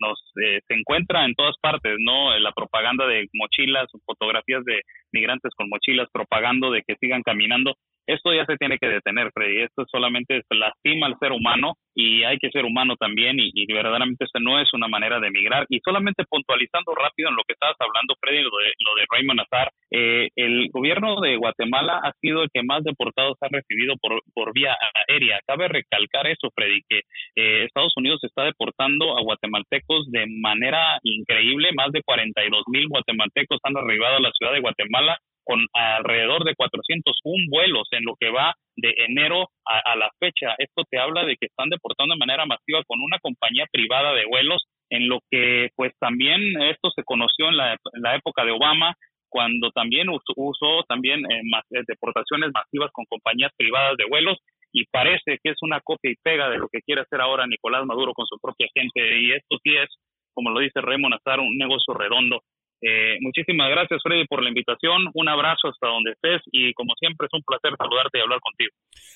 nos 0.00 0.18
eh, 0.42 0.60
se 0.66 0.74
encuentra 0.74 1.24
en 1.24 1.34
todas 1.34 1.56
partes, 1.60 1.96
¿no? 1.98 2.36
La 2.38 2.52
propaganda 2.52 3.06
de 3.06 3.26
mochilas, 3.34 3.88
fotografías 4.06 4.64
de 4.64 4.82
migrantes 5.12 5.52
con 5.56 5.68
mochilas 5.68 6.08
propagando 6.12 6.70
de 6.70 6.82
que 6.86 6.96
sigan 7.00 7.22
caminando 7.22 7.74
esto 8.06 8.32
ya 8.34 8.44
se 8.46 8.56
tiene 8.56 8.78
que 8.78 8.88
detener, 8.88 9.30
Freddy. 9.32 9.62
Esto 9.62 9.84
solamente 9.90 10.42
lastima 10.50 11.06
al 11.06 11.18
ser 11.18 11.32
humano 11.32 11.74
y 11.94 12.24
hay 12.24 12.38
que 12.38 12.50
ser 12.50 12.64
humano 12.64 12.96
también 12.96 13.36
y, 13.38 13.66
verdaderamente 13.66 14.24
esto 14.24 14.40
no 14.40 14.60
es 14.60 14.72
una 14.72 14.88
manera 14.88 15.20
de 15.20 15.28
emigrar. 15.28 15.66
Y 15.68 15.80
solamente 15.84 16.24
puntualizando 16.28 16.94
rápido 16.94 17.30
en 17.30 17.36
lo 17.36 17.42
que 17.46 17.52
estabas 17.54 17.76
hablando, 17.78 18.14
Freddy, 18.20 18.42
lo 18.42 18.50
de, 18.50 18.72
lo 18.78 18.94
de 18.94 19.06
Raymond 19.10 19.40
Azar, 19.40 19.70
eh, 19.90 20.28
el 20.36 20.68
gobierno 20.70 21.20
de 21.20 21.36
Guatemala 21.36 22.00
ha 22.02 22.12
sido 22.20 22.42
el 22.42 22.50
que 22.52 22.62
más 22.62 22.82
deportados 22.84 23.36
ha 23.40 23.48
recibido 23.50 23.96
por, 24.00 24.22
por 24.34 24.52
vía 24.52 24.76
aérea. 25.08 25.40
Cabe 25.46 25.68
recalcar 25.68 26.26
eso, 26.26 26.50
Freddy, 26.54 26.80
que 26.88 27.00
eh, 27.36 27.64
Estados 27.64 27.92
Unidos 27.96 28.20
está 28.24 28.44
deportando 28.44 29.16
a 29.16 29.22
guatemaltecos 29.22 30.10
de 30.10 30.26
manera 30.40 30.98
increíble. 31.02 31.70
Más 31.74 31.92
de 31.92 32.02
42 32.02 32.64
mil 32.68 32.88
guatemaltecos 32.88 33.58
han 33.62 33.76
arribado 33.76 34.16
a 34.16 34.20
la 34.20 34.32
ciudad 34.32 34.52
de 34.52 34.60
Guatemala 34.60 35.18
con 35.44 35.66
alrededor 35.72 36.44
de 36.44 36.54
401 36.54 37.46
vuelos 37.50 37.88
en 37.92 38.04
lo 38.04 38.14
que 38.18 38.30
va 38.30 38.54
de 38.76 38.94
enero 39.08 39.48
a, 39.64 39.96
la 39.96 40.10
fecha. 40.18 40.54
Esto 40.58 40.84
te 40.90 40.98
habla 40.98 41.24
de 41.24 41.36
que 41.36 41.46
están 41.46 41.68
deportando 41.68 42.14
de 42.14 42.18
manera 42.18 42.46
masiva 42.46 42.82
con 42.86 43.00
una 43.00 43.18
compañía 43.18 43.66
privada 43.70 44.12
de 44.14 44.26
vuelos, 44.26 44.64
en 44.90 45.08
lo 45.08 45.20
que 45.30 45.70
pues 45.76 45.92
también 45.98 46.40
esto 46.62 46.90
se 46.94 47.04
conoció 47.04 47.48
en 47.48 47.56
la, 47.56 48.16
época 48.16 48.44
de 48.44 48.52
Obama, 48.52 48.94
cuando 49.28 49.70
también 49.70 50.08
usó, 50.10 50.84
también 50.88 51.20
eh, 51.30 51.40
eh, 51.70 51.82
deportaciones 51.86 52.50
masivas 52.52 52.90
con 52.92 53.06
compañías 53.06 53.50
privadas 53.56 53.96
de 53.96 54.04
vuelos 54.04 54.38
y 54.72 54.84
parece 54.86 55.38
que 55.42 55.50
es 55.50 55.56
una 55.62 55.80
copia 55.80 56.10
y 56.10 56.16
pega 56.22 56.48
de 56.50 56.58
lo 56.58 56.68
que 56.68 56.80
quiere 56.80 57.02
hacer 57.02 57.20
ahora 57.20 57.46
Nicolás 57.46 57.84
Maduro 57.86 58.12
con 58.14 58.26
su 58.26 58.38
propia 58.40 58.68
gente 58.74 59.20
y 59.20 59.32
esto 59.32 59.56
sí 59.62 59.76
es, 59.76 59.88
como 60.34 60.50
lo 60.50 60.60
dice 60.60 60.80
Raymond 60.80 61.14
Azar, 61.14 61.40
un 61.40 61.56
negocio 61.56 61.94
redondo 61.94 62.42
eh, 62.82 63.16
muchísimas 63.20 63.70
gracias, 63.70 64.00
Freddy, 64.02 64.26
por 64.26 64.42
la 64.42 64.48
invitación. 64.48 65.08
Un 65.14 65.28
abrazo 65.28 65.68
hasta 65.68 65.86
donde 65.86 66.12
estés 66.12 66.42
y 66.50 66.74
como 66.74 66.94
siempre 66.98 67.28
es 67.30 67.32
un 67.32 67.42
placer 67.42 67.76
saludarte 67.78 68.18
y 68.18 68.20
hablar 68.20 68.40
contigo. 68.40 68.70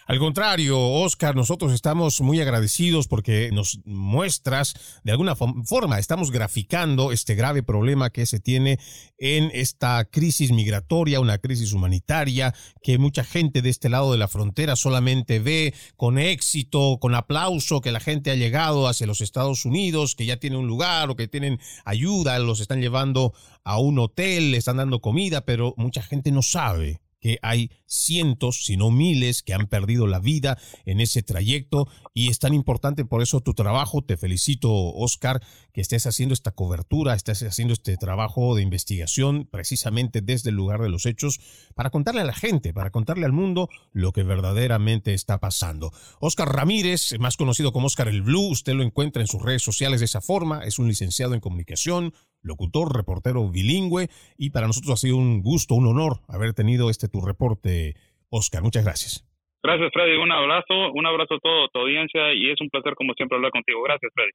Al 0.07 0.19
contrario, 0.19 0.79
Oscar, 0.79 1.35
nosotros 1.35 1.73
estamos 1.73 2.21
muy 2.21 2.41
agradecidos 2.41 3.09
porque 3.09 3.51
nos 3.53 3.81
muestras 3.85 5.01
de 5.05 5.13
alguna 5.13 5.35
forma, 5.35 5.99
estamos 5.99 6.31
graficando 6.31 7.11
este 7.11 7.35
grave 7.35 7.63
problema 7.63 8.11
que 8.11 8.27
se 8.27 8.39
tiene 8.39 8.79
en 9.19 9.51
esta 9.53 10.05
crisis 10.05 10.53
migratoria, 10.53 11.21
una 11.21 11.39
crisis 11.39 11.73
humanitaria 11.73 12.53
que 12.83 12.99
mucha 12.99 13.25
gente 13.25 13.63
de 13.63 13.71
este 13.71 13.89
lado 13.89 14.13
de 14.13 14.19
la 14.19 14.29
frontera 14.29 14.77
solamente 14.77 15.41
ve 15.41 15.75
con 15.97 16.19
éxito, 16.19 16.99
con 17.01 17.15
aplauso 17.15 17.81
que 17.81 17.91
la 17.91 18.01
gente 18.01 18.31
ha 18.31 18.37
llegado 18.37 18.87
hacia 18.87 19.07
los 19.07 19.21
Estados 19.21 19.65
Unidos, 19.65 20.15
que 20.15 20.27
ya 20.27 20.37
tiene 20.37 20.57
un 20.57 20.69
lugar 20.69 21.11
o 21.11 21.17
que 21.17 21.27
tienen 21.27 21.59
ayuda, 21.85 22.39
los 22.39 22.61
están 22.61 22.81
llevando 22.81 23.33
a 23.67 23.81
un 23.81 23.99
hotel, 23.99 24.53
le 24.53 24.59
están 24.59 24.77
dando 24.77 25.01
comida, 25.01 25.45
pero 25.45 25.75
mucha 25.77 26.01
gente 26.01 26.31
no 26.31 26.41
sabe 26.41 27.01
que 27.21 27.41
hay 27.43 27.73
cientos, 27.87 28.65
si 28.65 28.77
no 28.77 28.93
miles, 28.93 29.43
que 29.43 29.55
han 29.55 29.67
perdido 29.67 30.07
la 30.07 30.21
vida 30.21 30.57
en 30.85 31.01
ese 31.01 31.25
trayecto 31.25 31.89
y 32.15 32.31
es 32.31 32.39
tan 32.39 32.55
importante 32.55 33.05
por 33.05 33.23
eso 33.23 33.41
tu 33.41 33.55
trabajo. 33.55 34.03
Te 34.03 34.17
felicito, 34.17 34.71
Oscar, 34.71 35.43
que 35.73 35.81
estés 35.81 36.07
haciendo 36.07 36.33
esta 36.33 36.53
cobertura, 36.53 37.15
estés 37.15 37.43
haciendo 37.43 37.75
este 37.75 37.97
trabajo 37.97 38.55
de 38.55 38.63
investigación 38.63 39.49
precisamente 39.51 40.21
desde 40.21 40.51
el 40.51 40.57
lugar 40.57 40.81
de 40.81 40.89
los 40.89 41.05
hechos 41.05 41.41
para 41.75 41.91
contarle 41.91 42.21
a 42.21 42.25
la 42.25 42.35
gente, 42.35 42.73
para 42.73 42.91
contarle 42.91 43.27
al 43.27 43.33
mundo 43.33 43.69
lo 43.93 44.13
que 44.13 44.23
verdaderamente 44.23 45.13
está 45.13 45.41
pasando. 45.41 45.93
Oscar 46.21 46.55
Ramírez, 46.55 47.19
más 47.19 47.37
conocido 47.37 47.73
como 47.73 47.89
Oscar 47.89 48.07
el 48.07 48.23
Blue, 48.23 48.49
usted 48.49 48.75
lo 48.75 48.85
encuentra 48.85 49.23
en 49.23 49.27
sus 49.27 49.43
redes 49.43 49.63
sociales 49.63 49.99
de 49.99 50.07
esa 50.07 50.21
forma, 50.21 50.63
es 50.65 50.79
un 50.79 50.87
licenciado 50.87 51.35
en 51.35 51.41
comunicación, 51.41 52.15
locutor, 52.47 52.95
reportero 52.97 53.49
bilingüe, 53.51 54.09
y 54.39 54.51
para 54.51 54.67
nosotros 54.67 54.95
ha 54.95 54.97
sido 54.97 55.17
un 55.17 55.43
gusto, 55.43 55.75
un 55.75 55.87
honor 55.87 56.21
haber 56.29 56.55
tenido 56.55 56.89
este 56.89 57.09
tu 57.09 57.21
reporte, 57.21 57.95
Oscar. 58.31 58.63
Muchas 58.63 58.85
gracias. 58.85 59.27
Gracias, 59.63 59.91
Freddy. 59.93 60.17
Un 60.17 60.31
abrazo, 60.31 60.93
un 60.95 61.07
abrazo 61.07 61.35
a 61.35 61.41
toda 61.41 61.69
tu 61.73 61.81
audiencia 61.81 62.33
y 62.35 62.51
es 62.51 62.61
un 62.61 62.71
placer 62.71 62.95
como 62.95 63.15
siempre 63.15 63.37
hablar 63.37 63.51
contigo. 63.51 63.83
Gracias, 63.83 64.13
Freddy. 64.15 64.31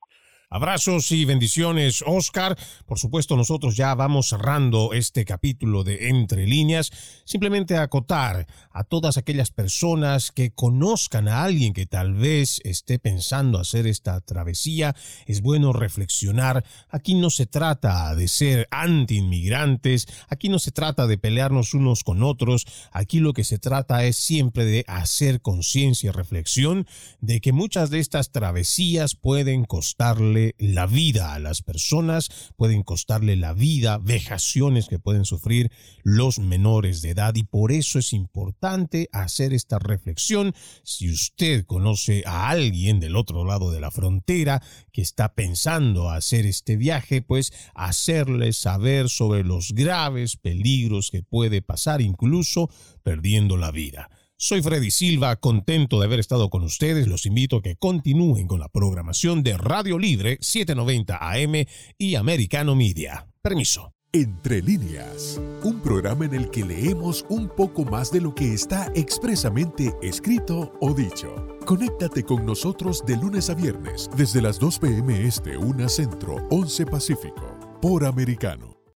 Abrazos 0.54 1.14
y 1.14 1.24
bendiciones, 1.24 2.04
Oscar. 2.06 2.58
Por 2.86 3.00
supuesto, 3.00 3.38
nosotros 3.38 3.78
ya 3.78 3.96
vamos 3.96 4.28
cerrando 4.28 4.92
este 4.92 5.24
capítulo 5.24 5.86
de 5.86 6.10
Entre 6.10 6.46
líneas. 6.46 6.92
Simplemente 7.24 7.78
acotar 7.78 8.46
a 8.70 8.84
todas 8.84 9.16
aquellas 9.16 9.50
personas 9.50 10.30
que 10.30 10.52
conozcan 10.52 11.30
a 11.30 11.46
alguien 11.46 11.72
que 11.72 11.86
tal 11.86 12.16
vez 12.16 12.60
esté 12.66 13.00
pensando 13.00 13.60
hacer 13.60 13.88
esta 13.88 14.20
travesía. 14.20 14.94
Es 15.26 15.40
bueno 15.40 15.72
reflexionar. 15.72 16.66
Aquí 16.90 17.14
no 17.14 17.30
se 17.30 17.46
trata 17.46 18.14
de 18.14 18.28
ser 18.28 18.68
anti-inmigrantes. 18.72 20.06
Aquí 20.28 20.50
no 20.50 20.60
se 20.60 20.72
trata 20.72 21.08
de 21.08 21.18
pelearnos 21.18 21.74
unos 21.74 22.04
con 22.04 22.24
otros. 22.24 22.68
Aquí 22.92 23.22
lo 23.22 23.32
que 23.32 23.46
se 23.46 23.58
trata 23.58 24.04
es 24.04 24.18
siempre 24.18 24.66
de 24.66 24.84
hacer 24.90 25.40
conciencia 25.40 26.10
y 26.10 26.12
reflexión 26.12 26.88
de 27.22 27.40
que 27.40 27.54
muchas 27.54 27.90
de 27.90 28.00
estas 28.00 28.34
travesías 28.34 29.16
pueden 29.16 29.64
la 30.58 30.88
vida 30.88 31.34
a 31.34 31.40
las 31.40 31.62
personas, 31.62 32.30
pueden 32.58 32.84
costarle 32.84 33.36
la 33.36 33.54
vida, 33.54 33.98
vejaciones 33.98 34.88
que 34.88 35.00
pueden 35.00 35.26
sufrir 35.26 35.72
los 36.04 36.40
menores 36.40 37.02
de 37.02 37.12
edad 37.12 37.36
y 37.36 37.44
por 37.44 37.72
eso 37.72 38.00
es 38.00 38.14
importante 38.14 39.10
hacer 39.12 39.54
esta 39.54 39.80
reflexión. 39.80 40.54
Si 40.84 41.10
usted 41.12 41.66
conoce 41.66 42.24
a 42.26 42.50
alguien 42.50 43.00
del 43.00 43.16
otro 43.16 43.46
lado 43.46 43.72
de 43.72 43.80
la 43.80 43.92
frontera 43.92 44.62
que 44.92 45.02
está 45.02 45.34
pensando 45.34 46.10
hacer 46.10 46.46
este 46.46 46.76
viaje, 46.76 47.22
pues 47.22 47.54
hacerle 47.76 48.54
saber 48.54 49.10
sobre 49.10 49.44
los 49.44 49.74
graves 49.74 50.38
peligros 50.38 51.12
que 51.12 51.24
puede 51.24 51.62
pasar 51.62 52.02
incluso 52.02 52.70
perdiendo 53.04 53.58
la 53.58 53.72
vida. 53.72 54.10
Soy 54.44 54.64
Freddy 54.64 54.90
Silva, 54.90 55.36
contento 55.36 56.00
de 56.00 56.08
haber 56.08 56.20
estado 56.20 56.50
con 56.50 56.64
ustedes. 56.64 57.08
Los 57.08 57.28
invito 57.28 57.58
a 57.58 57.62
que 57.62 57.76
continúen 57.76 58.48
con 58.48 58.60
la 58.60 58.70
programación 58.70 59.44
de 59.44 59.56
Radio 59.56 60.00
Libre 60.00 60.40
790 60.42 61.16
AM 61.22 61.68
y 62.00 62.16
Americano 62.16 62.76
Media. 62.76 63.28
Permiso. 63.44 63.94
Entre 64.12 64.64
líneas, 64.64 65.40
un 65.62 65.80
programa 65.80 66.26
en 66.26 66.34
el 66.34 66.50
que 66.50 66.66
leemos 66.66 67.24
un 67.30 67.50
poco 67.50 67.86
más 67.86 68.12
de 68.12 68.20
lo 68.20 68.34
que 68.34 68.52
está 68.52 68.92
expresamente 68.96 69.94
escrito 70.02 70.74
o 70.82 70.92
dicho. 70.96 71.60
Conéctate 71.68 72.24
con 72.24 72.44
nosotros 72.44 73.06
de 73.06 73.18
lunes 73.18 73.52
a 73.52 73.54
viernes 73.54 74.10
desde 74.18 74.42
las 74.42 74.58
2 74.58 74.80
pm 74.80 75.24
este, 75.24 75.56
1 75.56 75.88
centro, 75.88 76.38
11 76.50 76.88
pacífico, 76.88 77.60
por 77.80 78.06
Americano. 78.06 78.81